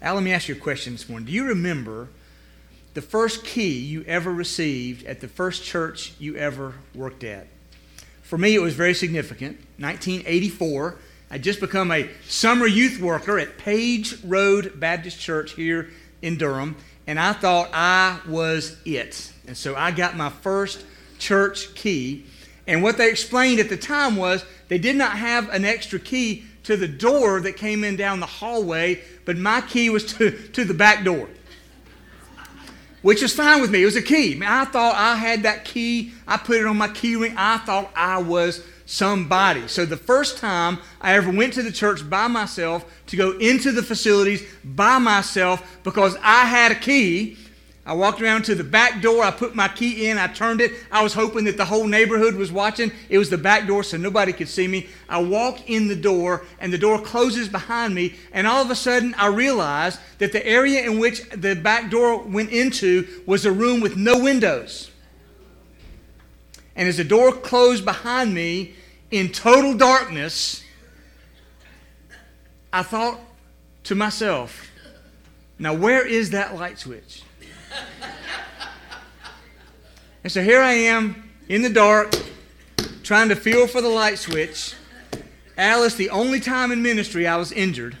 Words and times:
Al, 0.00 0.14
let 0.14 0.22
me 0.22 0.32
ask 0.32 0.46
you 0.46 0.54
a 0.54 0.58
question 0.58 0.92
this 0.92 1.08
morning. 1.08 1.26
Do 1.26 1.32
you 1.32 1.46
remember 1.46 2.08
the 2.94 3.02
first 3.02 3.44
key 3.44 3.76
you 3.78 4.04
ever 4.06 4.32
received 4.32 5.04
at 5.04 5.20
the 5.20 5.26
first 5.26 5.64
church 5.64 6.12
you 6.20 6.36
ever 6.36 6.74
worked 6.94 7.24
at? 7.24 7.48
For 8.22 8.38
me, 8.38 8.54
it 8.54 8.60
was 8.60 8.74
very 8.74 8.94
significant. 8.94 9.56
1984, 9.78 10.96
I'd 11.32 11.42
just 11.42 11.58
become 11.58 11.90
a 11.90 12.08
summer 12.28 12.66
youth 12.66 13.00
worker 13.00 13.40
at 13.40 13.58
Page 13.58 14.22
Road 14.22 14.78
Baptist 14.78 15.18
Church 15.18 15.54
here 15.54 15.90
in 16.22 16.38
Durham, 16.38 16.76
and 17.08 17.18
I 17.18 17.32
thought 17.32 17.70
I 17.72 18.20
was 18.28 18.76
it. 18.84 19.32
And 19.48 19.56
so 19.56 19.74
I 19.74 19.90
got 19.90 20.16
my 20.16 20.30
first 20.30 20.84
church 21.18 21.74
key. 21.74 22.24
And 22.68 22.84
what 22.84 22.98
they 22.98 23.10
explained 23.10 23.58
at 23.58 23.68
the 23.68 23.76
time 23.76 24.14
was 24.14 24.44
they 24.68 24.78
did 24.78 24.94
not 24.94 25.18
have 25.18 25.48
an 25.48 25.64
extra 25.64 25.98
key 25.98 26.44
to 26.68 26.76
the 26.76 26.86
door 26.86 27.40
that 27.40 27.56
came 27.56 27.82
in 27.82 27.96
down 27.96 28.20
the 28.20 28.26
hallway, 28.26 29.00
but 29.28 29.36
my 29.36 29.60
key 29.60 29.90
was 29.90 30.06
to, 30.14 30.30
to 30.30 30.64
the 30.64 30.72
back 30.72 31.04
door 31.04 31.28
which 33.02 33.22
is 33.22 33.32
fine 33.32 33.60
with 33.60 33.70
me. 33.70 33.82
It 33.82 33.84
was 33.84 33.94
a 33.94 34.02
key. 34.02 34.40
I 34.44 34.64
thought 34.64 34.94
I 34.96 35.14
had 35.14 35.44
that 35.44 35.64
key. 35.64 36.12
I 36.26 36.36
put 36.36 36.56
it 36.56 36.66
on 36.66 36.78
my 36.78 36.88
key 36.88 37.14
ring. 37.14 37.34
I 37.36 37.58
thought 37.58 37.92
I 37.94 38.18
was 38.18 38.64
somebody. 38.86 39.68
So 39.68 39.84
the 39.84 39.96
first 39.96 40.38
time 40.38 40.78
I 41.00 41.14
ever 41.14 41.30
went 41.30 41.52
to 41.54 41.62
the 41.62 41.70
church 41.70 42.08
by 42.08 42.26
myself 42.26 42.84
to 43.06 43.16
go 43.16 43.38
into 43.38 43.70
the 43.70 43.84
facilities 43.84 44.44
by 44.64 44.98
myself 44.98 45.78
because 45.84 46.16
I 46.22 46.46
had 46.46 46.72
a 46.72 46.74
key 46.74 47.36
I 47.88 47.94
walked 47.94 48.20
around 48.20 48.42
to 48.42 48.54
the 48.54 48.64
back 48.64 49.00
door. 49.00 49.24
I 49.24 49.30
put 49.30 49.54
my 49.54 49.66
key 49.66 50.10
in. 50.10 50.18
I 50.18 50.26
turned 50.26 50.60
it. 50.60 50.72
I 50.92 51.02
was 51.02 51.14
hoping 51.14 51.44
that 51.44 51.56
the 51.56 51.64
whole 51.64 51.86
neighborhood 51.86 52.34
was 52.34 52.52
watching. 52.52 52.92
It 53.08 53.16
was 53.16 53.30
the 53.30 53.38
back 53.38 53.66
door 53.66 53.82
so 53.82 53.96
nobody 53.96 54.34
could 54.34 54.48
see 54.48 54.68
me. 54.68 54.88
I 55.08 55.22
walk 55.22 55.70
in 55.70 55.88
the 55.88 55.96
door 55.96 56.44
and 56.60 56.70
the 56.70 56.76
door 56.76 57.00
closes 57.00 57.48
behind 57.48 57.94
me. 57.94 58.16
And 58.30 58.46
all 58.46 58.60
of 58.60 58.70
a 58.70 58.74
sudden, 58.74 59.14
I 59.16 59.28
realize 59.28 59.98
that 60.18 60.32
the 60.32 60.46
area 60.46 60.82
in 60.82 60.98
which 60.98 61.30
the 61.30 61.54
back 61.54 61.90
door 61.90 62.22
went 62.24 62.50
into 62.50 63.22
was 63.24 63.46
a 63.46 63.52
room 63.52 63.80
with 63.80 63.96
no 63.96 64.18
windows. 64.18 64.90
And 66.76 66.90
as 66.90 66.98
the 66.98 67.04
door 67.04 67.32
closed 67.32 67.86
behind 67.86 68.34
me 68.34 68.74
in 69.10 69.32
total 69.32 69.72
darkness, 69.72 70.62
I 72.70 72.82
thought 72.82 73.18
to 73.84 73.94
myself, 73.94 74.68
now 75.58 75.72
where 75.72 76.06
is 76.06 76.28
that 76.30 76.54
light 76.54 76.78
switch? 76.78 77.22
And 80.24 80.32
so 80.32 80.42
here 80.42 80.60
I 80.60 80.72
am 80.72 81.30
in 81.48 81.62
the 81.62 81.70
dark, 81.70 82.14
trying 83.02 83.28
to 83.30 83.36
feel 83.36 83.66
for 83.66 83.80
the 83.80 83.88
light 83.88 84.18
switch. 84.18 84.74
Alice, 85.56 85.94
the 85.94 86.10
only 86.10 86.40
time 86.40 86.70
in 86.70 86.82
ministry 86.82 87.26
I 87.26 87.36
was 87.36 87.50
injured, 87.50 87.96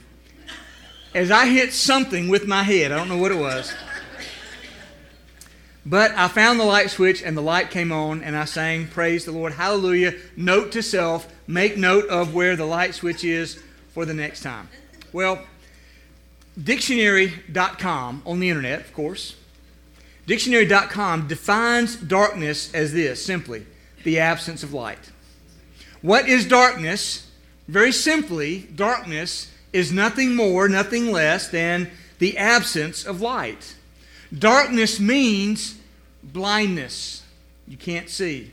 as 1.14 1.30
I 1.30 1.46
hit 1.46 1.72
something 1.72 2.28
with 2.28 2.46
my 2.46 2.62
head. 2.64 2.92
I 2.92 2.96
don't 2.96 3.08
know 3.08 3.16
what 3.16 3.32
it 3.32 3.38
was. 3.38 3.72
But 5.86 6.10
I 6.12 6.28
found 6.28 6.60
the 6.60 6.64
light 6.64 6.90
switch 6.90 7.22
and 7.22 7.34
the 7.34 7.42
light 7.42 7.70
came 7.70 7.92
on, 7.92 8.22
and 8.22 8.36
I 8.36 8.44
sang, 8.44 8.88
Praise 8.88 9.24
the 9.24 9.32
Lord, 9.32 9.54
Hallelujah. 9.54 10.14
Note 10.36 10.70
to 10.72 10.82
self, 10.82 11.32
make 11.46 11.78
note 11.78 12.06
of 12.08 12.34
where 12.34 12.56
the 12.56 12.66
light 12.66 12.94
switch 12.94 13.24
is 13.24 13.58
for 13.94 14.04
the 14.04 14.12
next 14.12 14.42
time. 14.42 14.68
Well, 15.14 15.42
dictionary.com 16.62 18.22
on 18.26 18.40
the 18.40 18.48
internet, 18.48 18.80
of 18.80 18.92
course, 18.92 19.36
Dictionary.com 20.28 21.26
defines 21.26 21.96
darkness 21.96 22.72
as 22.74 22.92
this 22.92 23.24
simply 23.24 23.64
the 24.04 24.18
absence 24.18 24.62
of 24.62 24.74
light. 24.74 25.10
What 26.02 26.28
is 26.28 26.44
darkness? 26.44 27.30
Very 27.66 27.92
simply, 27.92 28.68
darkness 28.74 29.50
is 29.72 29.90
nothing 29.90 30.36
more, 30.36 30.68
nothing 30.68 31.10
less 31.12 31.48
than 31.48 31.90
the 32.18 32.36
absence 32.36 33.06
of 33.06 33.22
light. 33.22 33.74
Darkness 34.38 35.00
means 35.00 35.78
blindness. 36.22 37.22
You 37.66 37.78
can't 37.78 38.10
see. 38.10 38.52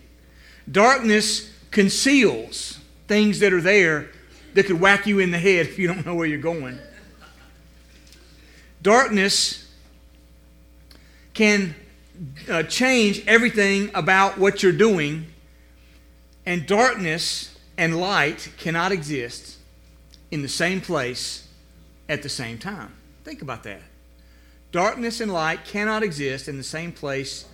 Darkness 0.72 1.52
conceals 1.72 2.79
things 3.09 3.40
that 3.40 3.52
are 3.52 3.62
there 3.62 4.12
that 4.53 4.66
could 4.66 4.79
whack 4.79 5.06
you 5.06 5.19
in 5.19 5.31
the 5.31 5.40
head 5.40 5.68
if 5.68 5.78
you 5.78 5.88
don't 5.90 6.06
know 6.06 6.16
where 6.16 6.25
you're 6.25 6.40
going. 6.40 6.79
Darkness 8.85 9.68
can 11.34 11.73
uh, 12.47 12.62
change 12.62 13.23
everything 13.25 13.90
about 13.96 14.38
what 14.38 14.62
you're 14.62 14.72
doing, 14.72 15.25
and 16.46 16.68
darkness 16.68 17.57
and 17.79 18.00
light 18.00 18.51
cannot 18.59 18.91
exist 18.91 19.57
in 20.29 20.44
the 20.44 20.47
same 20.47 20.81
place 20.81 21.47
at 22.07 22.22
the 22.22 22.29
same 22.29 22.59
time. 22.59 22.94
Think 23.23 23.41
about 23.41 23.63
that. 23.63 23.81
Darkness 24.72 25.19
and 25.19 25.34
light 25.34 25.66
cannot 25.66 26.03
exist 26.03 26.47
in 26.47 26.57
the 26.57 26.63
same 26.63 26.91
place 26.91 27.46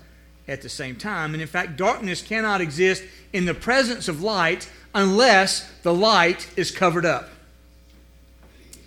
at 0.49 0.61
the 0.61 0.67
same 0.67 0.97
time. 0.97 1.31
And 1.33 1.41
in 1.41 1.47
fact, 1.47 1.77
darkness 1.77 2.21
cannot 2.21 2.59
exist 2.59 3.05
in 3.31 3.45
the 3.45 3.53
presence 3.53 4.09
of 4.09 4.21
light 4.21 4.69
unless 4.93 5.71
the 5.81 5.93
light 5.93 6.49
is 6.57 6.71
covered 6.71 7.05
up. 7.05 7.29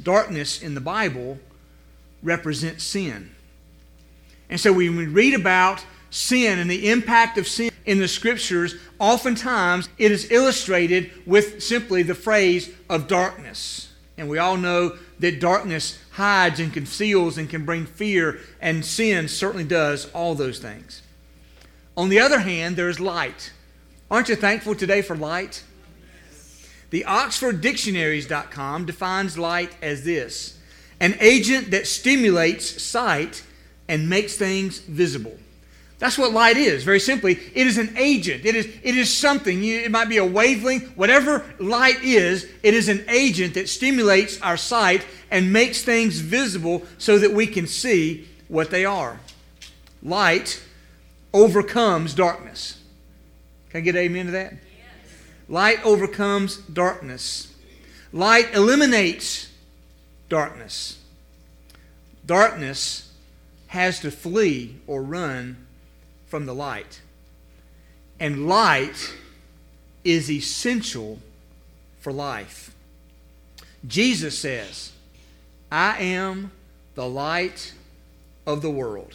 Darkness 0.03 0.61
in 0.61 0.75
the 0.75 0.83
Bible 0.83 1.39
represents 2.25 2.83
sin. 2.83 3.31
And 4.51 4.59
so 4.59 4.73
when 4.73 4.97
we 4.97 5.07
read 5.07 5.35
about 5.35 5.85
sin 6.11 6.59
and 6.59 6.71
the 6.71 6.91
impact 6.91 7.39
of 7.39 7.47
sin 7.47 7.71
in 7.87 7.99
the 7.99 8.09
scriptures, 8.09 8.75
oftentimes 8.99 9.89
it 9.99 10.11
is 10.11 10.31
illustrated 10.31 11.11
with 11.27 11.63
simply 11.63 12.03
the 12.03 12.15
phrase 12.15 12.71
of 12.89 13.07
darkness. 13.07 13.93
And 14.17 14.29
we 14.29 14.39
all 14.39 14.57
know 14.57 14.97
that 15.19 15.41
darkness 15.41 15.99
hides 16.13 16.61
and 16.61 16.73
conceals 16.73 17.37
and 17.37 17.51
can 17.51 17.65
bring 17.65 17.87
fear, 17.87 18.41
and 18.61 18.85
sin 18.85 19.29
certainly 19.29 19.65
does 19.65 20.11
all 20.13 20.35
those 20.35 20.59
things. 20.59 21.03
On 21.97 22.09
the 22.09 22.21
other 22.21 22.41
hand, 22.41 22.77
there 22.77 22.89
is 22.89 23.01
light. 23.01 23.53
Aren't 24.11 24.29
you 24.29 24.37
thankful 24.37 24.75
today 24.75 25.03
for 25.03 25.17
light? 25.17 25.65
The 26.91 27.05
OxfordDictionaries.com 27.09 28.87
defines 28.87 29.37
light 29.37 29.73
as 29.83 30.05
this 30.05 30.59
an 31.05 31.19
agent 31.21 31.71
that 31.73 31.87
stimulates 31.87 32.83
sight 32.83 33.43
and 33.89 34.09
makes 34.09 34.39
things 34.39 34.79
visible. 34.79 35.37
That's 35.99 36.17
what 36.17 36.33
light 36.33 36.57
is, 36.57 36.83
very 36.83 36.99
simply. 36.99 37.39
It 37.55 37.67
is 37.67 37.77
an 37.77 37.95
agent. 37.99 38.47
It 38.47 38.55
is, 38.55 38.65
it 38.83 38.97
is 38.97 39.15
something. 39.15 39.63
It 39.63 39.91
might 39.91 40.09
be 40.09 40.17
a 40.17 40.25
wavelength. 40.25 40.97
Whatever 40.97 41.45
light 41.59 42.03
is, 42.03 42.51
it 42.63 42.73
is 42.73 42.89
an 42.89 43.05
agent 43.09 43.53
that 43.53 43.69
stimulates 43.69 44.41
our 44.41 44.57
sight 44.57 45.05
and 45.31 45.53
makes 45.53 45.83
things 45.83 46.21
visible 46.21 46.85
so 46.97 47.19
that 47.19 47.33
we 47.33 47.47
can 47.47 47.67
see 47.67 48.27
what 48.49 48.71
they 48.71 48.87
are. 48.87 49.21
Light 50.03 50.63
overcomes 51.35 52.15
darkness. 52.15 52.81
Can 53.69 53.79
I 53.79 53.81
get 53.83 53.95
amen 53.95 54.27
to 54.27 54.33
that? 54.33 54.53
Yes. 54.53 54.61
Light 55.51 55.85
overcomes 55.85 56.57
darkness. 56.57 57.55
Light 58.11 58.55
eliminates 58.55 59.51
darkness. 60.35 60.99
Darkness 62.27 63.13
has 63.69 64.01
to 64.01 64.11
flee 64.11 64.75
or 64.89 65.01
run 65.01 65.57
from 66.27 66.45
the 66.45 66.53
light. 66.53 67.01
And 68.19 68.49
light 68.49 69.15
is 70.03 70.29
essential 70.29 71.21
for 72.01 72.13
life. 72.13 72.75
Jesus 73.87 74.37
says, 74.37 74.91
I 75.71 75.99
am 75.99 76.51
the 76.97 77.09
light 77.09 77.73
of 78.45 78.61
the 78.61 78.73
world. 78.73 79.15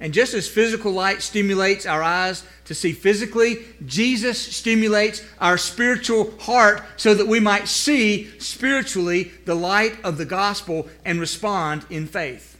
And 0.00 0.14
just 0.14 0.32
as 0.32 0.48
physical 0.48 0.92
light 0.92 1.20
stimulates 1.20 1.84
our 1.84 2.02
eyes 2.02 2.42
to 2.64 2.74
see 2.74 2.92
physically, 2.92 3.58
Jesus 3.84 4.38
stimulates 4.38 5.22
our 5.38 5.58
spiritual 5.58 6.32
heart 6.38 6.82
so 6.96 7.12
that 7.14 7.26
we 7.26 7.38
might 7.38 7.68
see 7.68 8.30
spiritually 8.38 9.30
the 9.44 9.54
light 9.54 10.02
of 10.02 10.16
the 10.16 10.24
gospel 10.24 10.88
and 11.04 11.20
respond 11.20 11.84
in 11.90 12.06
faith. 12.06 12.56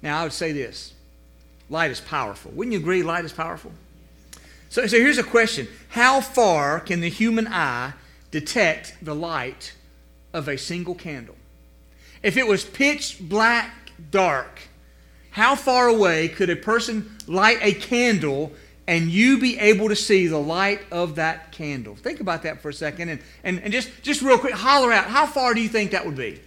Now, 0.00 0.20
I 0.20 0.22
would 0.22 0.32
say 0.32 0.52
this 0.52 0.92
light 1.68 1.90
is 1.90 2.00
powerful. 2.00 2.52
Wouldn't 2.52 2.72
you 2.72 2.78
agree 2.78 3.02
light 3.02 3.24
is 3.24 3.32
powerful? 3.32 3.72
So, 4.68 4.86
so 4.86 4.96
here's 4.96 5.18
a 5.18 5.24
question 5.24 5.66
How 5.88 6.20
far 6.20 6.78
can 6.78 7.00
the 7.00 7.10
human 7.10 7.48
eye 7.48 7.94
detect 8.30 8.94
the 9.02 9.14
light 9.14 9.72
of 10.32 10.48
a 10.48 10.56
single 10.56 10.94
candle? 10.94 11.36
If 12.22 12.36
it 12.36 12.46
was 12.46 12.64
pitch 12.64 13.18
black 13.20 13.72
dark, 14.10 14.67
how 15.38 15.54
far 15.54 15.86
away 15.86 16.28
could 16.28 16.50
a 16.50 16.56
person 16.56 17.16
light 17.28 17.58
a 17.62 17.72
candle 17.72 18.52
and 18.88 19.08
you 19.08 19.38
be 19.38 19.56
able 19.58 19.88
to 19.88 19.94
see 19.94 20.26
the 20.26 20.36
light 20.36 20.80
of 20.90 21.14
that 21.14 21.52
candle? 21.52 21.94
Think 21.94 22.18
about 22.18 22.42
that 22.42 22.60
for 22.60 22.70
a 22.70 22.74
second 22.74 23.08
and, 23.08 23.20
and, 23.44 23.62
and 23.62 23.72
just, 23.72 23.88
just 24.02 24.20
real 24.20 24.36
quick, 24.36 24.54
holler 24.54 24.92
out. 24.92 25.04
How 25.04 25.26
far 25.26 25.54
do 25.54 25.60
you 25.60 25.68
think 25.68 25.92
that 25.92 26.04
would 26.04 26.16
be? 26.16 26.40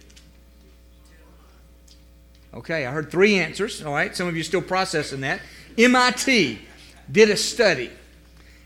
Okay, 2.52 2.84
I 2.84 2.92
heard 2.92 3.10
three 3.10 3.38
answers. 3.38 3.82
All 3.82 3.94
right, 3.94 4.14
some 4.14 4.28
of 4.28 4.36
you 4.36 4.42
still 4.42 4.60
processing 4.60 5.22
that. 5.22 5.40
MIT 5.78 6.58
did 7.10 7.30
a 7.30 7.36
study, 7.38 7.90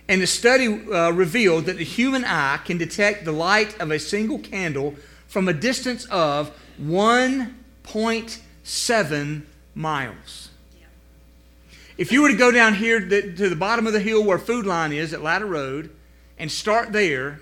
and 0.08 0.20
the 0.20 0.26
study 0.26 0.67
uh, 0.67 1.12
revealed 1.12 1.67
that 1.67 1.79
the 1.79 1.84
human 1.84 2.25
eye 2.25 2.58
can 2.64 2.79
detect 2.79 3.25
the 3.25 3.31
light 3.31 3.81
of 3.81 3.93
a 3.93 4.00
single 4.00 4.40
candle 4.40 4.96
from 5.29 5.46
a 5.46 5.52
distance 5.52 6.05
of 6.06 6.50
1.7 6.82 9.43
miles. 9.76 10.49
If 11.96 12.11
you 12.11 12.23
were 12.23 12.31
to 12.31 12.37
go 12.37 12.50
down 12.50 12.75
here 12.75 13.00
to 13.00 13.49
the 13.49 13.56
bottom 13.56 13.87
of 13.87 13.93
the 13.93 14.00
hill 14.00 14.25
where 14.25 14.38
Food 14.38 14.67
Lion 14.67 14.93
is 14.93 15.12
at 15.12 15.23
Latta 15.23 15.46
Road 15.46 15.90
and 16.38 16.50
start 16.50 16.93
there 16.93 17.40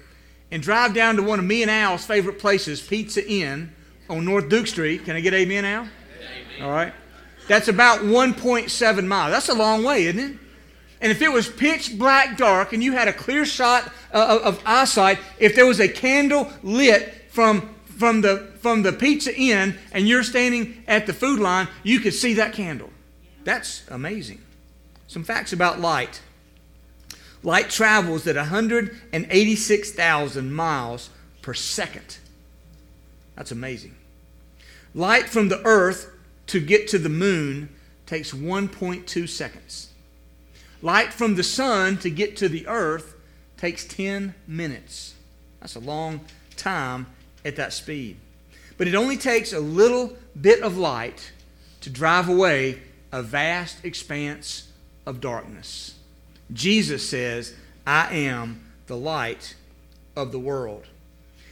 and 0.50 0.62
drive 0.62 0.94
down 0.94 1.16
to 1.16 1.22
one 1.22 1.38
of 1.38 1.44
me 1.44 1.62
and 1.62 1.70
Al's 1.70 2.04
favorite 2.04 2.38
places, 2.38 2.80
Pizza 2.80 3.26
Inn 3.26 3.72
on 4.08 4.24
North 4.24 4.48
Duke 4.48 4.66
Street. 4.66 5.04
Can 5.04 5.16
I 5.16 5.20
get 5.20 5.34
amen, 5.34 5.64
Al? 5.64 5.80
Amen. 5.80 5.90
All 6.62 6.70
right. 6.70 6.92
That's 7.48 7.68
about 7.68 8.00
1.7 8.00 9.06
miles. 9.06 9.32
That's 9.32 9.48
a 9.48 9.54
long 9.54 9.82
way, 9.82 10.04
isn't 10.04 10.20
it? 10.20 10.38
And 11.00 11.10
if 11.10 11.20
it 11.20 11.32
was 11.32 11.48
pitch 11.48 11.98
black 11.98 12.36
dark 12.36 12.72
and 12.72 12.82
you 12.82 12.92
had 12.92 13.08
a 13.08 13.12
clear 13.12 13.44
shot 13.44 13.92
uh, 14.12 14.38
of, 14.40 14.54
of 14.54 14.62
eyesight, 14.64 15.18
if 15.38 15.54
there 15.54 15.66
was 15.66 15.80
a 15.80 15.88
candle 15.88 16.50
lit 16.62 17.12
from, 17.30 17.73
from, 17.96 18.20
the, 18.20 18.52
from 18.58 18.82
the 18.82 18.92
Pizza 18.92 19.34
Inn 19.34 19.76
and 19.92 20.08
you're 20.08 20.22
standing 20.22 20.84
at 20.86 21.06
the 21.06 21.12
Food 21.12 21.40
Lion, 21.40 21.68
you 21.82 21.98
could 22.00 22.14
see 22.14 22.34
that 22.34 22.52
candle. 22.52 22.90
That's 23.44 23.88
amazing. 23.88 24.42
Some 25.06 25.24
facts 25.24 25.52
about 25.52 25.80
light. 25.80 26.20
Light 27.42 27.70
travels 27.70 28.26
at 28.26 28.36
186,000 28.36 30.52
miles 30.52 31.10
per 31.42 31.54
second. 31.54 32.18
That's 33.36 33.52
amazing. 33.52 33.94
Light 34.94 35.28
from 35.28 35.48
the 35.48 35.60
earth 35.64 36.10
to 36.46 36.60
get 36.60 36.88
to 36.88 36.98
the 36.98 37.08
moon 37.08 37.68
takes 38.06 38.32
1.2 38.32 39.28
seconds. 39.28 39.90
Light 40.82 41.12
from 41.12 41.34
the 41.34 41.42
sun 41.42 41.96
to 41.98 42.10
get 42.10 42.36
to 42.38 42.48
the 42.48 42.66
earth 42.66 43.14
takes 43.56 43.86
10 43.86 44.34
minutes. 44.46 45.14
That's 45.60 45.76
a 45.76 45.80
long 45.80 46.20
time 46.56 47.06
at 47.44 47.56
that 47.56 47.72
speed. 47.72 48.16
But 48.76 48.88
it 48.88 48.94
only 48.94 49.16
takes 49.16 49.52
a 49.52 49.60
little 49.60 50.16
bit 50.40 50.62
of 50.62 50.76
light 50.76 51.32
to 51.82 51.90
drive 51.90 52.28
away 52.28 52.82
a 53.12 53.22
vast 53.22 53.84
expanse 53.84 54.68
of 55.06 55.20
darkness. 55.20 55.94
Jesus 56.52 57.08
says, 57.08 57.54
I 57.86 58.12
am 58.14 58.72
the 58.86 58.96
light 58.96 59.54
of 60.16 60.32
the 60.32 60.38
world. 60.38 60.86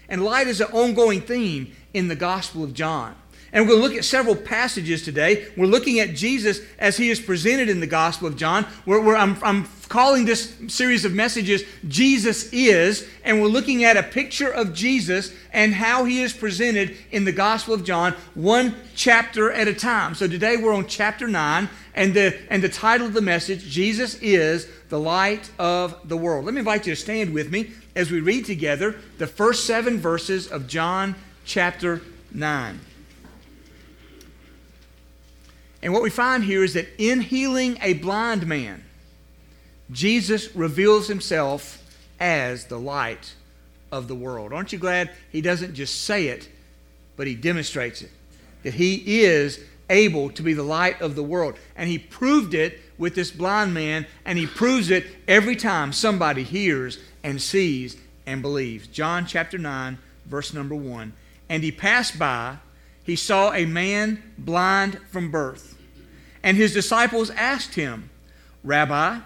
And 0.09 0.25
light 0.25 0.49
is 0.49 0.61
an 0.61 0.73
ongoing 0.73 1.21
theme 1.21 1.75
in 1.95 2.09
the 2.09 2.17
Gospel 2.17 2.65
of 2.65 2.75
John. 2.75 3.15
And 3.53 3.65
we're 3.65 3.73
going 3.73 3.83
to 3.83 3.89
look 3.89 3.99
at 3.99 4.05
several 4.05 4.35
passages 4.35 5.05
today. 5.05 5.47
We're 5.57 5.67
looking 5.67 6.01
at 6.01 6.15
Jesus 6.15 6.61
as 6.79 6.97
he 6.97 7.11
is 7.11 7.21
presented 7.21 7.69
in 7.69 7.81
the 7.81 7.87
Gospel 7.87 8.27
of 8.27 8.37
John. 8.37 8.65
Where, 8.85 9.17
I'm, 9.17 9.37
I'm 9.43 9.65
calling 9.93 10.25
this 10.25 10.55
series 10.69 11.05
of 11.05 11.13
messages 11.13 11.63
Jesus 11.87 12.51
is, 12.51 13.07
and 13.25 13.43
we're 13.43 13.49
looking 13.49 13.85
at 13.85 13.99
a 13.99 14.03
picture 14.03 14.49
of 14.49 14.73
Jesus 14.73 15.35
and 15.53 15.75
how 15.75 16.07
he 16.07 16.23
is 16.23 16.33
presented 16.33 16.97
in 17.11 17.27
the 17.27 17.31
Gospel 17.31 17.75
of 17.75 17.85
John, 17.85 18.15
one 18.33 18.75
chapter 18.97 19.53
at 19.53 19.69
a 19.69 19.75
time. 19.75 20.15
So 20.15 20.27
today 20.27 20.57
we're 20.57 20.73
on 20.73 20.87
chapter 20.87 21.29
9, 21.29 21.69
and 21.95 22.15
the, 22.15 22.35
and 22.49 22.63
the 22.63 22.71
title 22.71 23.07
of 23.07 23.13
the 23.13 23.21
message, 23.21 23.69
Jesus 23.69 24.15
is 24.23 24.67
the 24.89 24.99
light 24.99 25.51
of 25.59 26.09
the 26.09 26.17
world. 26.17 26.47
Let 26.47 26.55
me 26.55 26.61
invite 26.61 26.87
you 26.87 26.95
to 26.95 27.01
stand 27.01 27.35
with 27.35 27.51
me 27.51 27.73
as 27.95 28.11
we 28.11 28.21
read 28.21 28.47
together 28.47 28.99
the 29.19 29.27
first 29.27 29.67
seven 29.67 29.99
verses 29.99 30.51
of 30.51 30.69
John 30.69 31.15
chapter 31.45 32.01
9. 32.33 32.81
And 35.83 35.93
what 35.93 36.03
we 36.03 36.09
find 36.09 36.45
here 36.45 36.65
is 36.65 36.73
that 36.73 36.89
in 36.97 37.21
healing 37.21 37.77
a 37.83 37.93
blind 37.93 38.47
man, 38.47 38.85
Jesus 39.93 40.55
reveals 40.57 41.07
himself 41.09 41.79
as 42.19 42.67
the 42.67 42.79
light 42.79 43.35
of 43.91 44.09
the 44.09 44.15
world. 44.15 44.53
Aren't 44.53 44.73
you 44.73 44.79
glad 44.79 45.11
he 45.31 45.41
doesn't 45.41 45.75
just 45.75 46.05
say 46.05 46.29
it, 46.29 46.49
but 47.17 47.27
he 47.27 47.35
demonstrates 47.35 48.03
it? 48.03 48.11
That 48.63 48.75
he 48.75 49.23
is 49.23 49.61
able 49.91 50.31
to 50.31 50.43
be 50.43 50.55
the 50.55 50.63
light 50.63 51.01
of 51.01 51.15
the 51.15 51.23
world. 51.23 51.57
And 51.77 51.89
he 51.89 51.99
proved 51.99 52.55
it 52.55 52.81
with 52.97 53.15
this 53.15 53.31
blind 53.31 53.75
man, 53.75 54.07
and 54.25 54.39
he 54.39 54.47
proves 54.47 54.91
it 54.91 55.07
every 55.29 55.57
time 55.57 55.93
somebody 55.93 56.43
hears 56.43 56.99
and 57.23 57.41
sees 57.41 57.97
and 58.27 58.41
believes. 58.41 58.87
John 58.87 59.27
chapter 59.27 59.59
9, 59.59 59.99
verse 60.27 60.55
number 60.55 60.75
1. 60.75 61.13
And 61.49 61.63
he 61.63 61.73
passed 61.73 62.19
by, 62.19 62.57
he 63.05 63.17
saw 63.17 63.53
a 63.53 63.67
man 63.67 64.23
blind 64.39 64.99
from 65.11 65.31
birth. 65.31 65.77
And 66.43 66.57
his 66.57 66.73
disciples 66.73 67.31
asked 67.31 67.75
him, 67.75 68.11
Rabbi, 68.65 69.19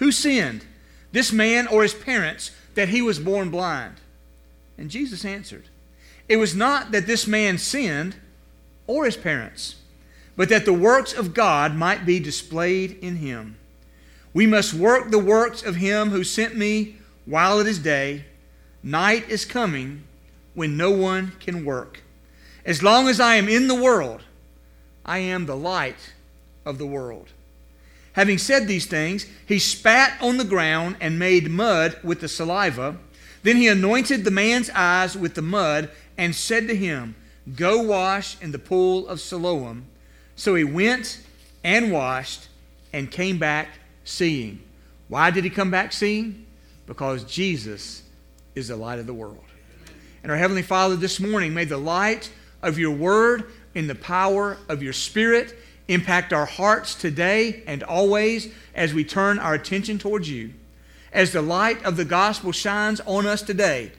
who 0.00 0.10
sinned, 0.10 0.64
this 1.12 1.30
man 1.30 1.66
or 1.66 1.82
his 1.82 1.94
parents, 1.94 2.50
that 2.74 2.88
he 2.88 3.02
was 3.02 3.18
born 3.18 3.50
blind? 3.50 3.96
And 4.76 4.90
Jesus 4.90 5.26
answered, 5.26 5.68
It 6.26 6.38
was 6.38 6.54
not 6.54 6.90
that 6.92 7.06
this 7.06 7.26
man 7.26 7.58
sinned 7.58 8.16
or 8.86 9.04
his 9.04 9.18
parents, 9.18 9.76
but 10.36 10.48
that 10.48 10.64
the 10.64 10.72
works 10.72 11.12
of 11.12 11.34
God 11.34 11.74
might 11.74 12.06
be 12.06 12.18
displayed 12.18 12.98
in 13.02 13.16
him. 13.16 13.56
We 14.32 14.46
must 14.46 14.72
work 14.72 15.10
the 15.10 15.18
works 15.18 15.62
of 15.62 15.76
him 15.76 16.08
who 16.08 16.24
sent 16.24 16.56
me 16.56 16.96
while 17.26 17.60
it 17.60 17.66
is 17.66 17.78
day. 17.78 18.24
Night 18.82 19.28
is 19.28 19.44
coming 19.44 20.04
when 20.54 20.78
no 20.78 20.90
one 20.90 21.32
can 21.40 21.62
work. 21.64 22.00
As 22.64 22.82
long 22.82 23.06
as 23.06 23.20
I 23.20 23.34
am 23.34 23.50
in 23.50 23.68
the 23.68 23.74
world, 23.80 24.22
I 25.04 25.18
am 25.18 25.44
the 25.44 25.56
light 25.56 26.14
of 26.64 26.78
the 26.78 26.86
world. 26.86 27.28
Having 28.14 28.38
said 28.38 28.66
these 28.66 28.86
things, 28.86 29.26
he 29.46 29.58
spat 29.58 30.20
on 30.20 30.36
the 30.36 30.44
ground 30.44 30.96
and 31.00 31.18
made 31.18 31.50
mud 31.50 31.96
with 32.02 32.20
the 32.20 32.28
saliva. 32.28 32.96
Then 33.42 33.56
he 33.56 33.68
anointed 33.68 34.24
the 34.24 34.30
man's 34.30 34.70
eyes 34.70 35.16
with 35.16 35.34
the 35.34 35.42
mud 35.42 35.90
and 36.18 36.34
said 36.34 36.68
to 36.68 36.76
him, 36.76 37.14
Go 37.56 37.82
wash 37.82 38.40
in 38.42 38.52
the 38.52 38.58
pool 38.58 39.08
of 39.08 39.20
Siloam. 39.20 39.86
So 40.36 40.54
he 40.54 40.64
went 40.64 41.20
and 41.64 41.90
washed 41.92 42.48
and 42.92 43.10
came 43.10 43.38
back 43.38 43.68
seeing. 44.04 44.60
Why 45.08 45.30
did 45.30 45.44
he 45.44 45.50
come 45.50 45.70
back 45.70 45.92
seeing? 45.92 46.46
Because 46.86 47.24
Jesus 47.24 48.02
is 48.54 48.68
the 48.68 48.76
light 48.76 48.98
of 48.98 49.06
the 49.06 49.14
world. 49.14 49.44
And 50.22 50.30
our 50.30 50.38
Heavenly 50.38 50.62
Father, 50.62 50.96
this 50.96 51.18
morning, 51.18 51.54
may 51.54 51.64
the 51.64 51.78
light 51.78 52.30
of 52.62 52.78
your 52.78 52.90
word 52.90 53.52
in 53.74 53.86
the 53.86 53.94
power 53.94 54.58
of 54.68 54.82
your 54.82 54.92
spirit 54.92 55.56
impact 55.92 56.32
our 56.32 56.46
hearts 56.46 56.94
today 56.94 57.62
and 57.66 57.82
always 57.82 58.52
as 58.74 58.94
we 58.94 59.04
turn 59.04 59.38
our 59.38 59.54
attention 59.54 59.98
towards 59.98 60.30
you. 60.30 60.52
As 61.12 61.32
the 61.32 61.42
light 61.42 61.84
of 61.84 61.96
the 61.96 62.04
gospel 62.04 62.52
shines 62.52 63.00
on 63.00 63.26
us 63.26 63.42
today, 63.42 63.92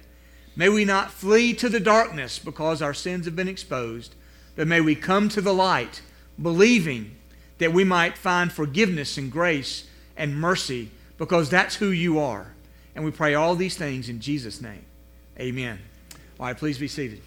may 0.55 0.69
we 0.69 0.85
not 0.85 1.11
flee 1.11 1.53
to 1.55 1.69
the 1.69 1.79
darkness 1.79 2.39
because 2.39 2.81
our 2.81 2.93
sins 2.93 3.25
have 3.25 3.35
been 3.35 3.47
exposed, 3.47 4.15
but 4.55 4.67
may 4.67 4.79
we 4.79 4.95
come 4.95 5.27
to 5.29 5.41
the 5.41 5.53
light, 5.53 6.01
believing 6.41 7.15
that 7.57 7.73
we 7.73 7.83
might 7.83 8.17
find 8.17 8.51
forgiveness 8.51 9.17
and 9.17 9.31
grace 9.31 9.87
and 10.15 10.39
mercy 10.39 10.89
because 11.17 11.49
that's 11.49 11.75
who 11.75 11.89
you 11.91 12.17
are. 12.19 12.53
And 12.95 13.05
we 13.05 13.11
pray 13.11 13.35
all 13.35 13.55
these 13.55 13.77
things 13.77 14.09
in 14.09 14.19
Jesus' 14.19 14.61
name. 14.61 14.85
Amen. 15.39 15.79
All 16.39 16.47
right, 16.47 16.57
please 16.57 16.77
be 16.77 16.87
seated. 16.87 17.21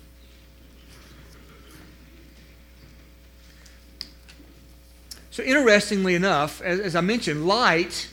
So, 5.35 5.43
interestingly 5.43 6.15
enough, 6.15 6.63
as, 6.63 6.79
as 6.79 6.95
I 6.95 7.01
mentioned, 7.01 7.45
light 7.45 8.09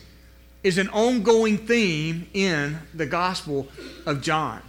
is 0.64 0.80
an 0.80 0.90
ongoing 0.90 1.56
theme 1.56 2.28
in 2.34 2.80
the 2.96 3.06
Gospel 3.06 3.68
of 4.08 4.24
John. 4.24 4.60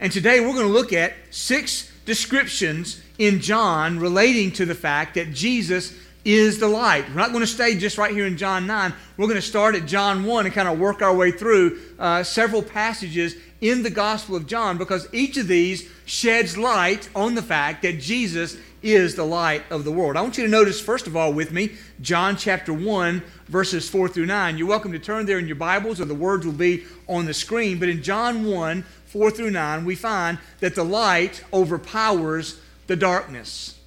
And 0.00 0.10
today 0.10 0.40
we're 0.40 0.54
going 0.54 0.66
to 0.66 0.72
look 0.72 0.94
at 0.94 1.12
six 1.28 1.92
descriptions 2.06 3.02
in 3.18 3.40
John 3.40 3.98
relating 3.98 4.50
to 4.52 4.64
the 4.64 4.74
fact 4.74 5.16
that 5.16 5.34
Jesus 5.34 5.92
is 6.24 6.58
the 6.58 6.68
light. 6.68 7.08
We're 7.08 7.14
not 7.14 7.30
going 7.30 7.40
to 7.40 7.46
stay 7.46 7.76
just 7.76 7.98
right 7.98 8.12
here 8.12 8.26
in 8.26 8.36
John 8.36 8.66
9. 8.66 8.92
We're 9.16 9.26
going 9.26 9.36
to 9.36 9.42
start 9.42 9.74
at 9.74 9.86
John 9.86 10.24
1 10.24 10.46
and 10.46 10.54
kind 10.54 10.68
of 10.68 10.78
work 10.78 11.02
our 11.02 11.14
way 11.14 11.30
through 11.30 11.80
uh, 11.98 12.22
several 12.22 12.62
passages 12.62 13.36
in 13.60 13.82
the 13.82 13.90
Gospel 13.90 14.36
of 14.36 14.46
John 14.46 14.78
because 14.78 15.08
each 15.12 15.36
of 15.36 15.48
these 15.48 15.88
sheds 16.04 16.56
light 16.56 17.08
on 17.14 17.34
the 17.34 17.42
fact 17.42 17.82
that 17.82 18.00
Jesus 18.00 18.56
is 18.82 19.14
the 19.14 19.24
light 19.24 19.62
of 19.70 19.84
the 19.84 19.92
world. 19.92 20.16
I 20.16 20.22
want 20.22 20.38
you 20.38 20.44
to 20.44 20.50
notice, 20.50 20.80
first 20.80 21.06
of 21.06 21.16
all, 21.16 21.32
with 21.32 21.52
me, 21.52 21.72
John 22.00 22.36
chapter 22.36 22.72
1, 22.72 23.22
verses 23.48 23.88
4 23.88 24.08
through 24.08 24.26
9. 24.26 24.56
You're 24.56 24.68
welcome 24.68 24.92
to 24.92 24.98
turn 24.98 25.26
there 25.26 25.38
in 25.38 25.46
your 25.46 25.56
Bibles, 25.56 26.00
or 26.00 26.06
the 26.06 26.14
words 26.14 26.46
will 26.46 26.52
be 26.52 26.84
on 27.06 27.26
the 27.26 27.34
screen. 27.34 27.78
But 27.78 27.90
in 27.90 28.02
John 28.02 28.44
1, 28.46 28.82
4 29.06 29.30
through 29.30 29.50
9, 29.50 29.84
we 29.84 29.94
find 29.94 30.38
that 30.60 30.74
the 30.74 30.84
light 30.84 31.44
overpowers 31.52 32.60
the 32.86 32.96
darkness. 32.96 33.79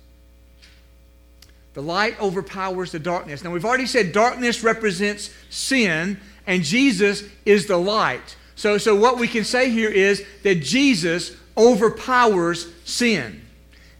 The 1.73 1.81
light 1.81 2.19
overpowers 2.21 2.91
the 2.91 2.99
darkness. 2.99 3.43
Now, 3.43 3.51
we've 3.51 3.65
already 3.65 3.87
said 3.87 4.11
darkness 4.11 4.63
represents 4.63 5.31
sin, 5.49 6.19
and 6.45 6.63
Jesus 6.63 7.23
is 7.45 7.65
the 7.65 7.77
light. 7.77 8.35
So, 8.55 8.77
so 8.77 8.95
what 8.95 9.17
we 9.17 9.27
can 9.27 9.43
say 9.43 9.69
here 9.69 9.89
is 9.89 10.23
that 10.43 10.61
Jesus 10.61 11.35
overpowers 11.57 12.71
sin. 12.85 13.41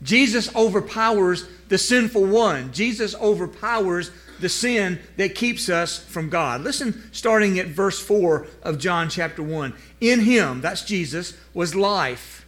Jesus 0.04 0.54
overpowers 0.56 1.48
the 1.70 1.78
sinful 1.78 2.26
one. 2.26 2.72
Jesus 2.74 3.16
overpowers 3.16 4.12
the 4.40 4.50
sin 4.50 5.00
that 5.18 5.36
keeps 5.36 5.70
us 5.70 5.98
from 5.98 6.30
God. 6.30 6.62
Listen, 6.62 7.04
starting 7.12 7.58
at 7.60 7.68
verse 7.68 8.00
4 8.00 8.46
of 8.62 8.78
John 8.78 9.10
chapter 9.10 9.42
1. 9.42 9.74
In 10.02 10.20
him, 10.22 10.62
that's 10.62 10.84
Jesus, 10.84 11.36
was 11.54 11.74
life, 11.74 12.46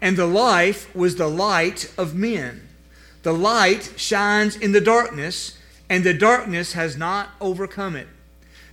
and 0.00 0.16
the 0.16 0.26
life 0.26 0.94
was 0.94 1.16
the 1.16 1.28
light 1.28 1.92
of 1.96 2.14
men. 2.14 2.67
The 3.22 3.32
light 3.34 3.94
shines 3.96 4.56
in 4.56 4.72
the 4.72 4.80
darkness, 4.80 5.58
and 5.88 6.04
the 6.04 6.14
darkness 6.14 6.74
has 6.74 6.96
not 6.96 7.30
overcome 7.40 7.96
it. 7.96 8.08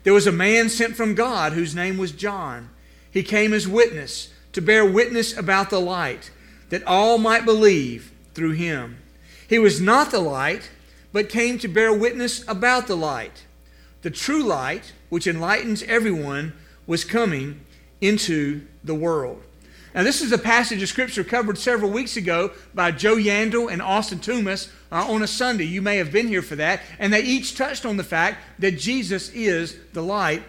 There 0.03 0.13
was 0.13 0.27
a 0.27 0.31
man 0.31 0.69
sent 0.69 0.95
from 0.95 1.15
God 1.15 1.53
whose 1.53 1.73
name 1.73 1.97
was 1.97 2.11
John. 2.11 2.69
He 3.09 3.23
came 3.23 3.53
as 3.53 3.67
witness 3.67 4.31
to 4.53 4.61
bear 4.61 4.85
witness 4.85 5.35
about 5.35 5.69
the 5.69 5.81
light, 5.81 6.31
that 6.69 6.83
all 6.85 7.17
might 7.17 7.43
believe 7.43 8.11
through 8.33 8.51
him. 8.51 8.97
He 9.47 9.59
was 9.59 9.81
not 9.81 10.11
the 10.11 10.19
light, 10.19 10.69
but 11.11 11.29
came 11.29 11.57
to 11.59 11.67
bear 11.67 11.93
witness 11.93 12.43
about 12.47 12.87
the 12.87 12.95
light. 12.95 13.45
The 14.01 14.09
true 14.11 14.43
light, 14.43 14.93
which 15.09 15.27
enlightens 15.27 15.83
everyone, 15.83 16.53
was 16.85 17.03
coming 17.03 17.61
into 17.99 18.61
the 18.83 18.95
world. 18.95 19.41
Now, 19.95 20.03
this 20.03 20.21
is 20.21 20.33
a 20.33 20.37
passage 20.37 20.83
of 20.83 20.89
Scripture 20.89 21.23
covered 21.23 21.57
several 21.57 21.89
weeks 21.89 22.17
ago 22.17 22.51
by 22.73 22.91
Joe 22.91 23.15
Yandle 23.15 23.71
and 23.71 23.81
Austin 23.81 24.19
Toomas 24.19 24.69
uh, 24.91 25.09
on 25.09 25.23
a 25.23 25.27
Sunday. 25.27 25.63
You 25.63 25.81
may 25.81 25.95
have 25.95 26.11
been 26.11 26.27
here 26.27 26.41
for 26.41 26.57
that. 26.57 26.81
And 26.99 27.13
they 27.13 27.21
each 27.21 27.55
touched 27.55 27.85
on 27.85 27.95
the 27.95 28.03
fact 28.03 28.39
that 28.59 28.77
Jesus 28.77 29.29
is 29.29 29.77
the 29.93 30.03
light 30.03 30.43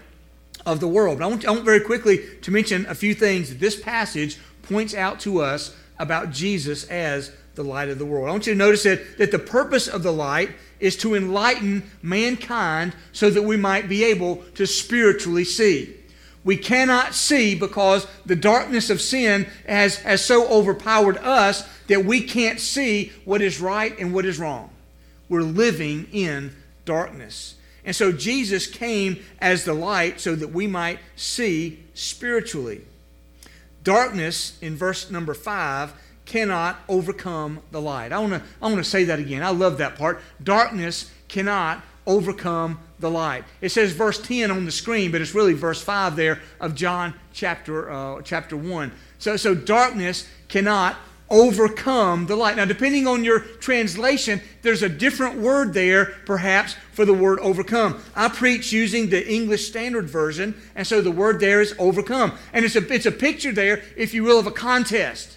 of 0.67 0.81
the 0.81 0.89
world. 0.89 1.19
But 1.19 1.27
I 1.27 1.29
want, 1.29 1.47
I 1.47 1.53
want 1.53 1.65
very 1.65 1.79
quickly 1.79 2.19
to 2.43 2.51
mention 2.51 2.87
a 2.87 2.95
few 2.97 3.15
things 3.15 3.51
that 3.51 3.61
this 3.61 3.81
passage 3.81 4.37
points 4.63 4.95
out 4.95 5.21
to 5.21 5.43
us 5.43 5.77
about 6.01 6.33
Jesus 6.33 6.83
as 6.89 7.31
the 7.55 7.63
light 7.63 7.89
of 7.89 8.01
the 8.01 8.05
world. 8.05 8.29
I 8.29 8.33
want 8.33 8.49
you 8.49 8.53
to 8.53 8.59
notice 8.59 8.83
that, 8.83 9.17
that 9.19 9.31
the 9.31 9.39
purpose 9.39 9.87
of 9.87 10.03
the 10.03 10.13
light 10.13 10.51
is 10.81 10.97
to 10.97 11.15
enlighten 11.15 11.89
mankind 12.03 12.97
so 13.13 13.31
that 13.31 13.43
we 13.43 13.57
might 13.57 13.89
be 13.89 14.03
able 14.03 14.39
to 14.57 14.67
spiritually 14.67 15.45
see 15.45 15.95
we 16.47 16.57
cannot 16.57 17.13
see 17.13 17.57
because 17.57 18.07
the 18.25 18.37
darkness 18.37 18.89
of 18.89 19.01
sin 19.01 19.49
has, 19.67 19.97
has 19.97 20.25
so 20.25 20.47
overpowered 20.47 21.19
us 21.19 21.69
that 21.89 22.05
we 22.05 22.23
can't 22.23 22.61
see 22.61 23.13
what 23.25 23.43
is 23.43 23.61
right 23.61 23.99
and 23.99 24.15
what 24.15 24.25
is 24.25 24.39
wrong. 24.39 24.71
We're 25.29 25.43
living 25.43 26.07
in 26.13 26.55
darkness. 26.85 27.57
And 27.85 27.97
so 27.97 28.13
Jesus 28.13 28.69
came 28.69 29.25
as 29.41 29.65
the 29.65 29.75
light 29.75 30.21
so 30.21 30.37
that 30.37 30.53
we 30.53 30.69
might 30.69 31.01
see 31.17 31.83
spiritually. 31.95 32.83
Darkness, 33.83 34.57
in 34.63 34.77
verse 34.77 35.11
number 35.11 35.35
5, 35.35 35.95
cannot 36.27 36.79
overcome 36.89 37.59
the 37.73 37.81
light. 37.81 38.13
I 38.13 38.21
want 38.21 38.35
to 38.35 38.43
I 38.63 38.67
want 38.67 38.79
to 38.79 38.85
say 38.85 39.03
that 39.05 39.19
again. 39.19 39.43
I 39.43 39.51
love 39.51 39.79
that 39.79 39.97
part. 39.97 40.23
Darkness 40.43 41.11
cannot 41.27 41.83
overcome 42.07 42.79
the 42.99 43.11
light. 43.11 43.45
It 43.61 43.71
says 43.71 43.93
verse 43.93 44.21
10 44.21 44.51
on 44.51 44.65
the 44.65 44.73
screen, 44.73 45.13
but 45.13 45.21
it's 45.21 45.35
really 45.35 45.53
verse 45.53 45.83
5 45.83 46.17
there 46.17 46.41
of 46.61 46.75
John 46.75 47.15
chapter, 47.33 47.91
uh, 47.91 48.23
chapter 48.23 48.57
1. 48.57 48.93
So, 49.19 49.37
so 49.37 49.55
darkness 49.55 50.29
cannot 50.49 50.97
overcome 51.29 52.27
the 52.27 52.37
light. 52.37 52.57
Now, 52.57 52.65
depending 52.65 53.07
on 53.07 53.25
your 53.25 53.41
translation, 53.41 54.41
there's 54.63 54.83
a 54.83 54.89
different 54.89 55.39
word 55.39 55.75
there, 55.75 56.07
perhaps, 56.25 56.77
for 56.93 57.05
the 57.05 57.15
word 57.15 57.41
overcome. 57.41 58.01
I 58.15 58.29
preach 58.29 58.73
using 58.73 59.11
the 59.11 59.27
English 59.29 59.69
Standard 59.69 60.09
Version, 60.09 60.55
and 60.75 60.87
so 60.87 61.01
the 61.01 61.11
word 61.11 61.41
there 61.41 61.61
is 61.61 61.75
overcome. 61.79 62.39
And 62.53 62.65
it's 62.65 62.77
a, 62.77 62.93
it's 62.93 63.07
a 63.07 63.13
picture 63.13 63.53
there, 63.53 63.83
if 63.97 64.15
you 64.15 64.23
will, 64.23 64.39
of 64.39 64.47
a 64.47 64.53
contest 64.53 65.37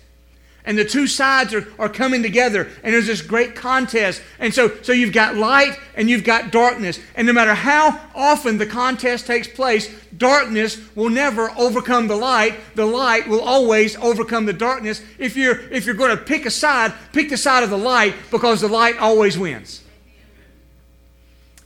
and 0.69 0.77
the 0.77 0.85
two 0.85 1.07
sides 1.07 1.51
are, 1.55 1.67
are 1.79 1.89
coming 1.89 2.21
together. 2.21 2.69
And 2.83 2.93
there's 2.93 3.07
this 3.07 3.23
great 3.23 3.55
contest. 3.55 4.21
And 4.37 4.53
so, 4.53 4.71
so 4.83 4.91
you've 4.91 5.11
got 5.11 5.35
light 5.35 5.75
and 5.95 6.07
you've 6.07 6.23
got 6.23 6.51
darkness. 6.51 6.99
And 7.15 7.25
no 7.25 7.33
matter 7.33 7.55
how 7.55 7.99
often 8.13 8.59
the 8.59 8.67
contest 8.67 9.25
takes 9.25 9.47
place 9.47 9.91
darkness 10.15 10.79
will 10.95 11.09
never 11.09 11.49
overcome 11.57 12.07
the 12.07 12.15
light. 12.15 12.59
The 12.75 12.85
light 12.85 13.27
will 13.27 13.41
always 13.41 13.95
overcome 13.95 14.45
the 14.45 14.53
darkness. 14.53 15.01
If 15.17 15.35
you're 15.35 15.59
if 15.71 15.87
you're 15.87 15.95
going 15.95 16.15
to 16.15 16.23
pick 16.23 16.45
a 16.45 16.51
side 16.51 16.93
pick 17.13 17.31
the 17.31 17.37
side 17.37 17.63
of 17.63 17.71
the 17.71 17.77
light 17.77 18.13
because 18.29 18.61
the 18.61 18.67
light 18.67 18.99
always 18.99 19.39
wins. 19.39 19.83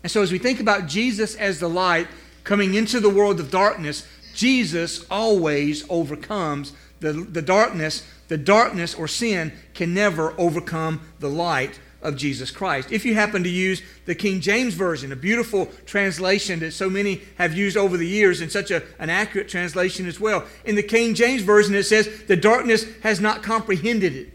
And 0.02 0.10
so 0.10 0.22
as 0.22 0.32
we 0.32 0.38
think 0.38 0.62
about 0.62 0.88
jesus 0.88 1.36
as 1.36 1.60
the 1.60 1.70
light 1.70 2.08
coming 2.46 2.74
into 2.74 3.02
the 3.02 3.10
world 3.10 3.42
of 3.42 3.52
darkness 3.52 4.08
jesus 4.34 5.06
always 5.12 5.86
overcomes 5.90 6.72
the, 7.02 7.12
the 7.12 7.42
darkness 7.42 8.04
the 8.34 8.38
darkness 8.38 8.96
or 8.96 9.08
sin 9.08 9.54
can 9.76 9.94
never 9.94 10.34
overcome 10.40 11.00
the 11.20 11.30
light 11.30 11.80
of 12.02 12.18
Jesus 12.18 12.50
Christ. 12.50 12.92
If 12.92 13.06
you 13.06 13.14
happen 13.14 13.44
to 13.44 13.50
use 13.50 13.84
the 14.06 14.16
King 14.16 14.42
James 14.42 14.74
Version, 14.74 15.12
a 15.12 15.16
beautiful 15.16 15.68
translation 15.86 16.60
that 16.62 16.72
so 16.72 16.90
many 16.90 17.22
have 17.38 17.56
used 17.56 17.78
over 17.78 17.96
the 17.96 18.08
years 18.08 18.42
and 18.42 18.52
such 18.52 18.72
a, 18.72 18.82
an 18.98 19.12
accurate 19.12 19.50
translation 19.50 20.08
as 20.08 20.20
well, 20.20 20.46
in 20.66 20.74
the 20.74 20.82
King 20.82 21.14
James 21.14 21.44
Version 21.44 21.76
it 21.76 21.84
says, 21.84 22.24
The 22.24 22.36
darkness 22.36 22.88
has 23.04 23.22
not 23.22 23.44
comprehended 23.44 24.16
it. 24.16 24.34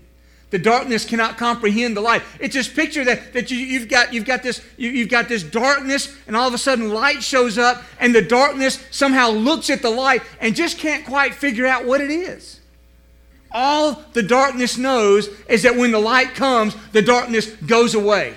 The 0.50 0.60
darkness 0.60 1.04
cannot 1.04 1.36
comprehend 1.36 1.96
the 1.96 2.00
light. 2.00 2.22
It's 2.38 2.54
this 2.54 2.68
picture 2.68 3.04
that, 3.04 3.32
that 3.32 3.50
you, 3.50 3.80
have 3.80 3.88
got, 3.88 4.14
you've, 4.14 4.26
got 4.26 4.44
this, 4.44 4.64
you, 4.76 5.00
have 5.00 5.08
got 5.08 5.28
this 5.28 5.42
darkness, 5.42 6.16
and 6.28 6.36
all 6.36 6.46
of 6.46 6.54
a 6.54 6.58
sudden 6.58 6.90
light 6.90 7.24
shows 7.24 7.58
up, 7.58 7.82
and 7.98 8.14
the 8.14 8.22
darkness 8.22 8.78
somehow 8.92 9.30
looks 9.30 9.70
at 9.70 9.82
the 9.82 9.90
light 9.90 10.22
and 10.40 10.54
just 10.54 10.78
can't 10.78 11.04
quite 11.04 11.34
figure 11.34 11.66
out 11.66 11.84
what 11.84 12.00
it 12.00 12.12
is. 12.12 12.57
All 13.50 14.02
the 14.12 14.22
darkness 14.22 14.76
knows 14.76 15.28
is 15.48 15.62
that 15.62 15.76
when 15.76 15.90
the 15.90 15.98
light 15.98 16.34
comes, 16.34 16.76
the 16.92 17.02
darkness 17.02 17.46
goes 17.46 17.94
away. 17.94 18.34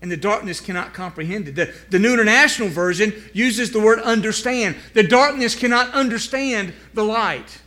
And 0.00 0.10
the 0.10 0.16
darkness 0.16 0.60
cannot 0.60 0.92
comprehend 0.92 1.48
it. 1.48 1.54
The, 1.54 1.74
the 1.90 1.98
New 1.98 2.12
International 2.12 2.68
Version 2.68 3.12
uses 3.32 3.72
the 3.72 3.80
word 3.80 4.00
understand. 4.00 4.76
The 4.92 5.02
darkness 5.02 5.54
cannot 5.54 5.92
understand 5.94 6.74
the 6.92 7.04
light. 7.04 7.62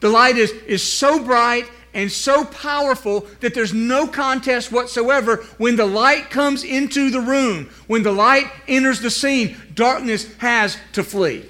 The 0.00 0.10
light 0.10 0.36
is, 0.36 0.50
is 0.50 0.82
so 0.82 1.24
bright 1.24 1.64
and 1.94 2.12
so 2.12 2.44
powerful 2.44 3.26
that 3.40 3.54
there's 3.54 3.72
no 3.72 4.06
contest 4.06 4.70
whatsoever. 4.70 5.38
When 5.56 5.76
the 5.76 5.86
light 5.86 6.30
comes 6.30 6.62
into 6.62 7.10
the 7.10 7.20
room, 7.20 7.70
when 7.86 8.02
the 8.02 8.12
light 8.12 8.46
enters 8.68 9.00
the 9.00 9.10
scene, 9.10 9.56
darkness 9.74 10.32
has 10.36 10.76
to 10.92 11.02
flee. 11.02 11.48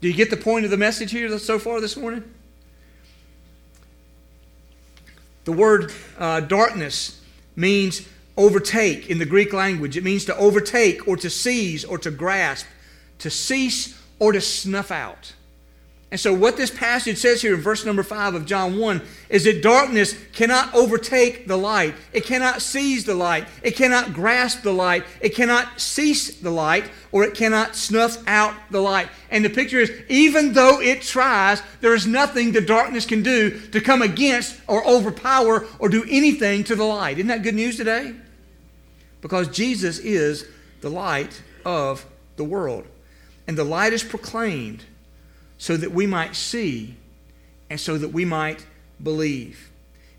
Do 0.00 0.08
you 0.08 0.14
get 0.14 0.28
the 0.28 0.36
point 0.36 0.64
of 0.64 0.72
the 0.72 0.76
message 0.76 1.12
here 1.12 1.38
so 1.38 1.58
far 1.58 1.80
this 1.80 1.96
morning? 1.96 2.24
The 5.44 5.52
word 5.52 5.92
uh, 6.18 6.40
darkness 6.40 7.20
means 7.56 8.06
overtake 8.36 9.08
in 9.10 9.18
the 9.18 9.26
Greek 9.26 9.52
language. 9.52 9.96
It 9.96 10.04
means 10.04 10.24
to 10.26 10.36
overtake 10.36 11.06
or 11.06 11.16
to 11.18 11.30
seize 11.30 11.84
or 11.84 11.98
to 11.98 12.10
grasp, 12.10 12.66
to 13.18 13.30
cease 13.30 14.00
or 14.18 14.32
to 14.32 14.40
snuff 14.40 14.90
out. 14.90 15.34
And 16.14 16.20
so, 16.20 16.32
what 16.32 16.56
this 16.56 16.70
passage 16.70 17.18
says 17.18 17.42
here 17.42 17.56
in 17.56 17.60
verse 17.60 17.84
number 17.84 18.04
5 18.04 18.36
of 18.36 18.46
John 18.46 18.78
1 18.78 19.02
is 19.30 19.42
that 19.42 19.64
darkness 19.64 20.14
cannot 20.32 20.72
overtake 20.72 21.48
the 21.48 21.56
light. 21.56 21.96
It 22.12 22.24
cannot 22.24 22.62
seize 22.62 23.02
the 23.02 23.16
light. 23.16 23.48
It 23.64 23.74
cannot 23.74 24.12
grasp 24.12 24.62
the 24.62 24.72
light. 24.72 25.02
It 25.20 25.34
cannot 25.34 25.80
cease 25.80 26.36
the 26.36 26.52
light, 26.52 26.88
or 27.10 27.24
it 27.24 27.34
cannot 27.34 27.74
snuff 27.74 28.22
out 28.28 28.54
the 28.70 28.80
light. 28.80 29.08
And 29.28 29.44
the 29.44 29.50
picture 29.50 29.80
is 29.80 29.90
even 30.08 30.52
though 30.52 30.80
it 30.80 31.02
tries, 31.02 31.60
there 31.80 31.96
is 31.96 32.06
nothing 32.06 32.52
the 32.52 32.60
darkness 32.60 33.06
can 33.06 33.24
do 33.24 33.58
to 33.72 33.80
come 33.80 34.00
against 34.00 34.60
or 34.68 34.86
overpower 34.86 35.66
or 35.80 35.88
do 35.88 36.04
anything 36.08 36.62
to 36.62 36.76
the 36.76 36.84
light. 36.84 37.18
Isn't 37.18 37.26
that 37.26 37.42
good 37.42 37.56
news 37.56 37.76
today? 37.76 38.14
Because 39.20 39.48
Jesus 39.48 39.98
is 39.98 40.46
the 40.80 40.90
light 40.90 41.42
of 41.64 42.06
the 42.36 42.44
world. 42.44 42.86
And 43.48 43.58
the 43.58 43.64
light 43.64 43.92
is 43.92 44.04
proclaimed 44.04 44.84
so 45.58 45.76
that 45.76 45.92
we 45.92 46.06
might 46.06 46.36
see 46.36 46.96
and 47.70 47.80
so 47.80 47.98
that 47.98 48.10
we 48.10 48.24
might 48.24 48.66
believe. 49.02 49.70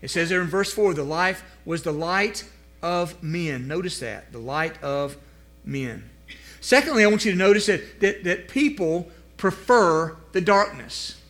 It 0.02 0.10
says 0.10 0.28
there 0.28 0.40
in 0.40 0.48
verse 0.48 0.72
4 0.72 0.94
the 0.94 1.04
life 1.04 1.42
was 1.64 1.82
the 1.82 1.92
light 1.92 2.44
of 2.82 3.22
men. 3.22 3.66
Notice 3.66 4.00
that, 4.00 4.32
the 4.32 4.38
light 4.38 4.82
of 4.82 5.16
men. 5.64 6.08
Secondly, 6.60 7.04
I 7.04 7.06
want 7.06 7.24
you 7.24 7.32
to 7.32 7.38
notice 7.38 7.66
that, 7.66 8.00
that, 8.00 8.24
that 8.24 8.48
people 8.48 9.08
prefer 9.36 10.16
the 10.32 10.40
darkness. 10.40 11.20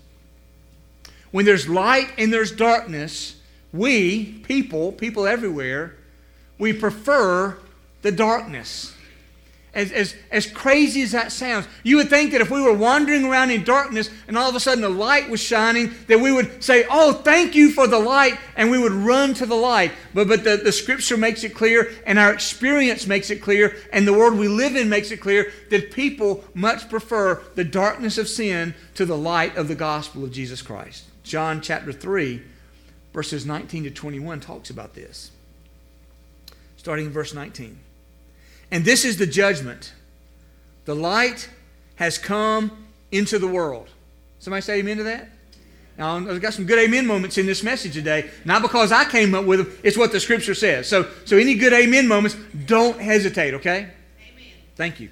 When 1.31 1.45
there's 1.45 1.69
light 1.69 2.13
and 2.17 2.33
there's 2.33 2.53
darkness, 2.53 3.41
we, 3.73 4.25
people, 4.47 4.93
people 4.93 5.27
everywhere, 5.27 5.97
we 6.59 6.73
prefer 6.73 7.59
the 8.03 8.13
darkness 8.13 8.96
as, 9.77 9.93
as, 9.93 10.17
as 10.31 10.51
crazy 10.51 11.03
as 11.03 11.13
that 11.13 11.31
sounds, 11.31 11.69
you 11.83 11.99
would 11.99 12.09
think 12.09 12.33
that 12.33 12.41
if 12.41 12.51
we 12.51 12.63
were 12.63 12.73
wandering 12.73 13.27
around 13.27 13.51
in 13.51 13.63
darkness 13.63 14.11
and 14.27 14.37
all 14.37 14.49
of 14.49 14.57
a 14.57 14.61
sudden 14.61 14.81
the 14.81 14.89
light 14.89 15.29
was 15.29 15.39
shining, 15.39 15.93
that 16.09 16.19
we 16.19 16.33
would 16.33 16.65
say, 16.65 16.87
Oh, 16.91 17.13
thank 17.13 17.55
you 17.55 17.71
for 17.71 17.87
the 17.87 17.99
light, 17.99 18.39
and 18.57 18.71
we 18.71 18.79
would 18.79 18.93
run 18.93 19.35
to 19.35 19.45
the 19.45 19.55
light. 19.55 19.93
But, 20.15 20.29
but 20.29 20.45
the, 20.45 20.57
the 20.57 20.73
scripture 20.73 21.19
makes 21.19 21.45
it 21.45 21.55
clear, 21.55 21.93
and 22.07 22.19
our 22.19 22.33
experience 22.33 23.07
makes 23.07 23.29
it 23.29 23.43
clear, 23.43 23.77
and 23.93 24.09
the 24.09 24.15
world 24.15 24.39
we 24.39 24.49
live 24.49 24.77
in 24.77 24.89
makes 24.89 25.11
it 25.11 25.21
clear 25.21 25.53
that 25.71 25.93
people 25.93 26.43
much 26.55 26.89
prefer 26.89 27.43
the 27.55 27.65
darkness 27.65 28.17
of 28.17 28.29
sin 28.29 28.75
to 28.95 29.05
the 29.05 29.17
light 29.17 29.57
of 29.57 29.69
the 29.69 29.75
gospel 29.75 30.25
of 30.25 30.33
Jesus 30.33 30.63
Christ. 30.63 31.05
John 31.23 31.61
chapter 31.61 31.93
3, 31.93 32.43
verses 33.13 33.45
19 33.45 33.85
to 33.85 33.91
21 33.91 34.41
talks 34.41 34.71
about 34.71 34.95
this. 34.95 35.33
Starting 36.79 37.07
in 37.07 37.13
verse 37.13 37.35
19. 37.35 37.81
And 38.71 38.85
this 38.85 39.05
is 39.05 39.17
the 39.17 39.27
judgment. 39.27 39.93
The 40.85 40.95
light 40.95 41.49
has 41.97 42.19
come 42.19 42.87
into 43.11 43.39
the 43.39 43.47
world. 43.47 43.89
Somebody 44.39 44.63
say 44.63 44.79
amen 44.79 44.99
to 44.99 45.03
that? 45.05 45.31
Now, 45.99 46.17
I've 46.17 46.43
got 46.43 46.53
some 46.53 46.67
good 46.67 46.79
amen 46.79 47.07
moments 47.07 47.39
in 47.39 47.47
this 47.47 47.63
message 47.63 47.95
today, 47.95 48.31
not 48.45 48.61
because 48.61 48.93
I 48.93 49.07
came 49.07 49.35
up 49.35 49.47
with 49.47 49.61
them, 49.61 49.79
it's 49.83 49.97
what 49.97 50.13
the 50.13 50.21
scripture 50.21 50.55
says. 50.55 50.87
So, 50.87 51.09
so 51.25 51.39
any 51.39 51.55
good 51.55 51.73
amen 51.73 52.07
moments, 52.07 52.37
don't 52.67 53.01
hesitate, 53.01 53.55
okay? 53.55 53.89
Amen. 54.21 54.53
Thank 54.77 55.01
you. 55.01 55.09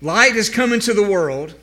Light 0.00 0.34
has 0.34 0.48
come 0.48 0.72
into 0.72 0.94
the 0.94 1.02
world, 1.02 1.54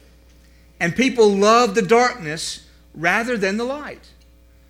and 0.80 0.94
people 0.94 1.30
love 1.30 1.76
the 1.76 1.82
darkness 1.82 2.68
rather 2.94 3.38
than 3.38 3.56
the 3.56 3.64
light. 3.64 4.10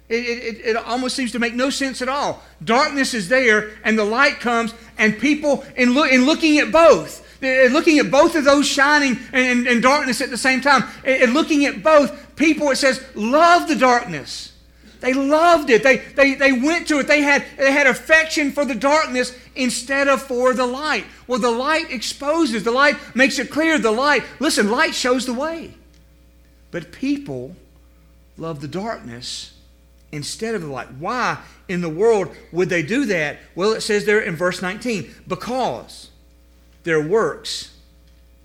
It, 0.10 0.15
it, 0.15 0.65
it, 0.65 0.75
almost 0.75 1.15
seems 1.15 1.31
to 1.31 1.39
make 1.39 1.53
no 1.53 1.69
sense 1.69 2.01
at 2.01 2.10
all. 2.10 2.43
Darkness 2.63 3.13
is 3.13 3.29
there, 3.29 3.72
and 3.83 3.98
the 3.98 4.03
light 4.03 4.39
comes, 4.39 4.74
and 4.98 5.17
people, 5.17 5.63
in, 5.75 5.93
look, 5.93 6.12
in 6.12 6.25
looking 6.25 6.60
at 6.60 6.72
both, 6.72 7.25
looking 7.41 8.00
at 8.00 8.12
both 8.12 8.36
of 8.36 8.43
those 8.43 8.67
shining 8.67 9.17
and, 9.31 9.65
and 9.65 9.81
darkness 9.81 10.19
at 10.22 10.29
the 10.29 10.38
same 10.38 10.60
time, 10.60 10.83
and 11.05 11.33
looking 11.33 11.65
at 11.65 11.81
both, 11.81 12.36
people, 12.36 12.69
it 12.69 12.75
says, 12.75 13.03
love 13.15 13.67
the 13.67 13.75
darkness. 13.75 14.51
They 15.00 15.13
loved 15.13 15.69
it. 15.69 15.83
They, 15.83 15.98
they, 15.98 16.36
they 16.36 16.53
went 16.53 16.88
to 16.88 17.00
it. 17.00 17.07
They 17.07 17.22
had, 17.22 17.43
they 17.57 17.72
had 17.72 17.88
affection 17.88 18.51
for 18.51 18.63
the 18.63 18.75
darkness 18.75 19.38
instead 19.55 20.07
of 20.07 20.22
for 20.22 20.53
the 20.53 20.65
light. 20.65 21.05
Well, 21.27 21.39
the 21.39 21.51
light 21.51 21.91
exposes, 21.91 22.63
the 22.63 22.72
light 22.72 22.95
makes 23.13 23.38
it 23.38 23.50
clear. 23.50 23.77
The 23.77 23.91
light, 23.91 24.24
listen, 24.39 24.72
light 24.72 24.95
shows 24.95 25.25
the 25.25 25.33
way. 25.33 25.74
But 26.72 26.91
people 26.91 27.55
love 28.38 28.62
the 28.62 28.67
darkness 28.67 29.52
instead 30.13 30.55
of 30.55 30.62
the 30.62 30.67
light. 30.67 30.91
Why 30.93 31.39
in 31.67 31.82
the 31.82 31.89
world 31.89 32.34
would 32.51 32.70
they 32.70 32.84
do 32.84 33.05
that? 33.08 33.39
Well, 33.55 33.74
it 33.74 33.82
says 33.82 34.05
there 34.05 34.22
in 34.22 34.36
verse 34.36 34.62
19 34.62 35.13
because 35.27 36.10
their 36.84 37.01
works 37.01 37.75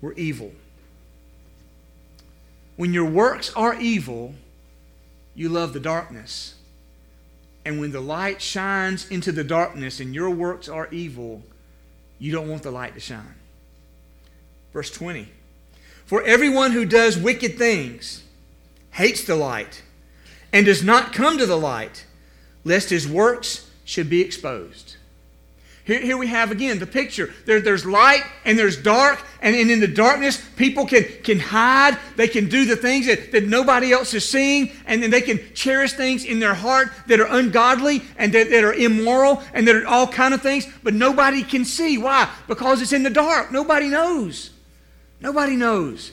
were 0.01 0.13
evil. 0.13 0.51
When 2.75 2.93
your 2.93 3.05
works 3.05 3.53
are 3.55 3.75
evil, 3.75 4.33
you 5.35 5.49
love 5.49 5.73
the 5.73 5.79
darkness. 5.79 6.55
And 7.65 7.79
when 7.79 7.91
the 7.91 8.01
light 8.01 8.41
shines 8.41 9.09
into 9.09 9.31
the 9.31 9.43
darkness 9.43 9.99
and 9.99 10.15
your 10.15 10.29
works 10.29 10.67
are 10.67 10.87
evil, 10.91 11.43
you 12.17 12.31
don't 12.31 12.49
want 12.49 12.63
the 12.63 12.71
light 12.71 12.95
to 12.95 12.99
shine. 12.99 13.35
Verse 14.73 14.89
20 14.89 15.27
For 16.05 16.23
everyone 16.23 16.71
who 16.71 16.85
does 16.85 17.17
wicked 17.17 17.57
things 17.57 18.23
hates 18.91 19.23
the 19.25 19.35
light 19.35 19.83
and 20.51 20.65
does 20.65 20.83
not 20.83 21.13
come 21.13 21.37
to 21.37 21.45
the 21.45 21.57
light, 21.57 22.05
lest 22.63 22.89
his 22.89 23.07
works 23.07 23.69
should 23.85 24.09
be 24.09 24.21
exposed. 24.21 24.95
Here, 25.89 25.99
here 25.99 26.17
we 26.17 26.27
have 26.27 26.51
again 26.51 26.77
the 26.77 26.85
picture. 26.85 27.33
There, 27.45 27.61
there's 27.61 27.83
light 27.83 28.23
and 28.45 28.59
there's 28.59 28.77
dark, 28.77 29.25
and, 29.41 29.55
and 29.55 29.71
in 29.71 29.79
the 29.79 29.87
darkness, 29.87 30.39
people 30.55 30.85
can, 30.85 31.03
can 31.23 31.39
hide. 31.39 31.97
They 32.15 32.27
can 32.27 32.47
do 32.47 32.65
the 32.65 32.75
things 32.75 33.07
that, 33.07 33.31
that 33.31 33.47
nobody 33.47 33.91
else 33.91 34.13
is 34.13 34.29
seeing, 34.29 34.71
and 34.85 35.01
then 35.01 35.09
they 35.09 35.21
can 35.21 35.39
cherish 35.55 35.93
things 35.93 36.25
in 36.25 36.39
their 36.39 36.53
heart 36.53 36.89
that 37.07 37.19
are 37.19 37.25
ungodly 37.25 38.03
and 38.17 38.31
that, 38.33 38.51
that 38.51 38.63
are 38.63 38.73
immoral 38.73 39.41
and 39.51 39.67
that 39.67 39.75
are 39.75 39.87
all 39.87 40.05
kind 40.05 40.35
of 40.35 40.43
things, 40.43 40.67
but 40.83 40.93
nobody 40.93 41.41
can 41.41 41.65
see. 41.65 41.97
Why? 41.97 42.31
Because 42.47 42.83
it's 42.83 42.93
in 42.93 43.01
the 43.01 43.09
dark. 43.09 43.51
Nobody 43.51 43.89
knows. 43.89 44.51
Nobody 45.21 45.55
knows. 45.55 46.11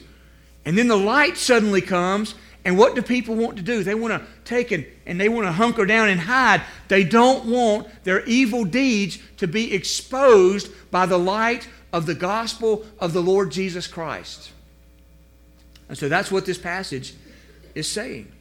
And 0.64 0.78
then 0.78 0.88
the 0.88 0.96
light 0.96 1.36
suddenly 1.36 1.82
comes, 1.82 2.34
and 2.66 2.76
what 2.76 2.96
do 2.96 3.02
people 3.02 3.36
want 3.36 3.56
to 3.58 3.62
do? 3.62 3.84
They 3.84 3.94
want 3.94 4.12
to 4.12 4.28
take 4.44 4.72
and, 4.72 4.84
and 5.06 5.20
they 5.20 5.28
want 5.28 5.46
to 5.46 5.52
hunker 5.52 5.86
down 5.86 6.08
and 6.08 6.20
hide. 6.20 6.62
They 6.88 7.04
don't 7.04 7.44
want 7.46 7.86
their 8.02 8.24
evil 8.24 8.64
deeds 8.64 9.20
to 9.36 9.46
be 9.46 9.72
exposed 9.72 10.72
by 10.90 11.06
the 11.06 11.16
light 11.16 11.68
of 11.92 12.06
the 12.06 12.14
gospel 12.16 12.84
of 12.98 13.12
the 13.12 13.22
Lord 13.22 13.52
Jesus 13.52 13.86
Christ. 13.86 14.50
And 15.88 15.96
so 15.96 16.08
that's 16.08 16.32
what 16.32 16.44
this 16.44 16.58
passage 16.58 17.14
is 17.76 17.88
saying. 17.88 18.32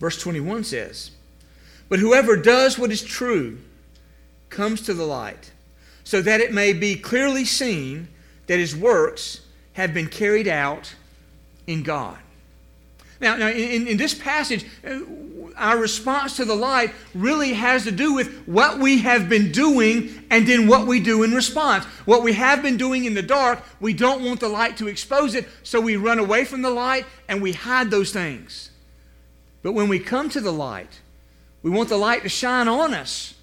Verse 0.00 0.20
21 0.20 0.64
says, 0.64 1.12
But 1.88 2.00
whoever 2.00 2.34
does 2.34 2.76
what 2.76 2.90
is 2.90 3.04
true 3.04 3.60
comes 4.48 4.80
to 4.82 4.94
the 4.94 5.06
light, 5.06 5.52
so 6.02 6.20
that 6.20 6.40
it 6.40 6.52
may 6.52 6.72
be 6.72 6.96
clearly 6.96 7.44
seen 7.44 8.08
that 8.48 8.58
his 8.58 8.74
works 8.74 9.42
have 9.74 9.94
been 9.94 10.08
carried 10.08 10.48
out 10.48 10.96
in 11.68 11.84
God. 11.84 12.18
Now, 13.20 13.36
now 13.36 13.48
in, 13.48 13.86
in 13.86 13.96
this 13.96 14.14
passage, 14.14 14.64
uh, 14.86 15.00
our 15.56 15.78
response 15.78 16.36
to 16.36 16.44
the 16.44 16.54
light 16.54 16.92
really 17.14 17.52
has 17.52 17.84
to 17.84 17.92
do 17.92 18.14
with 18.14 18.46
what 18.46 18.78
we 18.78 18.98
have 18.98 19.28
been 19.28 19.52
doing 19.52 20.24
and 20.30 20.46
then 20.46 20.66
what 20.66 20.86
we 20.86 21.00
do 21.00 21.22
in 21.22 21.32
response. 21.32 21.84
What 22.06 22.22
we 22.22 22.32
have 22.32 22.62
been 22.62 22.76
doing 22.76 23.04
in 23.04 23.14
the 23.14 23.22
dark, 23.22 23.62
we 23.78 23.92
don't 23.92 24.24
want 24.24 24.40
the 24.40 24.48
light 24.48 24.78
to 24.78 24.88
expose 24.88 25.34
it, 25.34 25.46
so 25.62 25.80
we 25.80 25.96
run 25.96 26.18
away 26.18 26.44
from 26.44 26.62
the 26.62 26.70
light 26.70 27.04
and 27.28 27.42
we 27.42 27.52
hide 27.52 27.90
those 27.90 28.12
things. 28.12 28.70
But 29.62 29.72
when 29.72 29.88
we 29.88 29.98
come 29.98 30.30
to 30.30 30.40
the 30.40 30.52
light, 30.52 31.00
we 31.62 31.70
want 31.70 31.90
the 31.90 31.98
light 31.98 32.22
to 32.22 32.28
shine 32.28 32.68
on 32.68 32.94
us. 32.94 33.34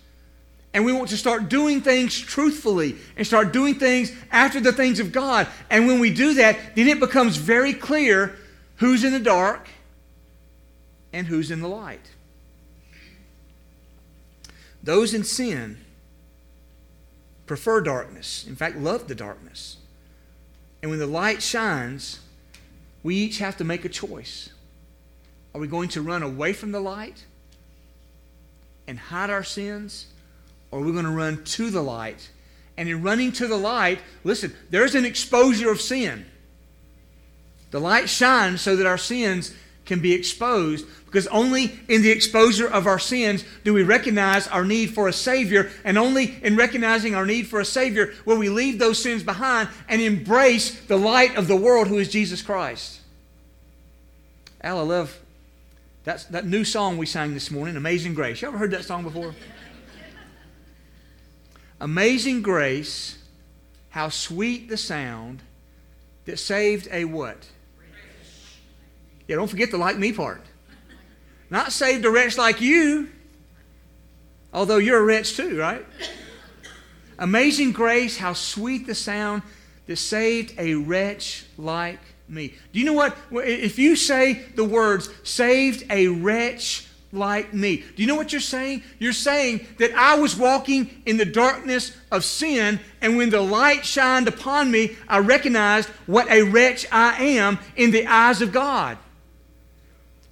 And 0.74 0.86
we 0.86 0.94
want 0.94 1.10
to 1.10 1.18
start 1.18 1.50
doing 1.50 1.82
things 1.82 2.20
truthfully 2.20 2.98
and 3.16 3.26
start 3.26 3.52
doing 3.54 3.76
things 3.76 4.12
after 4.32 4.60
the 4.60 4.74
things 4.74 5.00
of 5.00 5.12
God. 5.12 5.48
And 5.70 5.88
when 5.88 6.00
we 6.00 6.14
do 6.14 6.36
that, 6.36 6.76
then 6.76 6.88
it 6.88 7.00
becomes 7.00 7.38
very 7.38 7.74
clear 7.74 8.36
who's 8.78 9.04
in 9.04 9.14
the 9.14 9.20
dark 9.20 9.68
and 11.14 11.28
who's 11.28 11.52
in 11.52 11.62
the 11.62 11.68
light. 11.68 12.12
Those 14.82 15.14
in 15.14 15.24
sin 15.24 15.80
prefer 17.46 17.82
darkness, 17.82 18.46
in 18.48 18.56
fact, 18.56 18.78
love 18.78 19.08
the 19.08 19.16
darkness. 19.16 19.78
And 20.82 20.92
when 20.92 21.00
the 21.00 21.08
light 21.08 21.42
shines, 21.42 22.20
we 23.04 23.16
each 23.16 23.40
have 23.40 23.58
to 23.58 23.64
make 23.64 23.86
a 23.86 23.90
choice. 23.90 24.50
Are 25.54 25.62
we 25.62 25.68
going 25.68 25.90
to 25.90 26.02
run 26.02 26.24
away 26.24 26.54
from 26.54 26.72
the 26.72 26.80
light 26.80 27.26
and 28.88 29.00
hide 29.00 29.30
our 29.30 29.44
sins? 29.44 30.08
Or 30.70 30.80
are 30.80 30.84
we 30.84 30.92
going 30.92 31.06
to 31.06 31.12
run 31.12 31.44
to 31.44 31.70
the 31.70 31.82
light? 31.82 32.30
And 32.78 32.88
in 32.88 33.02
running 33.02 33.32
to 33.34 33.48
the 33.48 33.58
light, 33.58 34.00
listen, 34.24 34.54
there's 34.70 34.94
an 34.94 35.06
exposure 35.06 35.72
of 35.72 35.82
sin. 35.82 36.26
The 37.72 37.80
light 37.80 38.10
shines 38.10 38.62
so 38.62 38.76
that 38.76 38.86
our 38.86 38.98
sins 38.98 39.54
can 39.86 40.00
be 40.00 40.14
exposed 40.14 40.86
because 41.06 41.28
only 41.28 41.80
in 41.88 42.02
the 42.02 42.12
exposure 42.12 42.68
of 42.68 42.86
our 42.86 43.00
sins 43.00 43.46
do 43.64 43.74
we 43.74 43.82
recognize 43.82 44.48
our 44.50 44.66
need 44.66 44.94
for 44.94 45.08
a 45.08 45.14
Savior, 45.14 45.72
and 45.86 45.98
only 45.98 46.36
in 46.44 46.58
recognizing 46.58 47.16
our 47.16 47.26
need 47.26 47.48
for 47.48 47.62
a 47.62 47.66
Savior 47.66 48.14
will 48.26 48.38
we 48.38 48.50
leave 48.50 48.78
those 48.78 49.02
sins 49.02 49.24
behind 49.24 49.70
and 49.88 50.02
embrace 50.02 50.82
the 50.82 50.98
light 50.98 51.38
of 51.38 51.48
the 51.48 51.56
world 51.56 51.88
who 51.88 51.98
is 51.98 52.10
Jesus 52.10 52.42
Christ. 52.42 53.00
Al, 54.62 54.80
I 54.80 54.84
love 54.84 55.18
that's, 56.04 56.26
that 56.26 56.46
new 56.46 56.66
song 56.66 56.98
we 56.98 57.06
sang 57.06 57.34
this 57.34 57.50
morning, 57.50 57.78
Amazing 57.78 58.14
Grace. 58.14 58.42
You 58.42 58.50
ever 58.50 58.58
heard 58.58 58.72
that 58.72 58.84
song 58.84 59.04
before? 59.04 59.34
Amazing 61.80 62.42
Grace, 62.42 63.18
how 63.90 64.10
sweet 64.10 64.68
the 64.68 64.78
sound 64.78 65.42
that 66.26 66.38
saved 66.38 66.88
a 66.92 67.06
what? 67.06 67.48
Yeah, 69.28 69.36
don't 69.36 69.50
forget 69.50 69.72
the 69.72 69.78
like 69.78 69.98
me 69.98 70.14
part. 70.14 70.42
Not 71.50 71.72
saved 71.72 72.06
a 72.06 72.12
wretch 72.12 72.38
like 72.38 72.62
you, 72.62 73.10
although 74.54 74.78
you're 74.78 75.00
a 75.00 75.04
wretch 75.04 75.36
too, 75.36 75.58
right? 75.58 75.86
Amazing 77.20 77.72
grace, 77.72 78.18
how 78.18 78.34
sweet 78.34 78.86
the 78.86 78.96
sound 78.96 79.42
that 79.88 79.96
saved 79.96 80.54
a 80.58 80.76
wretch 80.76 81.46
like 81.58 82.00
me. 82.28 82.54
Do 82.74 82.80
you 82.80 82.86
know 82.86 82.94
what? 82.94 83.18
If 83.32 83.80
you 83.80 83.96
say 83.96 84.34
the 84.56 84.66
words, 84.66 85.10
saved 85.24 85.86
a 85.90 86.08
wretch 86.08 86.88
like 87.14 87.54
me. 87.54 87.78
Do 87.78 88.02
you 88.02 88.08
know 88.08 88.16
what 88.16 88.34
you're 88.34 88.42
saying? 88.42 88.84
You're 89.00 89.14
saying 89.14 89.66
that 89.80 89.94
I 89.94 90.16
was 90.20 90.36
walking 90.36 91.02
in 91.06 91.18
the 91.18 91.26
darkness 91.26 91.96
of 92.12 92.26
sin, 92.26 92.80
and 93.02 93.18
when 93.18 93.30
the 93.30 93.42
light 93.42 93.86
shined 93.86 94.28
upon 94.28 94.70
me, 94.70 94.98
I 95.08 95.20
recognized 95.20 95.88
what 96.06 96.30
a 96.30 96.44
wretch 96.44 96.86
I 96.92 97.24
am 97.24 97.60
in 97.78 97.92
the 97.92 98.06
eyes 98.06 98.42
of 98.42 98.52
God. 98.52 98.98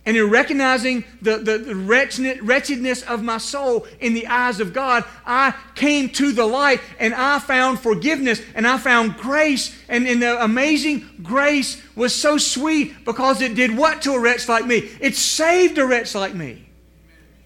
And 0.06 0.16
in 0.16 0.30
recognizing 0.30 1.04
the, 1.22 1.38
the, 1.38 1.58
the 1.58 1.76
wretchedness 1.76 3.02
of 3.04 3.24
my 3.24 3.40
soul 3.40 3.88
in 4.00 4.14
the 4.14 4.28
eyes 4.28 4.60
of 4.60 4.72
God, 4.72 5.04
I 5.26 5.56
came 5.74 6.10
to 6.10 6.32
the 6.32 6.46
light 6.46 6.80
and 7.00 7.14
I 7.16 7.40
found 7.40 7.80
forgiveness 7.80 8.40
and 8.54 8.68
I 8.68 8.78
found 8.78 9.18
grace. 9.18 9.76
And, 9.90 10.08
and 10.08 10.22
the 10.22 10.44
amazing 10.44 11.10
grace 11.24 11.82
was 11.96 12.14
so 12.14 12.38
sweet 12.38 13.04
because 13.04 13.42
it 13.42 13.56
did 13.56 13.76
what 13.76 14.04
to 14.04 14.14
a 14.14 14.20
wretch 14.20 14.48
like 14.48 14.68
me? 14.68 14.90
It 15.02 15.16
saved 15.16 15.80
a 15.80 15.86
wretch 15.88 16.14
like 16.14 16.36
me. 16.36 16.70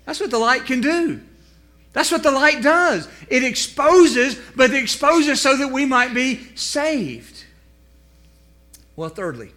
That's 0.06 0.20
what 0.20 0.32
the 0.32 0.40
light 0.40 0.66
can 0.66 0.82
do. 0.82 1.22
That's 1.94 2.12
what 2.12 2.24
the 2.24 2.32
light 2.32 2.62
does. 2.62 3.08
It 3.30 3.44
exposes, 3.44 4.40
but 4.56 4.72
it 4.72 4.84
exposes 4.84 5.40
so 5.40 5.56
that 5.56 5.72
we 5.72 5.86
might 5.86 6.14
be 6.14 6.56
saved. 6.56 7.46
Well, 8.98 9.10
thirdly, 9.10 9.52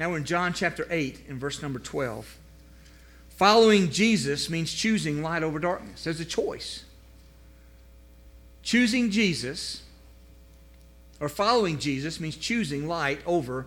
now 0.00 0.08
we're 0.08 0.16
in 0.16 0.24
John 0.24 0.54
chapter 0.54 0.86
8 0.88 1.26
in 1.28 1.38
verse 1.38 1.60
number 1.60 1.78
12. 1.78 2.38
Following 3.36 3.90
Jesus 3.90 4.48
means 4.48 4.72
choosing 4.72 5.22
light 5.22 5.42
over 5.42 5.58
darkness. 5.58 6.04
There's 6.04 6.20
a 6.20 6.24
choice. 6.24 6.84
Choosing 8.62 9.10
Jesus 9.10 9.82
or 11.20 11.28
following 11.28 11.78
Jesus 11.78 12.18
means 12.18 12.36
choosing 12.36 12.88
light 12.88 13.20
over 13.26 13.66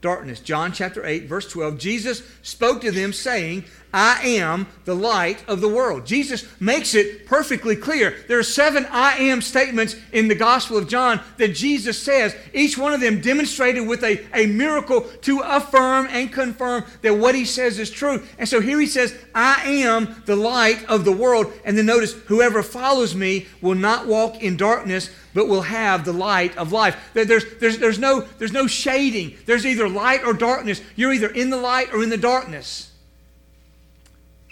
darkness. 0.00 0.38
John 0.38 0.70
chapter 0.70 1.04
8, 1.04 1.24
verse 1.24 1.50
12. 1.50 1.78
Jesus 1.78 2.22
spoke 2.42 2.80
to 2.82 2.92
them, 2.92 3.12
saying, 3.12 3.64
I 3.92 4.22
am 4.22 4.66
the 4.84 4.94
light 4.94 5.44
of 5.46 5.60
the 5.60 5.68
world. 5.68 6.06
Jesus 6.06 6.46
makes 6.60 6.94
it 6.94 7.26
perfectly 7.26 7.76
clear. 7.76 8.16
There 8.26 8.38
are 8.38 8.42
seven 8.42 8.86
I 8.90 9.18
am 9.18 9.42
statements 9.42 9.96
in 10.12 10.28
the 10.28 10.34
Gospel 10.34 10.78
of 10.78 10.88
John 10.88 11.20
that 11.36 11.54
Jesus 11.54 12.00
says, 12.00 12.34
each 12.54 12.78
one 12.78 12.94
of 12.94 13.00
them 13.00 13.20
demonstrated 13.20 13.86
with 13.86 14.02
a, 14.02 14.24
a 14.34 14.46
miracle 14.46 15.02
to 15.22 15.40
affirm 15.40 16.06
and 16.10 16.32
confirm 16.32 16.84
that 17.02 17.14
what 17.14 17.34
he 17.34 17.44
says 17.44 17.78
is 17.78 17.90
true. 17.90 18.22
And 18.38 18.48
so 18.48 18.60
here 18.60 18.80
he 18.80 18.86
says, 18.86 19.14
I 19.34 19.62
am 19.66 20.22
the 20.24 20.36
light 20.36 20.84
of 20.86 21.04
the 21.04 21.12
world. 21.12 21.52
And 21.64 21.76
then 21.76 21.86
notice, 21.86 22.14
whoever 22.26 22.62
follows 22.62 23.14
me 23.14 23.46
will 23.60 23.74
not 23.74 24.06
walk 24.06 24.42
in 24.42 24.56
darkness, 24.56 25.10
but 25.34 25.48
will 25.48 25.62
have 25.62 26.04
the 26.04 26.12
light 26.12 26.56
of 26.56 26.72
life. 26.72 27.10
There's, 27.14 27.44
there's, 27.58 27.78
there's, 27.78 27.98
no, 27.98 28.20
there's 28.38 28.52
no 28.52 28.66
shading. 28.66 29.36
There's 29.44 29.66
either 29.66 29.88
light 29.88 30.24
or 30.24 30.32
darkness. 30.32 30.80
You're 30.96 31.12
either 31.12 31.28
in 31.28 31.50
the 31.50 31.56
light 31.58 31.92
or 31.92 32.02
in 32.02 32.08
the 32.08 32.16
darkness. 32.16 32.91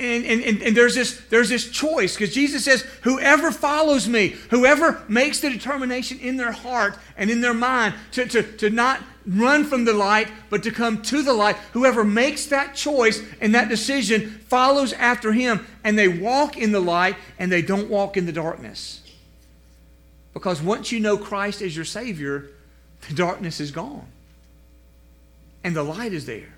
And, 0.01 0.25
and, 0.25 0.63
and, 0.63 0.75
there's 0.75 0.95
this, 0.95 1.21
there's 1.29 1.51
this 1.51 1.71
choice 1.71 2.15
because 2.15 2.35
Jesus 2.35 2.65
says, 2.65 2.83
Whoever 3.03 3.53
follows 3.53 4.09
me, 4.09 4.29
whoever 4.49 5.03
makes 5.09 5.41
the 5.41 5.51
determination 5.51 6.19
in 6.21 6.39
their 6.39 6.53
heart 6.53 6.97
and 7.19 7.31
in 7.31 7.43
their 7.43 7.53
mind 7.53 7.95
to, 8.13 8.25
to, 8.27 8.43
to 8.43 8.71
not 8.71 9.03
run 9.27 9.65
from 9.65 9.85
the 9.85 9.93
light, 9.93 10.29
but 10.49 10.63
to 10.63 10.71
come 10.71 11.03
to 11.03 11.23
the 11.23 11.35
light, 11.35 11.57
whoever 11.75 12.03
makes 12.03 12.47
that 12.47 12.75
choice 12.75 13.23
and 13.43 13.55
that 13.55 13.69
decision 13.69 14.31
follows 14.49 14.95
after 14.95 15.33
him, 15.33 15.67
and 15.85 15.99
they 15.99 16.09
walk 16.09 16.57
in 16.57 16.73
the 16.73 16.81
light 16.81 17.17
and 17.39 17.53
they 17.53 17.61
don't 17.61 17.91
walk 17.91 18.17
in 18.17 18.25
the 18.25 18.33
darkness. 18.33 19.03
Because 20.33 20.63
once 20.63 20.91
you 20.91 21.01
know 21.01 21.19
Christ 21.19 21.61
as 21.61 21.77
your 21.77 21.85
Savior, 21.85 22.49
the 23.07 23.15
darkness 23.15 23.61
is 23.61 23.71
gone 23.71 24.07
and 25.63 25.77
the 25.77 25.83
light 25.83 26.15
is 26.15 26.25
there. 26.25 26.55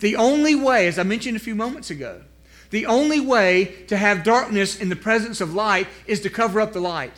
The 0.00 0.16
only 0.16 0.54
way, 0.54 0.86
as 0.86 0.98
I 0.98 1.02
mentioned 1.02 1.36
a 1.36 1.40
few 1.40 1.54
moments 1.54 1.90
ago, 1.90 2.22
the 2.70 2.86
only 2.86 3.20
way 3.20 3.64
to 3.88 3.96
have 3.96 4.24
darkness 4.24 4.76
in 4.80 4.88
the 4.88 4.96
presence 4.96 5.40
of 5.40 5.54
light 5.54 5.88
is 6.06 6.20
to 6.20 6.30
cover 6.30 6.60
up 6.60 6.72
the 6.72 6.80
light. 6.80 7.12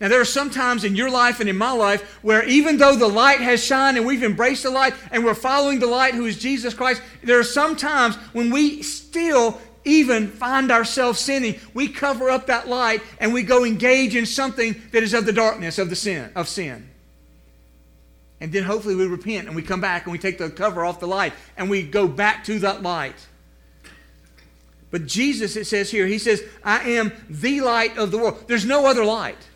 Now, 0.00 0.08
there 0.08 0.20
are 0.20 0.24
some 0.24 0.50
times 0.50 0.82
in 0.82 0.96
your 0.96 1.10
life 1.10 1.38
and 1.38 1.48
in 1.48 1.56
my 1.56 1.70
life 1.70 2.18
where 2.22 2.44
even 2.48 2.76
though 2.76 2.96
the 2.96 3.06
light 3.06 3.40
has 3.40 3.64
shined 3.64 3.96
and 3.96 4.04
we've 4.04 4.24
embraced 4.24 4.64
the 4.64 4.70
light 4.70 4.94
and 5.12 5.24
we're 5.24 5.32
following 5.32 5.78
the 5.78 5.86
light 5.86 6.14
who 6.14 6.26
is 6.26 6.36
Jesus 6.36 6.74
Christ, 6.74 7.00
there 7.22 7.38
are 7.38 7.44
some 7.44 7.76
times 7.76 8.16
when 8.32 8.50
we 8.50 8.82
still 8.82 9.60
even 9.84 10.26
find 10.26 10.72
ourselves 10.72 11.20
sinning. 11.20 11.54
We 11.72 11.86
cover 11.86 12.30
up 12.30 12.46
that 12.46 12.68
light 12.68 13.00
and 13.20 13.32
we 13.32 13.44
go 13.44 13.64
engage 13.64 14.16
in 14.16 14.26
something 14.26 14.74
that 14.90 15.04
is 15.04 15.14
of 15.14 15.24
the 15.24 15.32
darkness 15.32 15.78
of 15.78 15.88
the 15.88 15.96
sin 15.96 16.32
of 16.34 16.48
sin. 16.48 16.88
And 18.40 18.50
then 18.52 18.64
hopefully 18.64 18.96
we 18.96 19.06
repent 19.06 19.46
and 19.46 19.54
we 19.54 19.62
come 19.62 19.80
back 19.80 20.04
and 20.04 20.12
we 20.12 20.18
take 20.18 20.36
the 20.36 20.50
cover 20.50 20.84
off 20.84 20.98
the 20.98 21.06
light 21.06 21.32
and 21.56 21.70
we 21.70 21.84
go 21.84 22.08
back 22.08 22.42
to 22.46 22.58
that 22.58 22.82
light. 22.82 23.14
But 24.92 25.06
Jesus, 25.06 25.56
it 25.56 25.66
says 25.66 25.90
here, 25.90 26.06
he 26.06 26.18
says, 26.18 26.44
I 26.62 26.90
am 26.90 27.12
the 27.28 27.62
light 27.62 27.96
of 27.96 28.10
the 28.10 28.18
world. 28.18 28.44
There's 28.46 28.66
no 28.66 28.86
other 28.86 29.04
light. 29.04 29.48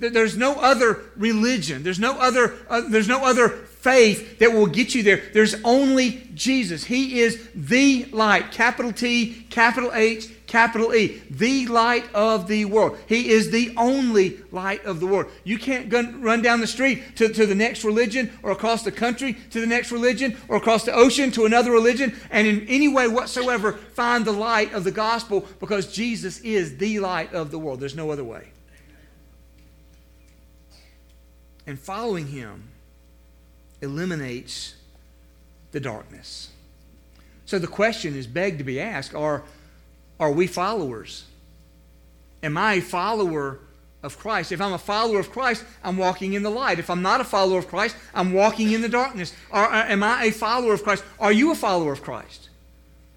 There's 0.00 0.36
no 0.36 0.56
other 0.56 1.04
religion. 1.16 1.84
There's 1.84 2.00
no 2.00 2.18
other, 2.18 2.54
uh, 2.68 2.82
there's 2.88 3.08
no 3.08 3.24
other 3.24 3.67
faith 3.80 4.38
that 4.38 4.52
will 4.52 4.66
get 4.66 4.94
you 4.94 5.02
there. 5.02 5.22
There's 5.32 5.56
only 5.64 6.28
Jesus. 6.34 6.84
He 6.84 7.20
is 7.20 7.48
the 7.54 8.06
light. 8.06 8.52
Capital 8.52 8.92
T, 8.92 9.46
capital 9.50 9.90
H, 9.92 10.28
capital 10.46 10.94
E. 10.94 11.22
The 11.30 11.66
light 11.66 12.04
of 12.14 12.48
the 12.48 12.64
world. 12.64 12.98
He 13.06 13.30
is 13.30 13.50
the 13.50 13.72
only 13.76 14.38
light 14.50 14.84
of 14.84 15.00
the 15.00 15.06
world. 15.06 15.26
You 15.44 15.58
can't 15.58 15.92
run 16.22 16.42
down 16.42 16.60
the 16.60 16.66
street 16.66 17.16
to, 17.16 17.28
to 17.28 17.46
the 17.46 17.54
next 17.54 17.84
religion 17.84 18.30
or 18.42 18.50
across 18.50 18.82
the 18.82 18.92
country 18.92 19.34
to 19.50 19.60
the 19.60 19.66
next 19.66 19.92
religion 19.92 20.36
or 20.48 20.56
across 20.56 20.84
the 20.84 20.94
ocean 20.94 21.30
to 21.32 21.46
another 21.46 21.70
religion 21.70 22.14
and 22.30 22.46
in 22.46 22.66
any 22.68 22.88
way 22.88 23.08
whatsoever 23.08 23.72
find 23.72 24.24
the 24.24 24.32
light 24.32 24.72
of 24.72 24.84
the 24.84 24.90
gospel 24.90 25.46
because 25.60 25.92
Jesus 25.92 26.40
is 26.40 26.78
the 26.78 26.98
light 26.98 27.32
of 27.32 27.50
the 27.50 27.58
world. 27.58 27.80
There's 27.80 27.96
no 27.96 28.10
other 28.10 28.24
way 28.24 28.48
and 31.68 31.78
following 31.78 32.26
him 32.28 32.64
eliminates 33.80 34.74
the 35.72 35.80
darkness. 35.80 36.50
So 37.46 37.58
the 37.58 37.66
question 37.66 38.14
is 38.14 38.26
begged 38.26 38.58
to 38.58 38.64
be 38.64 38.80
asked 38.80 39.14
are, 39.14 39.42
are 40.20 40.32
we 40.32 40.46
followers? 40.46 41.24
Am 42.42 42.56
I 42.56 42.74
a 42.74 42.80
follower 42.80 43.60
of 44.02 44.18
Christ? 44.18 44.52
If 44.52 44.60
I'm 44.60 44.72
a 44.72 44.78
follower 44.78 45.18
of 45.18 45.30
Christ, 45.30 45.64
I'm 45.82 45.96
walking 45.96 46.34
in 46.34 46.42
the 46.42 46.50
light. 46.50 46.78
If 46.78 46.90
I'm 46.90 47.02
not 47.02 47.20
a 47.20 47.24
follower 47.24 47.58
of 47.58 47.68
Christ, 47.68 47.96
I'm 48.14 48.32
walking 48.32 48.72
in 48.72 48.82
the 48.82 48.88
darkness. 48.88 49.34
Are, 49.50 49.72
am 49.72 50.02
I 50.02 50.24
a 50.24 50.30
follower 50.30 50.74
of 50.74 50.82
Christ? 50.82 51.04
Are 51.18 51.32
you 51.32 51.50
a 51.50 51.54
follower 51.54 51.92
of 51.92 52.02
Christ? 52.02 52.48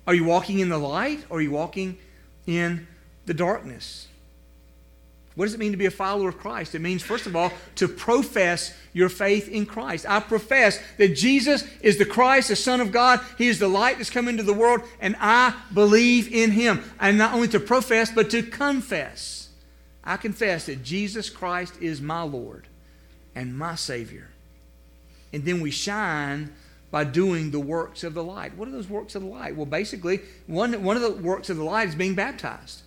Are 0.08 0.16
you 0.16 0.24
walking 0.24 0.60
in 0.60 0.70
the 0.70 0.80
light 0.80 1.24
or 1.30 1.38
are 1.38 1.42
you 1.42 1.52
walking 1.52 1.98
in 2.48 2.88
the 3.26 3.34
darkness? 3.34 4.08
What 5.42 5.48
does 5.48 5.56
it 5.56 5.60
mean 5.60 5.72
to 5.72 5.78
be 5.78 5.88
a 5.88 5.90
follower 5.90 6.30
of 6.30 6.38
Christ? 6.38 6.76
It 6.76 6.82
means, 6.82 7.02
first 7.02 7.26
of 7.26 7.36
all, 7.36 7.52
to 7.78 7.88
profess 7.88 8.78
your 8.94 9.10
faith 9.10 9.50
in 9.50 9.66
Christ. 9.66 10.06
I 10.08 10.20
profess 10.20 10.80
that 11.00 11.16
Jesus 11.16 11.68
is 11.82 11.98
the 11.98 12.06
Christ, 12.06 12.50
the 12.50 12.56
Son 12.56 12.80
of 12.80 12.92
God. 12.92 13.20
He 13.40 13.48
is 13.48 13.58
the 13.58 13.68
light 13.68 13.98
that's 13.98 14.12
come 14.12 14.28
into 14.28 14.44
the 14.44 14.54
world, 14.54 14.82
and 15.00 15.16
I 15.20 15.60
believe 15.74 16.32
in 16.32 16.52
Him. 16.52 16.84
And 17.00 17.18
not 17.18 17.34
only 17.34 17.48
to 17.48 17.60
profess, 17.60 18.12
but 18.12 18.30
to 18.30 18.44
confess. 18.44 19.50
I 20.04 20.18
confess 20.18 20.68
that 20.68 20.84
Jesus 20.84 21.32
Christ 21.32 21.74
is 21.82 22.02
my 22.02 22.22
Lord 22.22 22.68
and 23.34 23.58
my 23.58 23.74
Savior. 23.74 24.30
And 25.34 25.44
then 25.44 25.60
we 25.60 25.72
shine 25.72 26.54
by 26.92 27.04
doing 27.04 27.50
the 27.50 27.60
works 27.60 28.04
of 28.04 28.14
the 28.14 28.24
light. 28.24 28.56
What 28.56 28.68
are 28.68 28.72
those 28.72 28.90
works 28.90 29.16
of 29.16 29.24
the 29.24 29.30
light? 29.30 29.56
Well, 29.56 29.66
basically, 29.66 30.20
one, 30.46 30.84
one 30.84 30.98
of 30.98 31.02
the 31.02 31.14
works 31.14 31.50
of 31.50 31.58
the 31.58 31.64
light 31.64 31.88
is 31.88 31.96
being 31.96 32.14
baptized. 32.14 32.84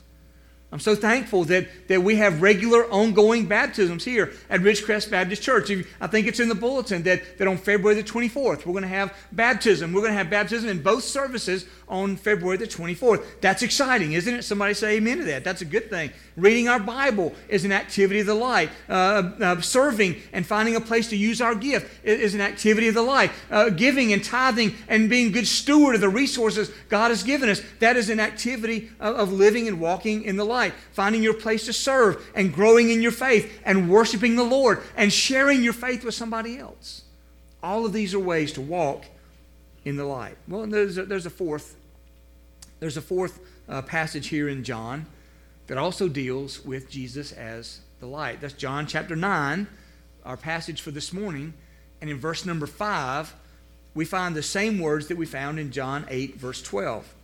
I'm 0.74 0.80
so 0.80 0.96
thankful 0.96 1.44
that, 1.44 1.68
that 1.86 2.02
we 2.02 2.16
have 2.16 2.42
regular 2.42 2.90
ongoing 2.90 3.46
baptisms 3.46 4.04
here 4.04 4.32
at 4.50 4.60
Ridgecrest 4.60 5.08
Baptist 5.08 5.40
Church. 5.40 5.70
I 6.00 6.08
think 6.08 6.26
it's 6.26 6.40
in 6.40 6.48
the 6.48 6.56
bulletin 6.56 7.04
that, 7.04 7.38
that 7.38 7.46
on 7.46 7.58
February 7.58 7.94
the 7.94 8.02
24th, 8.02 8.66
we're 8.66 8.72
going 8.72 8.82
to 8.82 8.88
have 8.88 9.16
baptism. 9.30 9.92
We're 9.92 10.00
going 10.00 10.14
to 10.14 10.18
have 10.18 10.30
baptism 10.30 10.68
in 10.68 10.82
both 10.82 11.04
services 11.04 11.66
on 11.86 12.16
February 12.16 12.56
the 12.56 12.66
24th. 12.66 13.24
That's 13.40 13.62
exciting, 13.62 14.14
isn't 14.14 14.34
it? 14.34 14.42
Somebody 14.42 14.74
say 14.74 14.96
amen 14.96 15.18
to 15.18 15.24
that. 15.24 15.44
That's 15.44 15.62
a 15.62 15.64
good 15.64 15.90
thing. 15.90 16.10
Reading 16.36 16.66
our 16.66 16.80
Bible 16.80 17.34
is 17.48 17.64
an 17.64 17.70
activity 17.70 18.20
of 18.20 18.26
the 18.26 18.34
light. 18.34 18.70
Uh, 18.88 19.30
uh, 19.40 19.60
serving 19.60 20.16
and 20.32 20.44
finding 20.44 20.74
a 20.74 20.80
place 20.80 21.08
to 21.10 21.16
use 21.16 21.40
our 21.40 21.54
gift 21.54 22.04
is 22.04 22.34
an 22.34 22.40
activity 22.40 22.88
of 22.88 22.94
the 22.94 23.02
light. 23.02 23.30
Uh, 23.48 23.68
giving 23.70 24.12
and 24.12 24.24
tithing 24.24 24.74
and 24.88 25.08
being 25.08 25.30
good 25.30 25.46
steward 25.46 25.94
of 25.94 26.00
the 26.00 26.08
resources 26.08 26.70
God 26.88 27.10
has 27.10 27.22
given 27.22 27.48
us, 27.48 27.62
that 27.78 27.96
is 27.96 28.10
an 28.10 28.18
activity 28.18 28.90
of, 28.98 29.16
of 29.16 29.32
living 29.32 29.68
and 29.68 29.80
walking 29.80 30.22
in 30.24 30.36
the 30.36 30.44
light. 30.44 30.63
Finding 30.92 31.22
your 31.22 31.34
place 31.34 31.66
to 31.66 31.72
serve 31.72 32.24
and 32.34 32.52
growing 32.52 32.90
in 32.90 33.02
your 33.02 33.12
faith 33.12 33.60
and 33.64 33.90
worshiping 33.90 34.36
the 34.36 34.44
Lord 34.44 34.82
and 34.96 35.12
sharing 35.12 35.62
your 35.62 35.72
faith 35.72 36.04
with 36.04 36.14
somebody 36.14 36.58
else. 36.58 37.02
All 37.62 37.84
of 37.84 37.92
these 37.92 38.14
are 38.14 38.18
ways 38.20 38.52
to 38.54 38.60
walk 38.60 39.04
in 39.84 39.96
the 39.96 40.04
light. 40.04 40.36
Well, 40.48 40.66
there's 40.66 40.98
a, 40.98 41.04
there's 41.04 41.26
a 41.26 41.30
fourth. 41.30 41.76
There's 42.80 42.96
a 42.96 43.02
fourth 43.02 43.40
uh, 43.68 43.82
passage 43.82 44.28
here 44.28 44.48
in 44.48 44.64
John 44.64 45.06
that 45.66 45.78
also 45.78 46.08
deals 46.08 46.64
with 46.64 46.90
Jesus 46.90 47.32
as 47.32 47.80
the 48.00 48.06
light. 48.06 48.40
That's 48.40 48.54
John 48.54 48.86
chapter 48.86 49.16
9, 49.16 49.66
our 50.24 50.36
passage 50.36 50.82
for 50.82 50.90
this 50.90 51.12
morning. 51.12 51.54
And 52.00 52.10
in 52.10 52.18
verse 52.18 52.44
number 52.44 52.66
5, 52.66 53.34
we 53.94 54.04
find 54.04 54.34
the 54.34 54.42
same 54.42 54.78
words 54.78 55.06
that 55.08 55.16
we 55.16 55.24
found 55.24 55.58
in 55.58 55.70
John 55.70 56.04
8, 56.08 56.36
verse 56.36 56.62
12. 56.62 57.14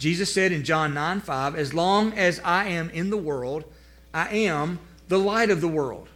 Jesus 0.00 0.32
said 0.32 0.50
in 0.50 0.64
John 0.64 0.94
9, 0.94 1.20
5, 1.20 1.54
As 1.54 1.74
long 1.74 2.14
as 2.14 2.40
I 2.42 2.64
am 2.64 2.88
in 2.88 3.10
the 3.10 3.18
world, 3.18 3.64
I 4.14 4.28
am 4.30 4.78
the 5.08 5.18
light 5.18 5.50
of 5.50 5.60
the 5.60 5.68
world. 5.68 6.08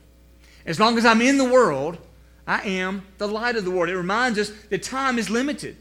As 0.64 0.80
long 0.80 0.96
as 0.96 1.04
I'm 1.04 1.20
in 1.20 1.36
the 1.36 1.44
world, 1.44 1.98
I 2.46 2.62
am 2.62 3.02
the 3.18 3.28
light 3.28 3.56
of 3.56 3.66
the 3.66 3.70
world. 3.70 3.90
It 3.90 3.96
reminds 3.98 4.38
us 4.38 4.50
that 4.70 4.82
time 4.82 5.18
is 5.18 5.28
limited. 5.28 5.76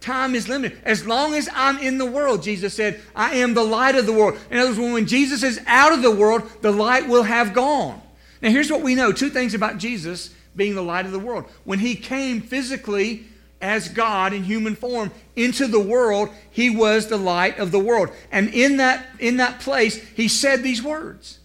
Time 0.00 0.34
is 0.34 0.48
limited. 0.48 0.80
As 0.82 1.06
long 1.06 1.34
as 1.34 1.46
I'm 1.54 1.78
in 1.78 1.98
the 1.98 2.06
world, 2.06 2.42
Jesus 2.42 2.72
said, 2.72 2.98
I 3.14 3.34
am 3.36 3.52
the 3.52 3.64
light 3.64 3.96
of 3.96 4.06
the 4.06 4.14
world. 4.14 4.38
In 4.50 4.56
other 4.56 4.70
words, 4.70 4.80
when 4.80 5.06
Jesus 5.06 5.42
is 5.42 5.60
out 5.66 5.92
of 5.92 6.00
the 6.00 6.10
world, 6.10 6.42
the 6.62 6.72
light 6.72 7.06
will 7.06 7.24
have 7.24 7.52
gone. 7.52 8.00
Now, 8.40 8.48
here's 8.48 8.70
what 8.70 8.80
we 8.80 8.94
know 8.94 9.12
two 9.12 9.28
things 9.28 9.52
about 9.52 9.76
Jesus 9.76 10.34
being 10.56 10.74
the 10.74 10.82
light 10.82 11.04
of 11.04 11.12
the 11.12 11.18
world. 11.18 11.44
When 11.64 11.80
he 11.80 11.94
came 11.96 12.40
physically 12.40 13.26
as 13.60 13.88
God 13.88 14.32
in 14.32 14.44
human 14.44 14.74
form 14.74 15.10
into 15.36 15.66
the 15.66 15.80
world, 15.80 16.30
he 16.50 16.70
was 16.70 17.06
the 17.06 17.16
light 17.16 17.58
of 17.58 17.72
the 17.72 17.78
world. 17.78 18.10
And 18.32 18.48
in 18.48 18.78
that, 18.78 19.06
in 19.18 19.36
that 19.36 19.60
place, 19.60 19.96
he 20.10 20.28
said 20.28 20.62
these 20.62 20.82
words 20.82 21.38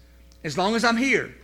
As 0.43 0.57
long 0.57 0.75
as 0.75 0.83
I'm 0.83 0.97
here, 0.97 1.35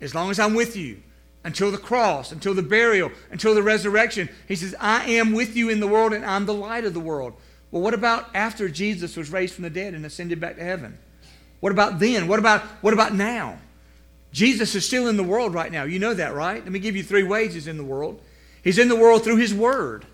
as 0.00 0.14
long 0.14 0.30
as 0.30 0.38
I'm 0.38 0.54
with 0.54 0.76
you, 0.76 1.02
until 1.44 1.70
the 1.70 1.78
cross, 1.78 2.32
until 2.32 2.54
the 2.54 2.62
burial, 2.62 3.12
until 3.30 3.54
the 3.54 3.62
resurrection. 3.62 4.30
He 4.48 4.56
says, 4.56 4.74
I 4.80 5.04
am 5.10 5.32
with 5.32 5.56
you 5.56 5.68
in 5.68 5.78
the 5.78 5.86
world 5.86 6.14
and 6.14 6.24
I'm 6.24 6.46
the 6.46 6.54
light 6.54 6.84
of 6.84 6.94
the 6.94 7.00
world. 7.00 7.34
Well, 7.70 7.82
what 7.82 7.92
about 7.92 8.34
after 8.34 8.68
Jesus 8.68 9.16
was 9.16 9.30
raised 9.30 9.54
from 9.54 9.64
the 9.64 9.70
dead 9.70 9.92
and 9.92 10.06
ascended 10.06 10.40
back 10.40 10.56
to 10.56 10.64
heaven? 10.64 10.96
What 11.60 11.72
about 11.72 11.98
then? 11.98 12.28
What 12.28 12.38
about, 12.38 12.62
what 12.80 12.94
about 12.94 13.14
now? 13.14 13.58
Jesus 14.32 14.74
is 14.74 14.86
still 14.86 15.06
in 15.06 15.16
the 15.16 15.22
world 15.22 15.54
right 15.54 15.70
now. 15.70 15.84
You 15.84 15.98
know 15.98 16.14
that, 16.14 16.34
right? 16.34 16.62
Let 16.62 16.72
me 16.72 16.78
give 16.78 16.96
you 16.96 17.02
three 17.02 17.22
ways 17.22 17.54
he's 17.54 17.66
in 17.66 17.76
the 17.76 17.84
world. 17.84 18.20
He's 18.64 18.78
in 18.78 18.88
the 18.88 18.96
world 18.96 19.22
through 19.22 19.36
His 19.36 19.52
Word, 19.54 20.06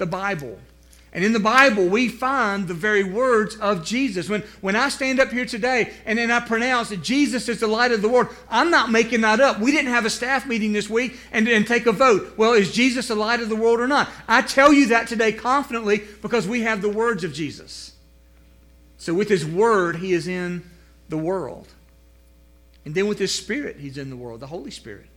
the 0.00 0.06
Bible. 0.06 0.58
And 1.12 1.24
in 1.24 1.32
the 1.32 1.40
Bible, 1.40 1.86
we 1.86 2.08
find 2.08 2.66
the 2.66 2.74
very 2.74 3.02
words 3.02 3.56
of 3.56 3.84
Jesus. 3.84 4.28
When, 4.28 4.42
when 4.60 4.76
I 4.76 4.88
stand 4.88 5.18
up 5.18 5.30
here 5.30 5.44
today 5.44 5.92
and 6.06 6.18
then 6.18 6.30
I 6.30 6.40
pronounce 6.40 6.88
that 6.88 7.02
Jesus 7.02 7.48
is 7.48 7.60
the 7.60 7.66
light 7.66 7.90
of 7.90 8.00
the 8.00 8.08
world, 8.08 8.28
I'm 8.48 8.70
not 8.70 8.90
making 8.90 9.20
that 9.22 9.40
up. 9.40 9.58
We 9.58 9.72
didn't 9.72 9.90
have 9.90 10.06
a 10.06 10.10
staff 10.10 10.46
meeting 10.46 10.72
this 10.72 10.88
week 10.88 11.18
and, 11.32 11.48
and 11.48 11.66
take 11.66 11.86
a 11.86 11.92
vote. 11.92 12.34
Well, 12.36 12.52
is 12.54 12.72
Jesus 12.72 13.08
the 13.08 13.16
light 13.16 13.40
of 13.40 13.48
the 13.48 13.56
world 13.56 13.80
or 13.80 13.88
not? 13.88 14.08
I 14.26 14.42
tell 14.42 14.72
you 14.72 14.86
that 14.88 15.08
today 15.08 15.32
confidently 15.32 16.02
because 16.22 16.46
we 16.48 16.62
have 16.62 16.80
the 16.80 16.88
words 16.88 17.24
of 17.24 17.32
Jesus. 17.32 17.92
So 18.96 19.12
with 19.12 19.28
his 19.28 19.44
word, 19.44 19.96
he 19.96 20.12
is 20.12 20.28
in 20.28 20.62
the 21.08 21.18
world. 21.18 21.66
And 22.84 22.94
then 22.94 23.08
with 23.08 23.18
his 23.18 23.34
spirit, 23.34 23.76
he's 23.78 23.98
in 23.98 24.08
the 24.08 24.16
world, 24.16 24.40
the 24.40 24.46
Holy 24.46 24.70
Spirit. 24.70 25.09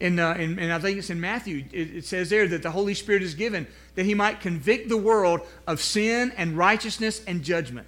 And, 0.00 0.18
uh, 0.18 0.34
and, 0.36 0.58
and, 0.58 0.72
I 0.72 0.78
think 0.80 0.98
it's 0.98 1.10
in 1.10 1.20
Matthew, 1.20 1.64
it, 1.72 1.96
it 1.96 2.04
says 2.04 2.28
there 2.28 2.48
that 2.48 2.62
the 2.62 2.70
Holy 2.70 2.94
Spirit 2.94 3.22
is 3.22 3.34
given 3.34 3.66
that 3.94 4.04
he 4.04 4.14
might 4.14 4.40
convict 4.40 4.88
the 4.88 4.96
world 4.96 5.40
of 5.66 5.80
sin 5.80 6.32
and 6.36 6.58
righteousness 6.58 7.22
and 7.26 7.42
judgment. 7.42 7.86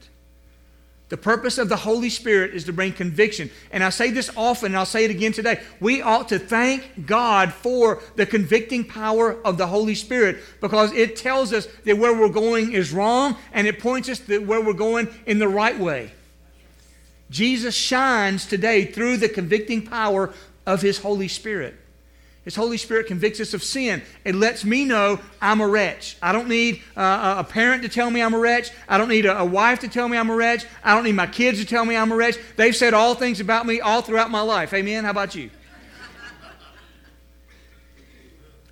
The 1.09 1.16
purpose 1.16 1.59
of 1.59 1.69
the 1.69 1.77
Holy 1.77 2.11
Spirit 2.11 2.53
is 2.53 2.64
to 2.64 2.73
bring 2.73 2.92
conviction. 2.92 3.51
And 3.71 3.85
I 3.85 3.90
say 3.90 4.11
this 4.11 4.29
often, 4.37 4.66
and 4.66 4.77
I'll 4.77 4.87
say 4.87 5.05
it 5.05 5.11
again 5.11 5.33
today. 5.33 5.61
We 5.79 6.03
ought 6.03 6.29
to 6.31 6.38
thank 6.38 7.07
God 7.07 7.53
for 7.53 8.03
the 8.16 8.27
convicting 8.27 8.85
power 8.85 9.40
of 9.45 9.57
the 9.57 9.69
Holy 9.69 9.95
Spirit 9.95 10.38
because 10.61 10.92
it 10.92 11.14
tells 11.14 11.53
us 11.53 11.69
that 11.85 11.97
where 11.97 12.12
we're 12.12 12.29
going 12.29 12.73
is 12.73 12.92
wrong 12.92 13.37
and 13.53 13.69
it 13.69 13.79
points 13.79 14.09
us 14.09 14.19
to 14.21 14.40
where 14.40 14.61
we're 14.61 14.73
going 14.73 15.09
in 15.27 15.38
the 15.38 15.49
right 15.49 15.79
way. 15.79 16.11
Jesus 17.31 17.75
shines 17.75 18.45
today 18.45 18.85
through 18.85 19.19
the 19.19 19.29
convicting 19.29 19.83
power 19.83 20.33
of 20.66 20.83
his 20.83 20.99
Holy 20.99 21.29
Spirit. 21.29 21.77
His 22.47 22.55
Holy 22.55 22.77
Spirit 22.77 23.09
convicts 23.09 23.41
us 23.41 23.55
of 23.55 23.63
sin. 23.65 24.03
It 24.25 24.37
lets 24.37 24.65
me 24.65 24.85
know 24.85 25.19
I'm 25.43 25.61
a 25.61 25.67
wretch. 25.67 26.17
I 26.23 26.31
don't 26.31 26.49
need 26.49 26.81
uh, 26.97 27.35
a 27.39 27.45
parent 27.45 27.83
to 27.83 27.89
tell 27.89 28.09
me 28.09 28.23
I'm 28.23 28.35
a 28.35 28.39
wretch. 28.39 28.71
I 28.89 28.99
don't 28.99 29.09
need 29.09 29.27
a, 29.27 29.41
a, 29.41 29.45
wife 29.45 29.81
to 29.81 29.89
tell 29.89 30.09
me 30.09 30.17
I'm 30.17 30.31
a 30.31 30.35
wretch. 30.37 30.65
I 30.85 30.95
don't 30.95 31.03
need 31.03 31.17
my 31.17 31.27
kids 31.27 31.59
to 31.59 31.67
tell 31.67 31.85
me 31.85 31.97
I'm 31.97 32.13
a 32.13 32.15
wretch. 32.15 32.37
They've 32.55 32.75
said 32.75 32.95
all 32.95 33.17
things 33.17 33.41
about 33.41 33.67
me 33.67 33.81
all 33.81 34.01
throughout 34.01 34.31
my 34.31 34.43
life. 34.43 34.73
Amen? 34.73 35.03
How 35.03 35.11
about 35.11 35.35
you? 35.35 35.51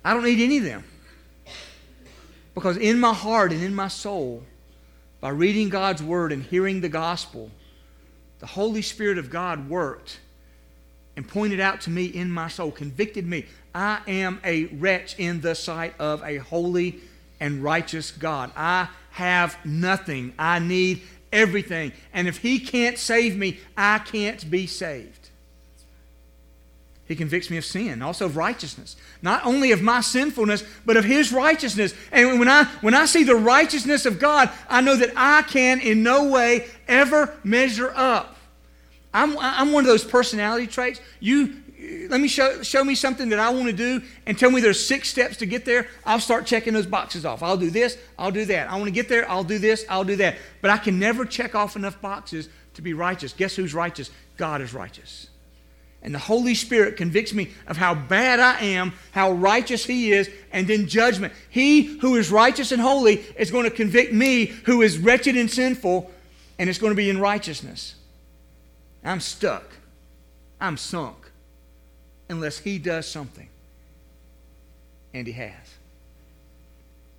I 0.05 0.13
don't 0.13 0.23
need 0.23 0.39
any 0.39 0.59
of 0.59 0.63
them. 0.63 0.85
Because 2.53 2.77
in 2.77 2.97
my 2.97 3.13
heart 3.13 3.51
and 3.51 3.61
in 3.61 3.75
my 3.75 3.89
soul, 3.89 4.43
by 5.19 5.31
reading 5.31 5.67
God's 5.67 6.01
Word 6.01 6.31
and 6.31 6.41
hearing 6.41 6.79
the 6.79 6.87
gospel, 6.87 7.51
the 8.39 8.45
Holy 8.45 8.81
Spirit 8.81 9.17
of 9.17 9.29
God 9.29 9.69
worked 9.69 10.21
and 11.15 11.27
pointed 11.27 11.59
out 11.59 11.81
to 11.81 11.89
me 11.89 12.05
in 12.05 12.29
my 12.29 12.47
soul, 12.47 12.71
convicted 12.71 13.25
me. 13.25 13.45
I 13.73 13.99
am 14.07 14.39
a 14.43 14.65
wretch 14.65 15.17
in 15.17 15.41
the 15.41 15.55
sight 15.55 15.93
of 15.99 16.23
a 16.23 16.37
holy 16.37 16.99
and 17.39 17.63
righteous 17.63 18.11
God. 18.11 18.51
I 18.55 18.87
have 19.11 19.57
nothing. 19.65 20.33
I 20.37 20.59
need 20.59 21.01
everything. 21.31 21.91
And 22.13 22.27
if 22.27 22.37
He 22.37 22.59
can't 22.59 22.97
save 22.97 23.37
me, 23.37 23.59
I 23.77 23.99
can't 23.99 24.49
be 24.49 24.67
saved. 24.67 25.25
He 27.07 27.15
convicts 27.15 27.51
me 27.51 27.57
of 27.57 27.65
sin, 27.65 28.01
also 28.01 28.25
of 28.25 28.35
righteousness. 28.35 28.95
Not 29.21 29.45
only 29.45 29.71
of 29.71 29.81
my 29.81 30.01
sinfulness, 30.01 30.63
but 30.85 30.97
of 30.97 31.05
His 31.05 31.31
righteousness. 31.31 31.93
And 32.11 32.39
when 32.39 32.47
I, 32.47 32.63
when 32.81 32.95
I 32.95 33.05
see 33.05 33.23
the 33.23 33.35
righteousness 33.35 34.07
of 34.07 34.17
God, 34.17 34.49
I 34.67 34.81
know 34.81 34.95
that 34.95 35.13
I 35.15 35.43
can 35.43 35.79
in 35.81 36.01
no 36.01 36.29
way 36.29 36.67
ever 36.87 37.35
measure 37.43 37.93
up. 37.95 38.34
I'm, 39.15 39.37
I'm 39.39 39.71
one 39.71 39.85
of 39.85 39.87
those 39.87 40.03
personality 40.03 40.67
traits. 40.67 40.99
You, 41.21 41.55
let 42.09 42.19
me 42.19 42.27
show, 42.27 42.61
show 42.63 42.83
me 42.83 42.95
something 42.95 43.29
that 43.29 43.39
I 43.39 43.49
want 43.49 43.67
to 43.67 43.73
do 43.73 44.01
and 44.25 44.37
tell 44.37 44.51
me 44.51 44.59
there's 44.59 44.85
six 44.85 45.07
steps 45.07 45.37
to 45.37 45.45
get 45.45 45.63
there. 45.63 45.87
I'll 46.05 46.19
start 46.19 46.45
checking 46.45 46.73
those 46.73 46.85
boxes 46.85 47.25
off. 47.25 47.41
I'll 47.41 47.55
do 47.55 47.69
this, 47.69 47.97
I'll 48.19 48.31
do 48.31 48.43
that. 48.45 48.69
I 48.69 48.73
want 48.73 48.85
to 48.85 48.91
get 48.91 49.07
there, 49.07 49.29
I'll 49.31 49.45
do 49.45 49.57
this, 49.57 49.85
I'll 49.89 50.03
do 50.03 50.17
that. 50.17 50.35
But 50.61 50.71
I 50.71 50.77
can 50.77 50.99
never 50.99 51.23
check 51.23 51.55
off 51.55 51.77
enough 51.77 52.01
boxes 52.01 52.49
to 52.73 52.81
be 52.81 52.93
righteous. 52.93 53.31
Guess 53.31 53.55
who's 53.55 53.73
righteous? 53.73 54.11
God 54.35 54.59
is 54.59 54.73
righteous. 54.73 55.29
And 56.01 56.13
the 56.13 56.19
Holy 56.19 56.53
Spirit 56.53 56.97
convicts 56.97 57.33
me 57.33 57.51
of 57.67 57.77
how 57.77 57.95
bad 57.95 58.41
I 58.41 58.59
am, 58.59 58.91
how 59.11 59.31
righteous 59.31 59.85
He 59.85 60.11
is, 60.11 60.29
and 60.51 60.67
then 60.67 60.87
judgment. 60.87 61.33
He 61.49 61.83
who 61.83 62.17
is 62.17 62.29
righteous 62.29 62.73
and 62.73 62.81
holy 62.81 63.23
is 63.37 63.49
going 63.49 63.63
to 63.63 63.71
convict 63.71 64.11
me 64.11 64.47
who 64.65 64.81
is 64.81 64.97
wretched 64.97 65.37
and 65.37 65.49
sinful, 65.49 66.11
and 66.59 66.69
it's 66.69 66.79
going 66.79 66.91
to 66.91 66.97
be 66.97 67.09
in 67.09 67.19
righteousness. 67.19 67.95
I'm 69.05 69.19
stuck. 69.19 69.63
I'm 70.59 70.77
sunk 70.77 71.31
unless 72.27 72.59
He 72.59 72.79
does 72.79 73.07
something. 73.07 73.47
And 75.13 75.27
He 75.27 75.33
has. 75.33 75.75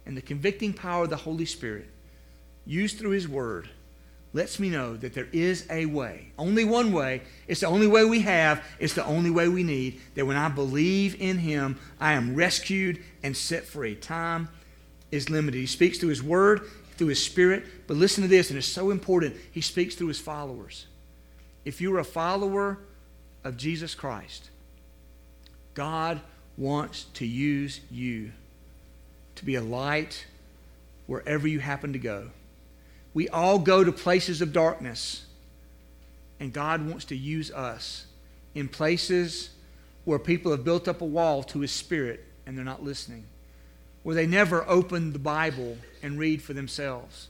And 0.05 0.17
the 0.17 0.23
convicting 0.23 0.73
power 0.73 1.05
of 1.05 1.11
the 1.11 1.17
Holy 1.17 1.47
Spirit, 1.47 1.87
used 2.67 2.99
through 2.99 3.11
His 3.11 3.29
Word, 3.29 3.69
lets 4.33 4.59
me 4.59 4.69
know 4.69 4.97
that 4.97 5.15
there 5.15 5.29
is 5.33 5.67
a 5.71 5.87
way. 5.87 6.33
Only 6.39 6.65
one 6.65 6.93
way. 6.93 7.23
It's 7.47 7.61
the 7.61 7.69
only 7.69 7.87
way 7.87 8.05
we 8.05 8.21
have. 8.21 8.63
It's 8.79 8.95
the 8.95 9.05
only 9.05 9.31
way 9.31 9.49
we 9.49 9.63
need. 9.63 10.01
That 10.15 10.27
when 10.27 10.37
I 10.37 10.49
believe 10.49 11.21
in 11.21 11.39
Him, 11.39 11.79
I 12.01 12.13
am 12.13 12.35
rescued 12.35 13.03
and 13.23 13.37
set 13.37 13.65
free. 13.65 13.95
Time 13.95 14.49
is 15.11 15.31
limited. 15.31 15.59
He 15.59 15.67
speaks 15.67 15.99
through 15.99 16.11
His 16.11 16.23
Word, 16.23 16.63
through 16.97 17.09
His 17.09 17.25
Spirit. 17.25 17.65
But 17.87 17.97
listen 17.97 18.23
to 18.23 18.29
this, 18.29 18.51
and 18.51 18.59
it's 18.59 18.67
so 18.67 18.91
important. 18.91 19.37
He 19.53 19.61
speaks 19.61 19.95
through 19.95 20.09
His 20.09 20.21
followers 20.21 20.87
if 21.67 21.81
you're 21.81 21.99
a 21.99 22.05
follower 22.05 22.79
of 23.43 23.57
Jesus 23.57 23.95
Christ, 23.95 24.51
God 25.75 26.21
wants 26.57 27.05
to 27.15 27.27
use 27.27 27.81
you 27.91 28.31
to 29.35 29.45
be 29.45 29.57
a 29.57 29.61
light 29.61 30.27
wherever 31.09 31.47
you 31.47 31.59
happen 31.59 31.93
to 31.93 31.99
go. 31.99 32.31
We 33.15 33.29
all 33.29 33.59
go 33.59 33.83
to 33.83 33.91
places 33.91 34.41
of 34.41 34.53
darkness, 34.53 35.27
and 36.39 36.53
God 36.53 36.89
wants 36.89 37.07
to 37.07 37.17
use 37.17 37.51
us 37.51 38.07
in 38.55 38.69
places 38.69 39.51
where 40.05 40.21
people 40.21 40.53
have 40.53 40.63
built 40.63 40.87
up 40.87 41.01
a 41.01 41.05
wall 41.05 41.43
to 41.43 41.61
His 41.61 41.73
Spirit 41.73 42.25
and 42.47 42.57
they're 42.57 42.65
not 42.65 42.85
listening, 42.85 43.25
where 44.05 44.15
they 44.15 44.27
never 44.27 44.65
open 44.69 45.13
the 45.13 45.19
Bible 45.19 45.79
and 46.01 46.17
read 46.17 46.41
for 46.43 46.53
themselves. 46.53 47.27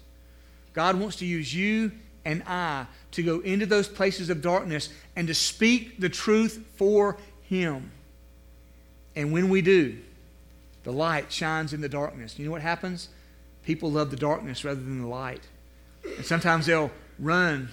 God 0.75 1.01
wants 1.01 1.17
to 1.17 1.25
use 1.25 1.55
you 1.55 1.93
and 2.27 2.43
I 2.45 2.87
to 3.13 3.23
go 3.23 3.39
into 3.39 3.67
those 3.67 3.87
places 3.87 4.31
of 4.31 4.43
darkness 4.43 4.89
and 5.15 5.29
to 5.29 5.35
speak 5.35 6.01
the 6.01 6.09
truth 6.09 6.67
for 6.75 7.17
Him. 7.43 7.93
And 9.15 9.33
when 9.33 9.49
we 9.49 9.63
do, 9.63 9.99
the 10.83 10.93
light 10.93 11.33
shines 11.33 11.73
in 11.73 11.81
the 11.81 11.89
darkness. 11.89 12.37
You 12.37 12.45
know 12.45 12.51
what 12.51 12.63
happens? 12.63 13.09
People 13.63 13.93
love 13.93 14.11
the 14.11 14.17
darkness 14.17 14.65
rather 14.65 14.81
than 14.81 15.03
the 15.03 15.07
light. 15.07 15.43
And 16.17 16.27
sometimes 16.27 16.67
they'll 16.67 16.91
run, 17.21 17.71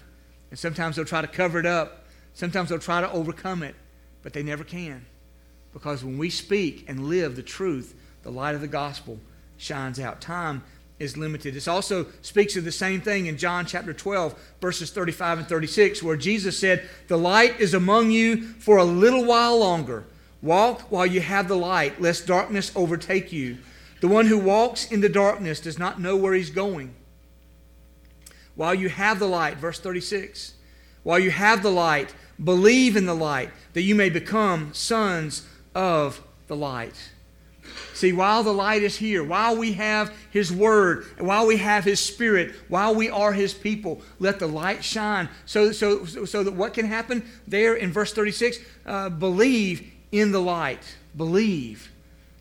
and 0.51 0.59
sometimes 0.59 0.95
they'll 0.95 1.05
try 1.05 1.21
to 1.21 1.27
cover 1.27 1.59
it 1.59 1.65
up. 1.65 2.05
Sometimes 2.35 2.69
they'll 2.69 2.77
try 2.77 3.01
to 3.01 3.11
overcome 3.11 3.63
it, 3.63 3.75
but 4.21 4.33
they 4.33 4.43
never 4.43 4.63
can. 4.63 5.03
Because 5.73 6.03
when 6.03 6.19
we 6.19 6.29
speak 6.29 6.85
and 6.87 7.09
live 7.09 7.35
the 7.35 7.43
truth, 7.43 7.95
the 8.21 8.31
light 8.31 8.53
of 8.53 8.61
the 8.61 8.67
gospel 8.67 9.17
shines 9.57 9.99
out. 9.99 10.21
Time 10.21 10.63
is 10.99 11.17
limited. 11.17 11.55
It 11.55 11.67
also 11.67 12.07
speaks 12.21 12.55
of 12.55 12.63
the 12.63 12.71
same 12.71 13.01
thing 13.01 13.25
in 13.25 13.37
John 13.37 13.65
chapter 13.65 13.93
12, 13.93 14.35
verses 14.61 14.91
35 14.91 15.39
and 15.39 15.47
36, 15.47 16.03
where 16.03 16.15
Jesus 16.15 16.57
said, 16.57 16.87
The 17.07 17.17
light 17.17 17.59
is 17.59 17.73
among 17.73 18.11
you 18.11 18.43
for 18.53 18.77
a 18.77 18.83
little 18.83 19.25
while 19.25 19.57
longer. 19.59 20.05
Walk 20.41 20.91
while 20.91 21.05
you 21.05 21.21
have 21.21 21.47
the 21.47 21.57
light, 21.57 22.01
lest 22.01 22.27
darkness 22.27 22.71
overtake 22.75 23.31
you. 23.31 23.57
The 24.01 24.07
one 24.09 24.27
who 24.27 24.37
walks 24.37 24.91
in 24.91 25.01
the 25.01 25.09
darkness 25.09 25.61
does 25.61 25.79
not 25.79 26.01
know 26.01 26.17
where 26.17 26.33
he's 26.33 26.49
going. 26.49 26.93
While 28.55 28.75
you 28.75 28.89
have 28.89 29.19
the 29.19 29.27
light, 29.27 29.57
verse 29.57 29.79
36, 29.79 30.53
while 31.03 31.19
you 31.19 31.31
have 31.31 31.63
the 31.63 31.71
light, 31.71 32.13
believe 32.43 32.95
in 32.95 33.05
the 33.05 33.15
light, 33.15 33.49
that 33.73 33.81
you 33.81 33.95
may 33.95 34.09
become 34.09 34.73
sons 34.73 35.47
of 35.73 36.21
the 36.47 36.55
light. 36.55 37.12
See, 37.93 38.11
while 38.11 38.43
the 38.43 38.53
light 38.53 38.81
is 38.81 38.97
here, 38.97 39.23
while 39.23 39.55
we 39.55 39.73
have 39.73 40.13
His 40.31 40.51
Word, 40.51 41.05
while 41.19 41.45
we 41.45 41.57
have 41.57 41.83
His 41.83 41.99
Spirit, 41.99 42.55
while 42.67 42.95
we 42.95 43.09
are 43.09 43.33
His 43.33 43.53
people, 43.53 44.01
let 44.19 44.39
the 44.39 44.47
light 44.47 44.83
shine. 44.83 45.29
So, 45.45 45.71
so, 45.71 46.05
so 46.05 46.43
that 46.43 46.53
what 46.53 46.73
can 46.73 46.85
happen 46.85 47.23
there 47.47 47.75
in 47.75 47.91
verse 47.91 48.11
36? 48.11 48.57
Uh, 48.85 49.09
believe 49.09 49.89
in 50.11 50.31
the 50.31 50.41
light. 50.41 50.95
Believe. 51.15 51.91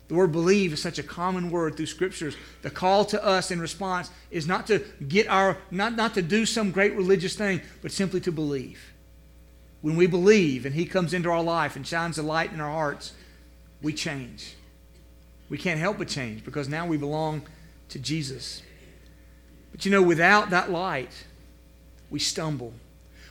The 0.07 0.15
word 0.15 0.31
believe 0.31 0.73
is 0.73 0.81
such 0.81 0.99
a 0.99 1.03
common 1.03 1.49
word 1.49 1.77
through 1.77 1.85
scriptures. 1.85 2.35
The 2.61 2.69
call 2.69 3.05
to 3.05 3.23
us 3.23 3.51
in 3.51 3.61
response 3.61 4.09
is 4.31 4.47
not 4.47 4.67
to 4.67 4.79
get 5.07 5.27
our, 5.27 5.57
not, 5.71 5.95
not 5.95 6.13
to 6.15 6.21
do 6.21 6.45
some 6.45 6.71
great 6.71 6.93
religious 6.95 7.35
thing, 7.35 7.61
but 7.81 7.91
simply 7.91 8.19
to 8.21 8.31
believe. 8.31 8.93
When 9.81 9.95
we 9.95 10.07
believe 10.07 10.65
and 10.65 10.75
He 10.75 10.85
comes 10.85 11.13
into 11.13 11.29
our 11.29 11.43
life 11.43 11.75
and 11.75 11.85
shines 11.85 12.15
the 12.15 12.23
light 12.23 12.51
in 12.51 12.59
our 12.59 12.71
hearts, 12.71 13.13
we 13.81 13.93
change 13.93 14.55
we 15.49 15.57
can't 15.57 15.79
help 15.79 15.97
but 15.97 16.07
change 16.07 16.43
because 16.43 16.67
now 16.67 16.85
we 16.87 16.97
belong 16.97 17.43
to 17.89 17.99
Jesus. 17.99 18.61
But 19.71 19.85
you 19.85 19.91
know, 19.91 20.01
without 20.01 20.51
that 20.51 20.71
light, 20.71 21.25
we 22.09 22.19
stumble. 22.19 22.73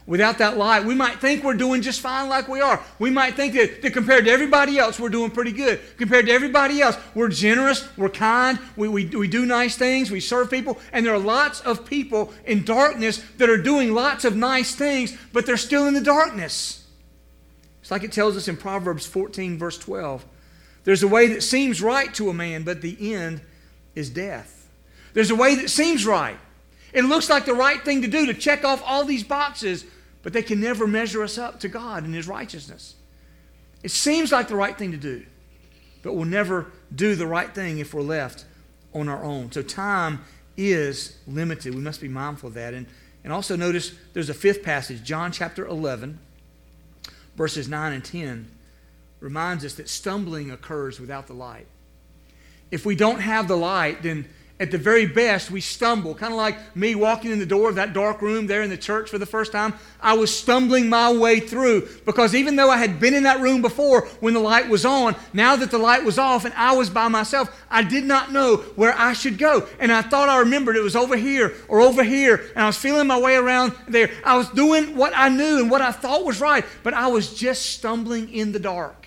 without 0.06 0.38
that 0.38 0.56
light, 0.58 0.84
we 0.84 0.96
might 0.96 1.20
think 1.20 1.44
we're 1.44 1.54
doing 1.54 1.80
just 1.80 2.00
fine 2.00 2.28
like 2.28 2.48
we 2.48 2.60
are. 2.60 2.82
We 2.98 3.10
might 3.10 3.36
think 3.36 3.54
that, 3.54 3.82
that 3.82 3.92
compared 3.92 4.24
to 4.24 4.32
everybody 4.32 4.76
else, 4.76 4.98
we're 4.98 5.08
doing 5.08 5.30
pretty 5.30 5.52
good. 5.52 5.80
Compared 5.96 6.26
to 6.26 6.32
everybody 6.32 6.82
else, 6.82 6.96
we're 7.14 7.28
generous, 7.28 7.88
we're 7.96 8.08
kind, 8.08 8.58
we, 8.74 8.88
we, 8.88 9.06
we 9.06 9.28
do 9.28 9.46
nice 9.46 9.76
things, 9.76 10.10
we 10.10 10.18
serve 10.18 10.50
people. 10.50 10.80
And 10.92 11.06
there 11.06 11.14
are 11.14 11.20
lots 11.20 11.60
of 11.60 11.86
people 11.86 12.32
in 12.44 12.64
darkness 12.64 13.22
that 13.38 13.48
are 13.48 13.62
doing 13.62 13.94
lots 13.94 14.24
of 14.24 14.34
nice 14.34 14.74
things, 14.74 15.16
but 15.32 15.46
they're 15.46 15.56
still 15.56 15.86
in 15.86 15.94
the 15.94 16.00
darkness. 16.00 16.84
It's 17.80 17.92
like 17.92 18.02
it 18.02 18.10
tells 18.10 18.36
us 18.36 18.48
in 18.48 18.56
Proverbs 18.56 19.06
14, 19.06 19.56
verse 19.56 19.78
12. 19.78 20.24
There's 20.84 21.02
a 21.02 21.08
way 21.08 21.28
that 21.28 21.42
seems 21.42 21.80
right 21.80 22.12
to 22.14 22.28
a 22.28 22.34
man, 22.34 22.64
but 22.64 22.82
the 22.82 23.14
end 23.14 23.40
is 23.94 24.10
death. 24.10 24.68
There's 25.14 25.30
a 25.30 25.36
way 25.36 25.54
that 25.56 25.70
seems 25.70 26.06
right. 26.06 26.38
It 26.92 27.04
looks 27.04 27.30
like 27.30 27.44
the 27.44 27.54
right 27.54 27.82
thing 27.82 28.02
to 28.02 28.08
do 28.08 28.26
to 28.26 28.34
check 28.34 28.64
off 28.64 28.82
all 28.84 29.04
these 29.04 29.24
boxes, 29.24 29.84
but 30.22 30.32
they 30.32 30.42
can 30.42 30.60
never 30.60 30.86
measure 30.86 31.22
us 31.22 31.38
up 31.38 31.60
to 31.60 31.68
God 31.68 32.04
and 32.04 32.14
His 32.14 32.28
righteousness. 32.28 32.94
It 33.82 33.90
seems 33.90 34.30
like 34.30 34.48
the 34.48 34.56
right 34.56 34.76
thing 34.76 34.92
to 34.92 34.96
do, 34.96 35.24
but 36.02 36.14
we'll 36.14 36.24
never 36.24 36.70
do 36.94 37.14
the 37.14 37.26
right 37.26 37.52
thing 37.52 37.78
if 37.78 37.94
we're 37.94 38.02
left 38.02 38.44
on 38.94 39.08
our 39.08 39.24
own. 39.24 39.50
So 39.52 39.62
time 39.62 40.24
is 40.56 41.16
limited. 41.26 41.74
We 41.74 41.80
must 41.80 42.00
be 42.00 42.08
mindful 42.08 42.48
of 42.48 42.54
that. 42.54 42.74
And, 42.74 42.86
and 43.24 43.32
also 43.32 43.56
notice 43.56 43.92
there's 44.12 44.28
a 44.28 44.34
fifth 44.34 44.62
passage, 44.62 45.02
John 45.02 45.32
chapter 45.32 45.66
11, 45.66 46.18
verses 47.36 47.68
9 47.68 47.92
and 47.92 48.04
10, 48.04 48.50
reminds 49.22 49.64
us 49.64 49.74
that 49.74 49.88
stumbling 49.88 50.50
occurs 50.50 50.98
without 50.98 51.26
the 51.26 51.32
light. 51.32 51.66
If 52.70 52.84
we 52.84 52.96
don't 52.96 53.20
have 53.20 53.48
the 53.48 53.56
light, 53.56 54.02
then 54.02 54.26
at 54.62 54.70
the 54.70 54.78
very 54.78 55.06
best, 55.06 55.50
we 55.50 55.60
stumble. 55.60 56.14
Kind 56.14 56.32
of 56.32 56.36
like 56.36 56.76
me 56.76 56.94
walking 56.94 57.32
in 57.32 57.40
the 57.40 57.46
door 57.46 57.68
of 57.68 57.74
that 57.74 57.92
dark 57.92 58.22
room 58.22 58.46
there 58.46 58.62
in 58.62 58.70
the 58.70 58.76
church 58.76 59.10
for 59.10 59.18
the 59.18 59.26
first 59.26 59.50
time. 59.50 59.74
I 60.00 60.12
was 60.12 60.32
stumbling 60.32 60.88
my 60.88 61.12
way 61.12 61.40
through 61.40 61.88
because 62.06 62.32
even 62.32 62.54
though 62.54 62.70
I 62.70 62.76
had 62.76 63.00
been 63.00 63.12
in 63.12 63.24
that 63.24 63.40
room 63.40 63.60
before 63.60 64.06
when 64.20 64.34
the 64.34 64.40
light 64.40 64.68
was 64.68 64.84
on, 64.84 65.16
now 65.32 65.56
that 65.56 65.72
the 65.72 65.78
light 65.78 66.04
was 66.04 66.16
off 66.16 66.44
and 66.44 66.54
I 66.54 66.76
was 66.76 66.90
by 66.90 67.08
myself, 67.08 67.64
I 67.70 67.82
did 67.82 68.04
not 68.04 68.30
know 68.30 68.58
where 68.76 68.96
I 68.96 69.14
should 69.14 69.36
go. 69.36 69.66
And 69.80 69.90
I 69.90 70.00
thought 70.00 70.28
I 70.28 70.38
remembered 70.38 70.76
it 70.76 70.82
was 70.82 70.94
over 70.94 71.16
here 71.16 71.54
or 71.66 71.80
over 71.80 72.04
here. 72.04 72.36
And 72.54 72.62
I 72.62 72.66
was 72.66 72.78
feeling 72.78 73.08
my 73.08 73.18
way 73.18 73.34
around 73.34 73.74
there. 73.88 74.12
I 74.24 74.36
was 74.36 74.48
doing 74.50 74.96
what 74.96 75.12
I 75.16 75.28
knew 75.28 75.58
and 75.58 75.70
what 75.72 75.82
I 75.82 75.90
thought 75.90 76.24
was 76.24 76.40
right, 76.40 76.64
but 76.84 76.94
I 76.94 77.08
was 77.08 77.34
just 77.34 77.66
stumbling 77.66 78.32
in 78.32 78.52
the 78.52 78.60
dark. 78.60 79.01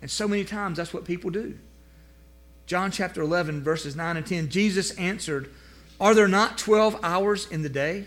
And 0.00 0.10
so 0.10 0.28
many 0.28 0.44
times 0.44 0.76
that's 0.76 0.94
what 0.94 1.04
people 1.04 1.30
do. 1.30 1.58
John 2.66 2.90
chapter 2.90 3.22
11, 3.22 3.62
verses 3.62 3.94
9 3.94 4.16
and 4.16 4.26
10, 4.26 4.48
Jesus 4.48 4.90
answered, 4.92 5.50
Are 6.00 6.14
there 6.14 6.28
not 6.28 6.58
12 6.58 6.98
hours 7.02 7.46
in 7.50 7.62
the 7.62 7.68
day? 7.68 8.06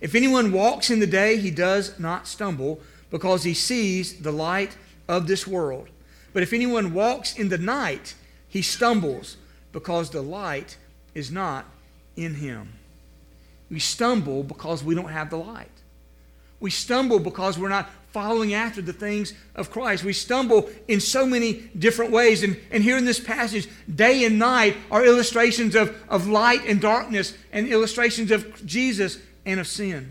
If 0.00 0.14
anyone 0.14 0.52
walks 0.52 0.90
in 0.90 1.00
the 1.00 1.06
day, 1.06 1.38
he 1.38 1.50
does 1.50 1.98
not 1.98 2.26
stumble, 2.26 2.80
because 3.10 3.44
he 3.44 3.54
sees 3.54 4.20
the 4.20 4.32
light 4.32 4.76
of 5.08 5.26
this 5.26 5.46
world. 5.46 5.88
But 6.32 6.42
if 6.42 6.52
anyone 6.52 6.92
walks 6.92 7.34
in 7.36 7.48
the 7.48 7.58
night, 7.58 8.14
he 8.46 8.62
stumbles, 8.62 9.36
because 9.72 10.10
the 10.10 10.22
light 10.22 10.76
is 11.14 11.30
not 11.30 11.64
in 12.16 12.34
him. 12.34 12.74
We 13.70 13.78
stumble 13.78 14.42
because 14.42 14.84
we 14.84 14.94
don't 14.94 15.08
have 15.08 15.30
the 15.30 15.36
light. 15.36 15.70
We 16.60 16.70
stumble 16.70 17.18
because 17.18 17.58
we're 17.58 17.68
not 17.68 17.90
following 18.18 18.52
after 18.52 18.82
the 18.82 18.92
things 18.92 19.32
of 19.54 19.70
Christ. 19.70 20.02
We 20.02 20.12
stumble 20.12 20.68
in 20.88 20.98
so 20.98 21.24
many 21.24 21.70
different 21.78 22.10
ways. 22.10 22.42
And, 22.42 22.58
and 22.72 22.82
here 22.82 22.96
in 22.96 23.04
this 23.04 23.20
passage, 23.20 23.68
day 23.94 24.24
and 24.24 24.40
night 24.40 24.76
are 24.90 25.04
illustrations 25.04 25.76
of, 25.76 25.96
of 26.08 26.26
light 26.26 26.62
and 26.66 26.80
darkness 26.80 27.32
and 27.52 27.68
illustrations 27.68 28.32
of 28.32 28.66
Jesus 28.66 29.18
and 29.46 29.60
of 29.60 29.68
sin. 29.68 30.10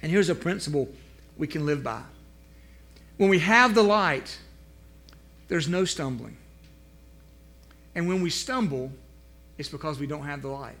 And 0.00 0.12
here's 0.12 0.28
a 0.28 0.34
principle 0.36 0.88
we 1.36 1.48
can 1.48 1.66
live 1.66 1.82
by. 1.82 2.02
When 3.16 3.28
we 3.28 3.40
have 3.40 3.74
the 3.74 3.82
light, 3.82 4.38
there's 5.48 5.66
no 5.66 5.84
stumbling. 5.84 6.36
And 7.96 8.06
when 8.06 8.22
we 8.22 8.30
stumble, 8.30 8.92
it's 9.58 9.68
because 9.68 9.98
we 9.98 10.06
don't 10.06 10.22
have 10.22 10.40
the 10.40 10.48
light. 10.50 10.78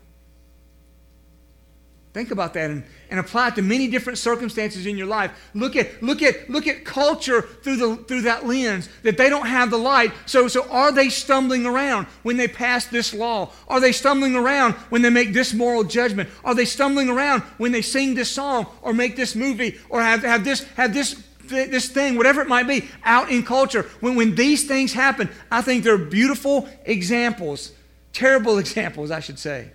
Think 2.14 2.30
about 2.30 2.54
that 2.54 2.70
and, 2.70 2.84
and 3.10 3.20
apply 3.20 3.48
it 3.48 3.54
to 3.56 3.62
many 3.62 3.86
different 3.86 4.18
circumstances 4.18 4.86
in 4.86 4.96
your 4.96 5.06
life. 5.06 5.30
Look 5.54 5.76
at, 5.76 6.02
look 6.02 6.22
at, 6.22 6.48
look 6.48 6.66
at 6.66 6.84
culture 6.84 7.42
through, 7.42 7.76
the, 7.76 7.96
through 8.04 8.22
that 8.22 8.46
lens, 8.46 8.88
that 9.02 9.18
they 9.18 9.28
don't 9.28 9.46
have 9.46 9.70
the 9.70 9.78
light. 9.78 10.12
So, 10.26 10.48
so 10.48 10.68
are 10.70 10.90
they 10.90 11.10
stumbling 11.10 11.66
around 11.66 12.06
when 12.22 12.36
they 12.36 12.48
pass 12.48 12.86
this 12.86 13.12
law? 13.12 13.50
Are 13.68 13.78
they 13.78 13.92
stumbling 13.92 14.34
around 14.34 14.74
when 14.90 15.02
they 15.02 15.10
make 15.10 15.32
this 15.32 15.52
moral 15.52 15.84
judgment? 15.84 16.30
Are 16.44 16.54
they 16.54 16.64
stumbling 16.64 17.10
around 17.10 17.42
when 17.58 17.72
they 17.72 17.82
sing 17.82 18.14
this 18.14 18.30
song 18.30 18.66
or 18.82 18.92
make 18.92 19.14
this 19.14 19.34
movie 19.34 19.78
or 19.90 20.00
have, 20.00 20.22
have 20.22 20.44
this, 20.44 20.64
have 20.74 20.94
this 20.94 21.22
this 21.48 21.88
thing, 21.88 22.16
whatever 22.16 22.42
it 22.42 22.48
might 22.48 22.68
be, 22.68 22.86
out 23.04 23.30
in 23.30 23.42
culture. 23.42 23.84
When, 24.00 24.16
when 24.16 24.34
these 24.34 24.66
things 24.66 24.92
happen, 24.92 25.30
I 25.50 25.62
think 25.62 25.82
they're 25.82 25.96
beautiful 25.96 26.68
examples, 26.84 27.72
terrible 28.12 28.58
examples, 28.64 29.10
I 29.10 29.20
should 29.20 29.38
say, 29.38 29.70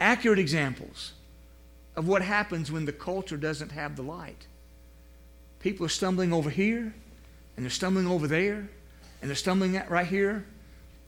accurate 0.00 0.38
examples 0.38 1.12
of 1.96 2.08
what 2.08 2.22
happens 2.22 2.72
when 2.72 2.86
the 2.86 2.92
culture 2.92 3.36
doesn't 3.36 3.72
have 3.72 3.96
the 3.96 4.02
light. 4.02 4.46
People 5.60 5.84
are 5.84 5.90
stumbling 5.90 6.32
over 6.32 6.48
here, 6.48 6.94
and 7.56 7.64
they're 7.64 7.70
stumbling 7.70 8.06
over 8.06 8.26
there, 8.26 8.68
and 9.20 9.28
they're 9.28 9.34
stumbling 9.36 9.76
at 9.76 9.90
right 9.90 10.06
here, 10.06 10.44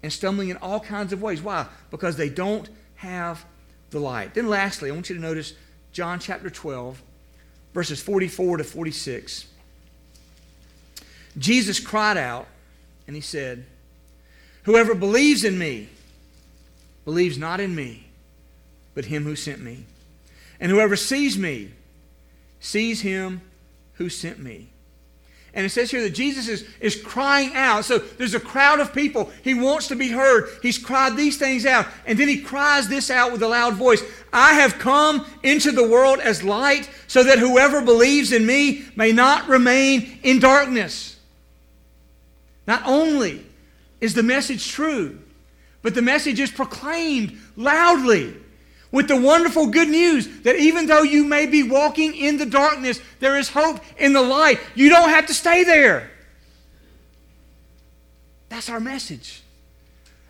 and 0.02 0.12
stumbling 0.12 0.50
in 0.50 0.56
all 0.58 0.80
kinds 0.80 1.12
of 1.12 1.22
ways. 1.22 1.40
Why? 1.40 1.66
Because 1.90 2.16
they 2.16 2.28
don't 2.28 2.68
have 2.96 3.44
the 3.90 3.98
light. 3.98 4.34
Then, 4.34 4.48
lastly, 4.48 4.90
I 4.90 4.94
want 4.94 5.08
you 5.08 5.16
to 5.16 5.22
notice 5.22 5.54
John 5.92 6.18
chapter 6.18 6.50
12, 6.50 7.02
verses 7.72 8.02
44 8.02 8.58
to 8.58 8.64
46. 8.64 9.46
Jesus 11.38 11.80
cried 11.80 12.18
out, 12.18 12.46
and 13.06 13.16
he 13.16 13.22
said, 13.22 13.64
Whoever 14.64 14.94
believes 14.94 15.44
in 15.44 15.58
me 15.58 15.88
believes 17.04 17.38
not 17.38 17.60
in 17.60 17.74
me, 17.74 18.06
but 18.94 19.06
him 19.06 19.24
who 19.24 19.36
sent 19.36 19.60
me. 19.60 19.84
And 20.60 20.70
whoever 20.70 20.96
sees 20.96 21.36
me 21.36 21.72
sees 22.60 23.00
him 23.00 23.40
who 23.94 24.08
sent 24.08 24.38
me. 24.38 24.68
And 25.54 25.66
it 25.66 25.70
says 25.70 25.90
here 25.90 26.02
that 26.02 26.14
Jesus 26.14 26.48
is, 26.48 26.66
is 26.80 26.96
crying 26.96 27.50
out. 27.54 27.84
So 27.84 27.98
there's 27.98 28.34
a 28.34 28.40
crowd 28.40 28.80
of 28.80 28.94
people. 28.94 29.30
He 29.42 29.52
wants 29.52 29.88
to 29.88 29.96
be 29.96 30.08
heard. 30.08 30.48
He's 30.62 30.78
cried 30.78 31.14
these 31.14 31.36
things 31.36 31.66
out. 31.66 31.86
And 32.06 32.18
then 32.18 32.28
he 32.28 32.40
cries 32.40 32.88
this 32.88 33.10
out 33.10 33.32
with 33.32 33.42
a 33.42 33.48
loud 33.48 33.74
voice 33.74 34.02
I 34.32 34.54
have 34.54 34.78
come 34.78 35.26
into 35.42 35.70
the 35.70 35.86
world 35.86 36.20
as 36.20 36.42
light 36.42 36.88
so 37.06 37.22
that 37.24 37.38
whoever 37.38 37.82
believes 37.82 38.32
in 38.32 38.46
me 38.46 38.86
may 38.96 39.12
not 39.12 39.46
remain 39.46 40.18
in 40.22 40.38
darkness. 40.38 41.18
Not 42.66 42.82
only 42.86 43.44
is 44.00 44.14
the 44.14 44.22
message 44.22 44.70
true, 44.70 45.18
but 45.82 45.94
the 45.94 46.00
message 46.00 46.40
is 46.40 46.50
proclaimed 46.50 47.38
loudly 47.56 48.34
with 48.92 49.08
the 49.08 49.16
wonderful 49.16 49.66
good 49.66 49.88
news 49.88 50.42
that 50.42 50.56
even 50.56 50.86
though 50.86 51.02
you 51.02 51.24
may 51.24 51.46
be 51.46 51.62
walking 51.62 52.14
in 52.14 52.36
the 52.36 52.46
darkness, 52.46 53.00
there 53.18 53.38
is 53.38 53.48
hope 53.48 53.80
in 53.98 54.12
the 54.12 54.22
light. 54.22 54.60
You 54.74 54.90
don't 54.90 55.08
have 55.08 55.26
to 55.26 55.34
stay 55.34 55.64
there. 55.64 56.10
That's 58.50 58.68
our 58.68 58.80
message. 58.80 59.42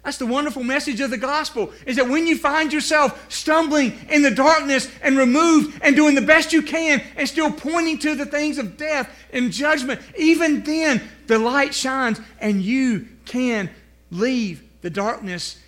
That's 0.05 0.16
the 0.16 0.27
wonderful 0.27 0.64
message 0.64 1.01
of 1.01 1.11
the 1.11 1.16
gospel 1.16 1.72
is 1.87 1.96
that 1.96 2.09
when 2.09 2.27
you 2.27 2.37
find 2.37 2.72
yourself 2.72 3.31
stumbling 3.31 3.96
in 4.09 4.22
the 4.22 4.33
darkness 4.33 4.88
and 5.01 5.16
removed 5.16 5.81
and 5.83 5.94
doing 5.94 6.16
the 6.16 6.20
best 6.20 6.53
you 6.53 6.62
can 6.62 7.03
and 7.16 7.29
still 7.29 7.53
pointing 7.53 7.98
to 7.98 8.16
the 8.16 8.27
things 8.27 8.59
of 8.59 8.77
death 8.77 9.09
and 9.33 9.53
judgment, 9.53 10.01
even 10.16 10.62
then 10.64 11.01
the 11.29 11.38
light 11.38 11.72
shines 11.72 12.20
and 12.40 12.62
you 12.62 13.07
can 13.27 13.70
leave 14.11 14.62
the 14.83 14.90
darkness 14.90 15.59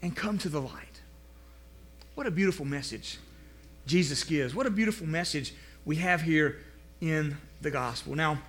and 0.00 0.16
come 0.16 0.38
to 0.38 0.48
the 0.48 0.60
light. 0.60 0.87
What 2.18 2.26
a 2.26 2.32
beautiful 2.32 2.66
message 2.66 3.16
Jesus 3.86 4.24
gives. 4.24 4.52
What 4.52 4.66
a 4.66 4.70
beautiful 4.70 5.06
message 5.06 5.54
we 5.84 5.94
have 5.98 6.20
here 6.20 6.58
in 7.00 7.36
the 7.60 7.70
gospel. 7.70 8.16
Now, 8.16 8.42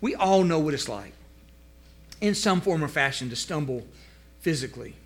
we 0.00 0.16
all 0.16 0.42
know 0.42 0.58
what 0.58 0.74
it's 0.74 0.88
like, 0.88 1.12
in 2.20 2.34
some 2.34 2.60
form 2.60 2.82
or 2.82 2.88
fashion, 2.88 3.30
to 3.30 3.36
stumble 3.36 3.86
physically. 4.40 4.96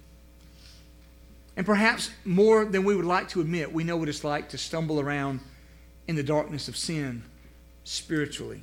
And 1.58 1.66
perhaps 1.66 2.08
more 2.24 2.64
than 2.64 2.84
we 2.84 2.96
would 2.96 3.04
like 3.04 3.28
to 3.28 3.42
admit, 3.42 3.70
we 3.70 3.84
know 3.84 3.98
what 3.98 4.08
it's 4.08 4.24
like 4.24 4.48
to 4.48 4.56
stumble 4.56 4.98
around 4.98 5.40
in 6.08 6.16
the 6.16 6.22
darkness 6.22 6.68
of 6.68 6.76
sin 6.78 7.22
spiritually. 7.84 8.62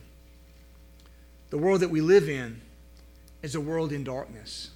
The 1.51 1.59
world 1.59 1.81
that 1.81 1.91
we 1.91 2.01
live 2.01 2.27
in 2.27 2.59
is 3.43 3.53
a 3.53 3.61
world 3.61 3.91
in 3.91 4.03
darkness, 4.03 4.71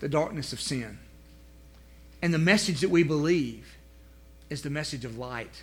the 0.00 0.08
darkness 0.08 0.52
of 0.52 0.60
sin. 0.60 0.98
And 2.20 2.34
the 2.34 2.38
message 2.38 2.80
that 2.80 2.90
we 2.90 3.04
believe 3.04 3.75
is 4.50 4.62
the 4.62 4.70
message 4.70 5.04
of 5.04 5.18
light 5.18 5.62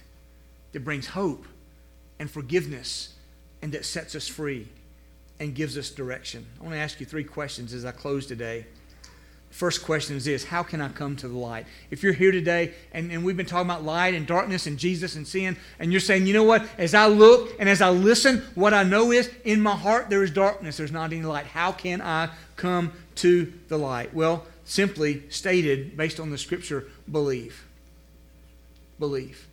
that 0.73 0.83
brings 0.83 1.07
hope 1.07 1.45
and 2.19 2.29
forgiveness 2.29 3.13
and 3.61 3.71
that 3.71 3.85
sets 3.85 4.15
us 4.15 4.27
free 4.27 4.67
and 5.39 5.55
gives 5.55 5.77
us 5.77 5.89
direction. 5.89 6.45
I 6.59 6.63
want 6.63 6.75
to 6.75 6.79
ask 6.79 6.99
you 6.99 7.05
three 7.05 7.23
questions 7.23 7.73
as 7.73 7.85
I 7.85 7.91
close 7.91 8.25
today. 8.25 8.65
First 9.49 9.83
question 9.83 10.15
is 10.15 10.25
this 10.25 10.45
How 10.45 10.63
can 10.63 10.81
I 10.81 10.89
come 10.89 11.15
to 11.17 11.27
the 11.27 11.37
light? 11.37 11.67
If 11.91 12.01
you're 12.01 12.13
here 12.13 12.31
today 12.31 12.73
and, 12.91 13.11
and 13.11 13.23
we've 13.23 13.37
been 13.37 13.45
talking 13.45 13.69
about 13.69 13.83
light 13.83 14.15
and 14.15 14.25
darkness 14.25 14.65
and 14.65 14.79
Jesus 14.79 15.15
and 15.15 15.27
sin, 15.27 15.57
and 15.79 15.91
you're 15.91 16.01
saying, 16.01 16.25
you 16.25 16.33
know 16.33 16.43
what? 16.43 16.67
As 16.77 16.95
I 16.95 17.05
look 17.05 17.53
and 17.59 17.69
as 17.69 17.81
I 17.81 17.91
listen, 17.91 18.43
what 18.55 18.73
I 18.73 18.83
know 18.83 19.11
is 19.11 19.29
in 19.43 19.61
my 19.61 19.75
heart 19.75 20.09
there 20.09 20.23
is 20.23 20.31
darkness, 20.31 20.77
there's 20.77 20.91
not 20.91 21.13
any 21.13 21.21
light. 21.21 21.45
How 21.45 21.71
can 21.71 22.01
I 22.01 22.29
come 22.55 22.93
to 23.15 23.53
the 23.67 23.77
light? 23.77 24.13
Well, 24.13 24.45
simply 24.65 25.23
stated, 25.29 25.95
based 25.95 26.19
on 26.19 26.31
the 26.31 26.37
scripture, 26.37 26.87
believe. 27.11 27.63
Believe. 28.99 29.47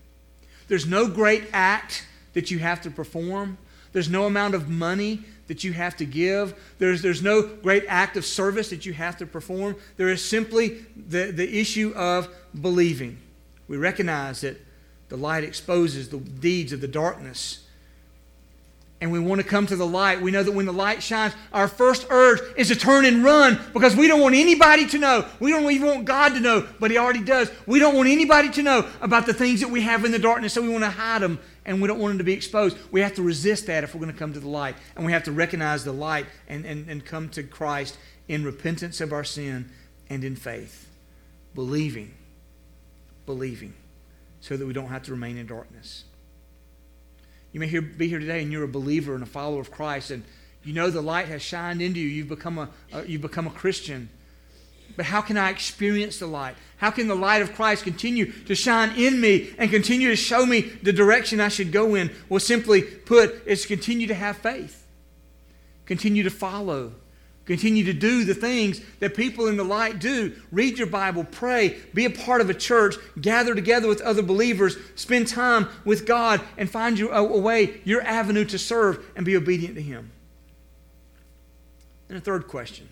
There's 0.69 0.87
no 0.87 1.09
great 1.09 1.45
act 1.53 2.07
that 2.33 2.51
you 2.51 2.59
have 2.59 2.83
to 2.83 2.91
perform. 2.91 3.59
There's 3.93 4.09
no 4.09 4.27
amount 4.27 4.55
of 4.55 4.69
money 4.69 5.25
that 5.49 5.65
you 5.65 5.73
have 5.73 5.97
to 5.97 6.05
give. 6.05 6.55
There's, 6.79 7.03
there's 7.03 7.23
no 7.23 7.43
great 7.43 7.85
act 7.89 8.17
of 8.17 8.25
service 8.25 8.71
that 8.71 8.87
you 8.87 8.93
have 8.93 9.17
to 9.19 9.27
perform. 9.27 9.75
There 9.97 10.09
is 10.09 10.25
simply 10.25 10.87
the, 10.97 11.33
the 11.33 11.59
issue 11.59 11.93
of 11.97 12.29
believing. 12.61 13.19
We 13.67 13.77
recognize 13.77 14.43
that 14.43 14.65
the 15.09 15.17
light 15.17 15.43
exposes 15.43 16.09
the 16.09 16.19
deeds 16.19 16.73
of 16.73 16.81
the 16.81 16.89
darkness 16.89 17.67
and 19.01 19.11
we 19.11 19.19
want 19.19 19.41
to 19.41 19.47
come 19.47 19.67
to 19.67 19.77
the 19.77 19.87
light, 19.87 20.21
we 20.21 20.31
know 20.31 20.43
that 20.43 20.53
when 20.53 20.67
the 20.67 20.73
light 20.73 21.03
shines, 21.03 21.35
our 21.53 21.69
first 21.69 22.07
urge 22.11 22.41
is 22.57 22.69
to 22.69 22.77
turn 22.77 23.07
and 23.07 23.25
run 23.25 23.59
because 23.73 23.97
we 23.97 24.09
don't 24.09 24.21
want 24.21 24.35
anybody 24.35 24.87
to 24.89 24.99
know. 24.99 25.27
We 25.41 25.51
don't 25.51 25.71
even 25.71 25.89
want 25.89 26.05
God 26.05 26.35
to 26.35 26.41
know, 26.41 26.69
but 26.79 26.91
He 26.91 26.99
already 26.99 27.25
does. 27.25 27.51
We 27.67 27.79
don't 27.79 27.97
want 27.97 28.09
anybody 28.09 28.51
to 28.51 28.63
know 28.63 28.89
about 29.01 29.25
the 29.25 29.33
things 29.33 29.61
that 29.61 29.71
we 29.71 29.81
have 29.83 30.05
in 30.05 30.13
the 30.13 30.19
darkness, 30.19 30.53
so 30.53 30.61
we 30.61 30.69
want 30.69 30.85
to 30.85 30.91
hide 30.91 31.23
them 31.23 31.39
and 31.65 31.81
we 31.81 31.89
don't 31.89 31.99
want 31.99 32.11
them 32.11 32.19
to 32.19 32.25
be 32.25 32.33
exposed. 32.33 32.77
We 32.91 33.01
have 33.01 33.15
to 33.15 33.23
resist 33.23 33.67
that 33.67 33.85
if 33.85 33.95
we're 33.95 34.01
going 34.01 34.13
to 34.13 34.19
come 34.19 34.33
to 34.33 34.41
the 34.41 34.49
light. 34.49 34.77
And 34.97 35.07
we 35.07 35.13
have 35.13 35.25
to 35.25 35.33
recognize 35.33 35.85
the 35.85 35.93
light 35.93 36.27
and, 36.49 36.65
and, 36.65 36.89
and 36.89 37.05
come 37.05 37.29
to 37.31 37.43
Christ 37.43 37.97
in 38.29 38.45
repentance 38.45 39.01
of 39.01 39.13
our 39.13 39.25
sin 39.25 39.71
and 40.09 40.25
in 40.25 40.37
faith. 40.37 40.89
Believing. 41.55 42.15
Believing. 43.27 43.75
So 44.41 44.57
that 44.57 44.67
we 44.67 44.73
don't 44.73 44.89
have 44.89 45.03
to 45.05 45.13
remain 45.13 45.37
in 45.37 45.47
darkness. 45.47 46.05
You 47.53 47.61
may 47.61 47.79
be 47.79 48.09
here 48.09 48.19
today 48.19 48.43
and 48.43 48.53
you're 48.53 48.65
a 48.65 48.69
believer 48.69 49.15
and 49.15 49.23
a 49.23 49.27
follower 49.27 49.61
of 49.61 49.71
Christ, 49.71 50.11
and 50.11 50.23
you 50.63 50.73
know 50.73 50.91
the 50.91 51.01
light 51.01 51.27
has 51.27 51.43
shined 51.43 51.83
into 51.83 52.01
you. 52.01 52.09
You've 52.09 52.29
become 52.29 52.59
a, 52.59 52.69
uh, 52.93 53.03
you've 53.07 53.23
become 53.23 53.47
a 53.47 53.51
Christian. 53.51 54.09
But 54.97 55.07
how 55.07 55.21
can 55.21 55.37
I 55.37 55.51
experience 55.51 56.19
the 56.19 56.27
light? 56.27 56.57
How 56.77 56.91
can 56.91 57.09
the 57.09 57.15
light 57.15 57.43
of 57.43 57.55
Christ 57.55 57.85
continue 57.85 58.33
to 58.45 58.55
shine 58.55 58.99
in 58.99 59.21
me 59.21 59.55
and 59.57 59.71
continue 59.71 60.09
to 60.09 60.17
show 60.17 60.45
me 60.45 60.61
the 60.61 60.93
direction 60.93 61.41
I 61.41 61.49
should 61.49 61.73
go 61.73 61.95
in? 61.95 62.11
Well, 62.29 62.41
simply 62.41 62.83
put, 62.83 63.43
it's 63.47 63.67
continue 63.67 64.07
to 64.09 64.15
have 64.15 64.37
faith, 64.37 64.87
continue 65.87 66.23
to 66.23 66.31
follow, 66.31 66.93
Continue 67.51 67.83
to 67.83 67.93
do 67.93 68.23
the 68.23 68.33
things 68.33 68.81
that 69.01 69.17
people 69.17 69.49
in 69.49 69.57
the 69.57 69.65
light 69.65 69.99
do. 69.99 70.37
Read 70.53 70.79
your 70.79 70.87
Bible, 70.87 71.25
pray, 71.25 71.79
be 71.93 72.05
a 72.05 72.11
part 72.11 72.41
of 72.41 72.49
a 72.49 72.55
church, 72.55 72.95
gather 73.21 73.57
together 73.57 73.89
with 73.89 74.01
other 74.03 74.23
believers, 74.23 74.77
spend 74.95 75.27
time 75.27 75.69
with 75.85 76.07
God, 76.07 76.41
and 76.57 76.71
find 76.71 76.97
your, 76.97 77.13
a, 77.13 77.25
way, 77.25 77.81
your 77.83 78.03
avenue 78.03 78.45
to 78.45 78.57
serve 78.57 79.05
and 79.17 79.27
be 79.27 79.37
obedient 79.37 79.75
to 79.75 79.83
Him. 79.83 80.13
And 82.09 82.17
a 82.17 82.21
third 82.21 82.47
question 82.47 82.89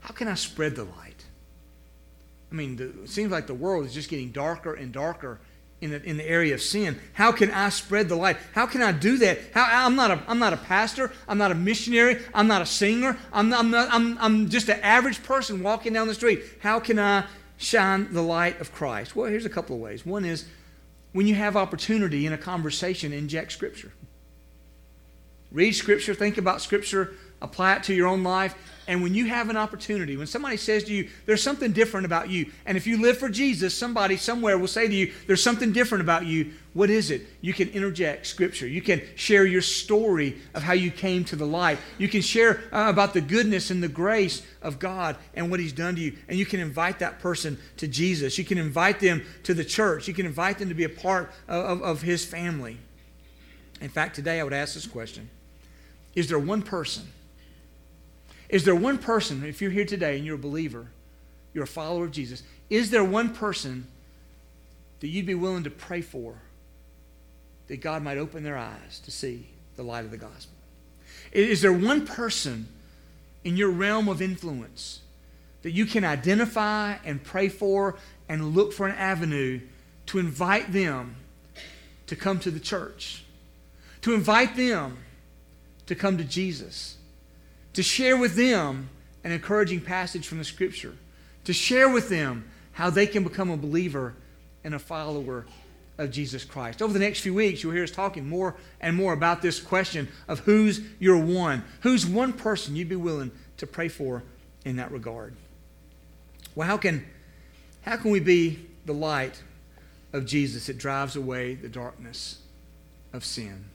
How 0.00 0.12
can 0.12 0.28
I 0.28 0.34
spread 0.34 0.76
the 0.76 0.84
light? 0.84 1.24
I 2.52 2.54
mean, 2.54 2.76
the, 2.76 3.04
it 3.04 3.08
seems 3.08 3.32
like 3.32 3.46
the 3.46 3.54
world 3.54 3.86
is 3.86 3.94
just 3.94 4.10
getting 4.10 4.30
darker 4.30 4.74
and 4.74 4.92
darker 4.92 5.40
in 5.80 5.90
the, 5.90 6.02
in 6.02 6.16
the 6.16 6.26
area 6.26 6.54
of 6.54 6.62
sin. 6.62 6.98
How 7.12 7.32
can 7.32 7.50
I 7.50 7.68
spread 7.68 8.08
the 8.08 8.16
light? 8.16 8.38
How 8.54 8.66
can 8.66 8.82
I 8.82 8.92
do 8.92 9.18
that? 9.18 9.38
How, 9.52 9.86
I'm, 9.86 9.94
not 9.94 10.10
a, 10.10 10.22
I'm 10.26 10.38
not 10.38 10.52
a 10.52 10.56
pastor. 10.56 11.12
I'm 11.28 11.38
not 11.38 11.50
a 11.50 11.54
missionary. 11.54 12.22
I'm 12.32 12.46
not 12.46 12.62
a 12.62 12.66
singer. 12.66 13.18
I'm, 13.32 13.50
not, 13.50 13.60
I'm, 13.60 13.70
not, 13.70 13.88
I'm, 13.92 14.18
I'm 14.18 14.48
just 14.48 14.68
an 14.68 14.80
average 14.80 15.22
person 15.22 15.62
walking 15.62 15.92
down 15.92 16.08
the 16.08 16.14
street. 16.14 16.42
How 16.60 16.80
can 16.80 16.98
I 16.98 17.26
shine 17.58 18.12
the 18.12 18.22
light 18.22 18.60
of 18.60 18.72
Christ? 18.72 19.14
Well, 19.14 19.28
here's 19.28 19.46
a 19.46 19.50
couple 19.50 19.76
of 19.76 19.82
ways. 19.82 20.06
One 20.06 20.24
is 20.24 20.46
when 21.12 21.26
you 21.26 21.34
have 21.34 21.56
opportunity 21.56 22.26
in 22.26 22.32
a 22.32 22.38
conversation, 22.38 23.12
inject 23.12 23.52
Scripture. 23.52 23.92
Read 25.52 25.72
Scripture, 25.72 26.14
think 26.14 26.38
about 26.38 26.60
Scripture, 26.60 27.14
apply 27.40 27.76
it 27.76 27.82
to 27.84 27.94
your 27.94 28.08
own 28.08 28.22
life, 28.22 28.54
and 28.88 29.02
when 29.02 29.14
you 29.14 29.26
have 29.26 29.50
an 29.50 29.56
opportunity, 29.56 30.16
when 30.16 30.26
somebody 30.26 30.56
says 30.56 30.84
to 30.84 30.92
you, 30.92 31.08
there's 31.24 31.42
something 31.42 31.72
different 31.72 32.06
about 32.06 32.30
you, 32.30 32.50
and 32.66 32.76
if 32.76 32.86
you 32.86 33.00
live 33.00 33.18
for 33.18 33.28
Jesus, 33.28 33.76
somebody 33.76 34.16
somewhere 34.16 34.58
will 34.58 34.68
say 34.68 34.86
to 34.86 34.94
you, 34.94 35.12
there's 35.26 35.42
something 35.42 35.72
different 35.72 36.02
about 36.02 36.24
you, 36.24 36.52
what 36.76 36.90
is 36.90 37.10
it? 37.10 37.22
You 37.40 37.54
can 37.54 37.70
interject 37.70 38.26
Scripture. 38.26 38.66
You 38.66 38.82
can 38.82 39.00
share 39.14 39.46
your 39.46 39.62
story 39.62 40.36
of 40.52 40.62
how 40.62 40.74
you 40.74 40.90
came 40.90 41.24
to 41.24 41.34
the 41.34 41.46
light. 41.46 41.78
You 41.96 42.06
can 42.06 42.20
share 42.20 42.64
uh, 42.70 42.90
about 42.90 43.14
the 43.14 43.22
goodness 43.22 43.70
and 43.70 43.82
the 43.82 43.88
grace 43.88 44.42
of 44.60 44.78
God 44.78 45.16
and 45.32 45.50
what 45.50 45.58
He's 45.58 45.72
done 45.72 45.94
to 45.94 46.02
you. 46.02 46.18
And 46.28 46.38
you 46.38 46.44
can 46.44 46.60
invite 46.60 46.98
that 46.98 47.18
person 47.18 47.56
to 47.78 47.88
Jesus. 47.88 48.36
You 48.36 48.44
can 48.44 48.58
invite 48.58 49.00
them 49.00 49.24
to 49.44 49.54
the 49.54 49.64
church. 49.64 50.06
You 50.06 50.12
can 50.12 50.26
invite 50.26 50.58
them 50.58 50.68
to 50.68 50.74
be 50.74 50.84
a 50.84 50.90
part 50.90 51.32
of, 51.48 51.64
of, 51.64 51.82
of 51.82 52.02
His 52.02 52.26
family. 52.26 52.76
In 53.80 53.88
fact, 53.88 54.14
today 54.14 54.38
I 54.38 54.44
would 54.44 54.52
ask 54.52 54.74
this 54.74 54.86
question 54.86 55.30
Is 56.14 56.28
there 56.28 56.38
one 56.38 56.60
person? 56.60 57.08
Is 58.48 58.64
there 58.64 58.74
one 58.74 58.98
person, 58.98 59.44
if 59.44 59.60
you're 59.60 59.70
here 59.70 59.84
today 59.84 60.16
and 60.16 60.24
you're 60.24 60.36
a 60.36 60.38
believer, 60.38 60.88
you're 61.52 61.64
a 61.64 61.68
follower 61.68 62.04
of 62.04 62.12
Jesus, 62.12 62.42
is 62.70 62.90
there 62.90 63.04
one 63.04 63.34
person 63.34 63.86
that 65.00 65.08
you'd 65.08 65.26
be 65.26 65.34
willing 65.34 65.64
to 65.64 65.70
pray 65.70 66.00
for 66.00 66.34
that 67.68 67.80
God 67.80 68.02
might 68.02 68.18
open 68.18 68.44
their 68.44 68.56
eyes 68.56 69.00
to 69.04 69.10
see 69.10 69.48
the 69.76 69.82
light 69.82 70.04
of 70.04 70.10
the 70.10 70.16
gospel? 70.16 70.54
Is 71.32 71.60
there 71.62 71.72
one 71.72 72.06
person 72.06 72.68
in 73.44 73.56
your 73.56 73.70
realm 73.70 74.08
of 74.08 74.22
influence 74.22 75.00
that 75.62 75.72
you 75.72 75.86
can 75.86 76.04
identify 76.04 76.96
and 77.04 77.22
pray 77.22 77.48
for 77.48 77.96
and 78.28 78.54
look 78.54 78.72
for 78.72 78.86
an 78.86 78.94
avenue 78.96 79.60
to 80.06 80.18
invite 80.18 80.72
them 80.72 81.16
to 82.06 82.14
come 82.14 82.38
to 82.40 82.50
the 82.50 82.60
church, 82.60 83.24
to 84.02 84.14
invite 84.14 84.56
them 84.56 84.98
to 85.86 85.94
come 85.94 86.16
to 86.18 86.24
Jesus? 86.24 86.95
To 87.76 87.82
share 87.82 88.16
with 88.16 88.36
them 88.36 88.88
an 89.22 89.32
encouraging 89.32 89.82
passage 89.82 90.26
from 90.26 90.38
the 90.38 90.44
Scripture, 90.44 90.94
to 91.44 91.52
share 91.52 91.90
with 91.90 92.08
them 92.08 92.50
how 92.72 92.88
they 92.88 93.06
can 93.06 93.22
become 93.22 93.50
a 93.50 93.56
believer 93.56 94.14
and 94.64 94.74
a 94.74 94.78
follower 94.78 95.44
of 95.98 96.10
Jesus 96.10 96.42
Christ. 96.42 96.80
Over 96.80 96.94
the 96.94 96.98
next 96.98 97.20
few 97.20 97.34
weeks, 97.34 97.62
you'll 97.62 97.74
hear 97.74 97.82
us 97.82 97.90
talking 97.90 98.26
more 98.26 98.56
and 98.80 98.96
more 98.96 99.12
about 99.12 99.42
this 99.42 99.60
question 99.60 100.08
of 100.26 100.38
who's 100.40 100.80
your 100.98 101.18
one. 101.18 101.64
Who's 101.82 102.06
one 102.06 102.32
person 102.32 102.76
you'd 102.76 102.88
be 102.88 102.96
willing 102.96 103.30
to 103.58 103.66
pray 103.66 103.88
for 103.88 104.22
in 104.64 104.76
that 104.76 104.90
regard? 104.90 105.34
Well, 106.54 106.66
how 106.66 106.78
can, 106.78 107.04
how 107.82 107.98
can 107.98 108.10
we 108.10 108.20
be 108.20 108.64
the 108.86 108.94
light 108.94 109.42
of 110.14 110.24
Jesus 110.24 110.64
that 110.68 110.78
drives 110.78 111.14
away 111.14 111.56
the 111.56 111.68
darkness 111.68 112.38
of 113.12 113.22
sin? 113.22 113.66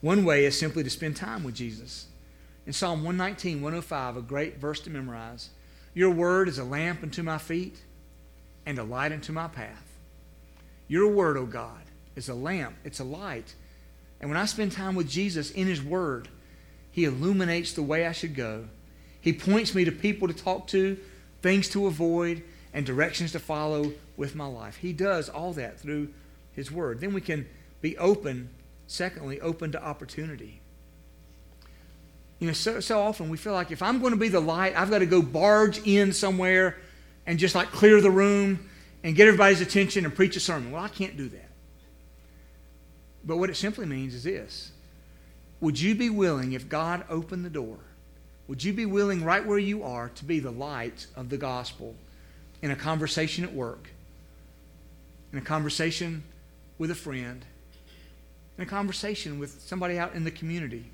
One 0.00 0.24
way 0.24 0.44
is 0.44 0.58
simply 0.58 0.82
to 0.82 0.90
spend 0.90 1.14
time 1.14 1.44
with 1.44 1.54
Jesus. 1.54 2.06
In 2.66 2.72
Psalm 2.72 3.02
119, 3.02 3.60
105, 3.60 4.16
a 4.16 4.22
great 4.22 4.58
verse 4.58 4.80
to 4.80 4.90
memorize. 4.90 5.50
Your 5.94 6.10
word 6.10 6.48
is 6.48 6.58
a 6.58 6.64
lamp 6.64 7.02
unto 7.02 7.22
my 7.22 7.38
feet 7.38 7.82
and 8.64 8.78
a 8.78 8.84
light 8.84 9.12
unto 9.12 9.32
my 9.32 9.48
path. 9.48 9.92
Your 10.86 11.08
word, 11.08 11.36
O 11.36 11.40
oh 11.40 11.46
God, 11.46 11.82
is 12.14 12.28
a 12.28 12.34
lamp, 12.34 12.76
it's 12.84 13.00
a 13.00 13.04
light. 13.04 13.54
And 14.20 14.30
when 14.30 14.38
I 14.38 14.46
spend 14.46 14.72
time 14.72 14.94
with 14.94 15.08
Jesus 15.08 15.50
in 15.50 15.66
his 15.66 15.82
word, 15.82 16.28
he 16.90 17.04
illuminates 17.04 17.72
the 17.72 17.82
way 17.82 18.06
I 18.06 18.12
should 18.12 18.34
go. 18.34 18.66
He 19.20 19.32
points 19.32 19.74
me 19.74 19.84
to 19.84 19.92
people 19.92 20.28
to 20.28 20.34
talk 20.34 20.68
to, 20.68 20.98
things 21.42 21.68
to 21.70 21.86
avoid, 21.86 22.42
and 22.72 22.86
directions 22.86 23.32
to 23.32 23.38
follow 23.38 23.92
with 24.16 24.34
my 24.34 24.46
life. 24.46 24.76
He 24.76 24.92
does 24.92 25.28
all 25.28 25.52
that 25.54 25.80
through 25.80 26.10
his 26.52 26.70
word. 26.70 27.00
Then 27.00 27.12
we 27.12 27.20
can 27.20 27.48
be 27.80 27.98
open, 27.98 28.50
secondly, 28.86 29.40
open 29.40 29.72
to 29.72 29.82
opportunity. 29.82 30.61
You 32.42 32.48
know, 32.48 32.54
so, 32.54 32.80
so 32.80 33.00
often 33.00 33.28
we 33.28 33.36
feel 33.36 33.52
like 33.52 33.70
if 33.70 33.84
I'm 33.84 34.00
going 34.00 34.10
to 34.10 34.18
be 34.18 34.26
the 34.26 34.40
light, 34.40 34.76
I've 34.76 34.90
got 34.90 34.98
to 34.98 35.06
go 35.06 35.22
barge 35.22 35.78
in 35.86 36.12
somewhere 36.12 36.76
and 37.24 37.38
just 37.38 37.54
like 37.54 37.70
clear 37.70 38.00
the 38.00 38.10
room 38.10 38.68
and 39.04 39.14
get 39.14 39.28
everybody's 39.28 39.60
attention 39.60 40.04
and 40.04 40.12
preach 40.12 40.34
a 40.34 40.40
sermon. 40.40 40.72
Well, 40.72 40.82
I 40.82 40.88
can't 40.88 41.16
do 41.16 41.28
that. 41.28 41.48
But 43.24 43.36
what 43.36 43.48
it 43.48 43.54
simply 43.54 43.86
means 43.86 44.12
is 44.12 44.24
this 44.24 44.72
Would 45.60 45.80
you 45.80 45.94
be 45.94 46.10
willing, 46.10 46.50
if 46.50 46.68
God 46.68 47.04
opened 47.08 47.44
the 47.44 47.50
door, 47.50 47.78
would 48.48 48.64
you 48.64 48.72
be 48.72 48.86
willing 48.86 49.22
right 49.22 49.46
where 49.46 49.60
you 49.60 49.84
are 49.84 50.08
to 50.08 50.24
be 50.24 50.40
the 50.40 50.50
light 50.50 51.06
of 51.14 51.28
the 51.28 51.38
gospel 51.38 51.94
in 52.60 52.72
a 52.72 52.76
conversation 52.76 53.44
at 53.44 53.52
work, 53.52 53.88
in 55.32 55.38
a 55.38 55.42
conversation 55.42 56.24
with 56.76 56.90
a 56.90 56.96
friend, 56.96 57.44
in 58.58 58.64
a 58.64 58.66
conversation 58.66 59.38
with 59.38 59.60
somebody 59.60 59.96
out 59.96 60.16
in 60.16 60.24
the 60.24 60.32
community? 60.32 60.91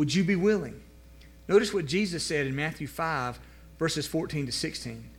Would 0.00 0.14
you 0.14 0.24
be 0.24 0.34
willing? 0.34 0.80
Notice 1.46 1.74
what 1.74 1.84
Jesus 1.84 2.22
said 2.22 2.46
in 2.46 2.56
Matthew 2.56 2.86
5, 2.86 3.38
verses 3.78 4.06
14 4.06 4.46
to 4.46 4.52
16. 4.52 5.10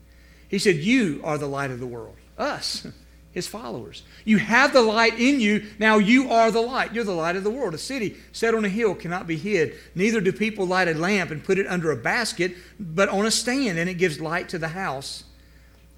He 0.48 0.58
said, 0.58 0.78
You 0.78 1.22
are 1.24 1.38
the 1.38 1.46
light 1.46 1.70
of 1.70 1.80
the 1.80 1.86
world. 1.86 2.16
Us. 2.36 2.88
his 3.32 3.46
followers. 3.46 4.02
You 4.26 4.40
have 4.40 4.74
the 4.74 4.82
light 4.82 5.20
in 5.20 5.40
you. 5.40 5.68
Now 5.78 6.00
you 6.00 6.32
are 6.32 6.50
the 6.50 6.62
light. 6.62 6.96
You're 6.96 7.04
the 7.04 7.12
light 7.12 7.36
of 7.36 7.44
the 7.44 7.52
world. 7.52 7.76
A 7.76 7.78
city 7.78 8.18
set 8.32 8.56
on 8.56 8.66
a 8.66 8.70
hill 8.70 8.96
cannot 8.96 9.28
be 9.28 9.38
hid. 9.38 9.76
Neither 9.94 10.20
do 10.20 10.32
people 10.32 10.66
light 10.66 10.88
a 10.88 10.96
lamp 10.96 11.30
and 11.30 11.44
put 11.44 11.60
it 11.60 11.68
under 11.68 11.92
a 11.92 11.96
basket, 11.96 12.56
but 12.80 13.08
on 13.08 13.28
a 13.28 13.32
stand, 13.32 13.78
and 13.78 13.88
it 13.88 14.00
gives 14.00 14.20
light 14.20 14.50
to 14.50 14.58
the 14.58 14.70
house. 14.70 15.26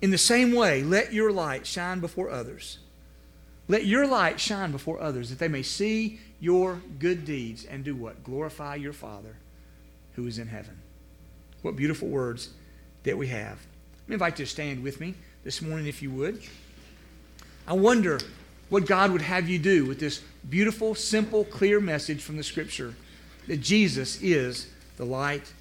In 0.02 0.12
the 0.12 0.18
same 0.18 0.52
way, 0.52 0.84
let 0.84 1.14
your 1.14 1.32
light 1.32 1.66
shine 1.66 2.02
before 2.02 2.30
others. 2.30 2.80
Let 3.68 3.86
your 3.86 4.06
light 4.06 4.40
shine 4.40 4.72
before 4.72 5.02
others 5.02 5.30
that 5.30 5.40
they 5.40 5.48
may 5.48 5.64
see 5.64 6.20
your 6.40 6.82
good 7.00 7.26
deeds 7.26 7.66
and 7.66 7.84
do 7.84 7.96
what? 7.96 8.24
Glorify 8.24 8.76
your 8.76 8.94
Father 8.94 9.38
who 10.16 10.28
is 10.28 10.38
in 10.38 10.48
heaven. 10.48 10.78
What 11.62 11.76
beautiful 11.76 12.10
words 12.10 12.50
that 13.04 13.18
we 13.18 13.28
have. 13.28 13.58
I 14.10 14.14
invite 14.14 14.38
you 14.38 14.46
to 14.46 14.52
stand 14.52 14.84
with 14.84 15.00
me 15.00 15.16
this 15.44 15.62
morning 15.62 15.88
if 15.88 16.02
you 16.02 16.12
would. 16.12 16.42
I 17.66 17.74
wonder 17.74 18.20
what 18.70 18.86
God 18.86 19.12
would 19.12 19.22
have 19.22 19.48
you 19.48 19.60
do 19.60 19.86
with 19.86 20.00
this 20.00 20.22
beautiful, 20.50 20.94
simple, 20.96 21.46
clear 21.46 21.80
message 21.80 22.22
from 22.22 22.36
the 22.36 22.44
Scripture 22.44 22.94
that 23.48 23.62
Jesus 23.62 24.22
is 24.22 24.68
the 24.98 25.06
light 25.06 25.54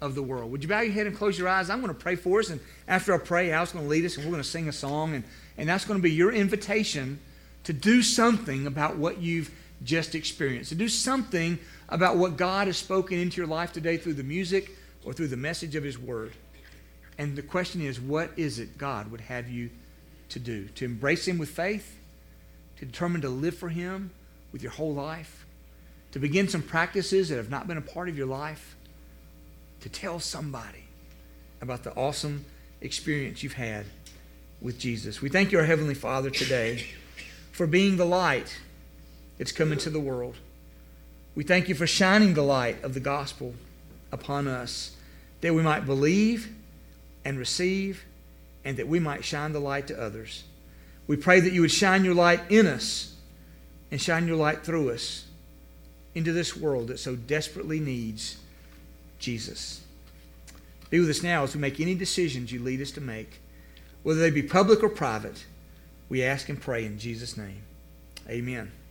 of 0.00 0.14
the 0.14 0.22
world. 0.22 0.50
Would 0.52 0.62
you 0.62 0.68
bow 0.68 0.80
your 0.80 0.92
head 0.92 1.06
and 1.06 1.16
close 1.16 1.38
your 1.38 1.48
eyes? 1.48 1.70
I'm 1.70 1.80
going 1.80 1.94
to 1.94 1.98
pray 1.98 2.14
for 2.14 2.40
us, 2.40 2.50
and 2.50 2.60
after 2.86 3.14
I 3.14 3.18
pray, 3.18 3.50
Al's 3.52 3.72
going 3.72 3.84
to 3.84 3.90
lead 3.90 4.04
us, 4.04 4.16
and 4.16 4.24
we're 4.24 4.32
going 4.32 4.42
to 4.42 4.48
sing 4.48 4.68
a 4.68 4.72
song, 4.72 5.14
and, 5.14 5.24
and 5.56 5.68
that's 5.68 5.84
going 5.84 5.98
to 5.98 6.02
be 6.02 6.12
your 6.12 6.32
invitation 6.32 7.18
to 7.68 7.74
do 7.74 8.02
something 8.02 8.66
about 8.66 8.96
what 8.96 9.18
you've 9.18 9.50
just 9.84 10.14
experienced, 10.14 10.70
to 10.70 10.74
do 10.74 10.88
something 10.88 11.58
about 11.90 12.16
what 12.16 12.38
God 12.38 12.66
has 12.66 12.78
spoken 12.78 13.18
into 13.18 13.36
your 13.36 13.46
life 13.46 13.74
today 13.74 13.98
through 13.98 14.14
the 14.14 14.22
music 14.22 14.70
or 15.04 15.12
through 15.12 15.28
the 15.28 15.36
message 15.36 15.74
of 15.74 15.84
His 15.84 15.98
Word. 15.98 16.32
And 17.18 17.36
the 17.36 17.42
question 17.42 17.82
is, 17.82 18.00
what 18.00 18.30
is 18.38 18.58
it 18.58 18.78
God 18.78 19.10
would 19.10 19.20
have 19.20 19.50
you 19.50 19.68
to 20.30 20.38
do? 20.38 20.68
To 20.76 20.86
embrace 20.86 21.28
Him 21.28 21.36
with 21.36 21.50
faith? 21.50 21.98
To 22.78 22.86
determine 22.86 23.20
to 23.20 23.28
live 23.28 23.58
for 23.58 23.68
Him 23.68 24.12
with 24.50 24.62
your 24.62 24.72
whole 24.72 24.94
life? 24.94 25.44
To 26.12 26.18
begin 26.18 26.48
some 26.48 26.62
practices 26.62 27.28
that 27.28 27.36
have 27.36 27.50
not 27.50 27.66
been 27.66 27.76
a 27.76 27.82
part 27.82 28.08
of 28.08 28.16
your 28.16 28.28
life? 28.28 28.76
To 29.80 29.90
tell 29.90 30.20
somebody 30.20 30.84
about 31.60 31.84
the 31.84 31.92
awesome 31.96 32.46
experience 32.80 33.42
you've 33.42 33.52
had 33.52 33.84
with 34.62 34.78
Jesus. 34.78 35.20
We 35.20 35.28
thank 35.28 35.52
you, 35.52 35.58
our 35.58 35.66
Heavenly 35.66 35.92
Father, 35.92 36.30
today 36.30 36.86
for 37.58 37.66
being 37.66 37.96
the 37.96 38.04
light 38.04 38.60
that's 39.36 39.50
come 39.50 39.72
into 39.72 39.90
the 39.90 39.98
world. 39.98 40.36
We 41.34 41.42
thank 41.42 41.68
you 41.68 41.74
for 41.74 41.88
shining 41.88 42.34
the 42.34 42.42
light 42.42 42.84
of 42.84 42.94
the 42.94 43.00
gospel 43.00 43.52
upon 44.12 44.46
us 44.46 44.94
that 45.40 45.52
we 45.52 45.62
might 45.64 45.84
believe 45.84 46.54
and 47.24 47.36
receive 47.36 48.04
and 48.64 48.76
that 48.76 48.86
we 48.86 49.00
might 49.00 49.24
shine 49.24 49.52
the 49.52 49.58
light 49.58 49.88
to 49.88 50.00
others. 50.00 50.44
We 51.08 51.16
pray 51.16 51.40
that 51.40 51.52
you 51.52 51.62
would 51.62 51.72
shine 51.72 52.04
your 52.04 52.14
light 52.14 52.42
in 52.48 52.64
us 52.64 53.16
and 53.90 54.00
shine 54.00 54.28
your 54.28 54.36
light 54.36 54.62
through 54.62 54.90
us 54.90 55.26
into 56.14 56.32
this 56.32 56.56
world 56.56 56.86
that 56.86 57.00
so 57.00 57.16
desperately 57.16 57.80
needs 57.80 58.36
Jesus. 59.18 59.80
Be 60.90 61.00
with 61.00 61.10
us 61.10 61.24
now 61.24 61.42
as 61.42 61.56
we 61.56 61.60
make 61.60 61.80
any 61.80 61.96
decisions 61.96 62.52
you 62.52 62.62
lead 62.62 62.80
us 62.80 62.92
to 62.92 63.00
make, 63.00 63.40
whether 64.04 64.20
they 64.20 64.30
be 64.30 64.44
public 64.44 64.80
or 64.80 64.88
private. 64.88 65.44
We 66.08 66.22
ask 66.22 66.48
and 66.48 66.60
pray 66.60 66.84
in 66.84 66.98
Jesus' 66.98 67.36
name. 67.36 67.62
Amen. 68.28 68.72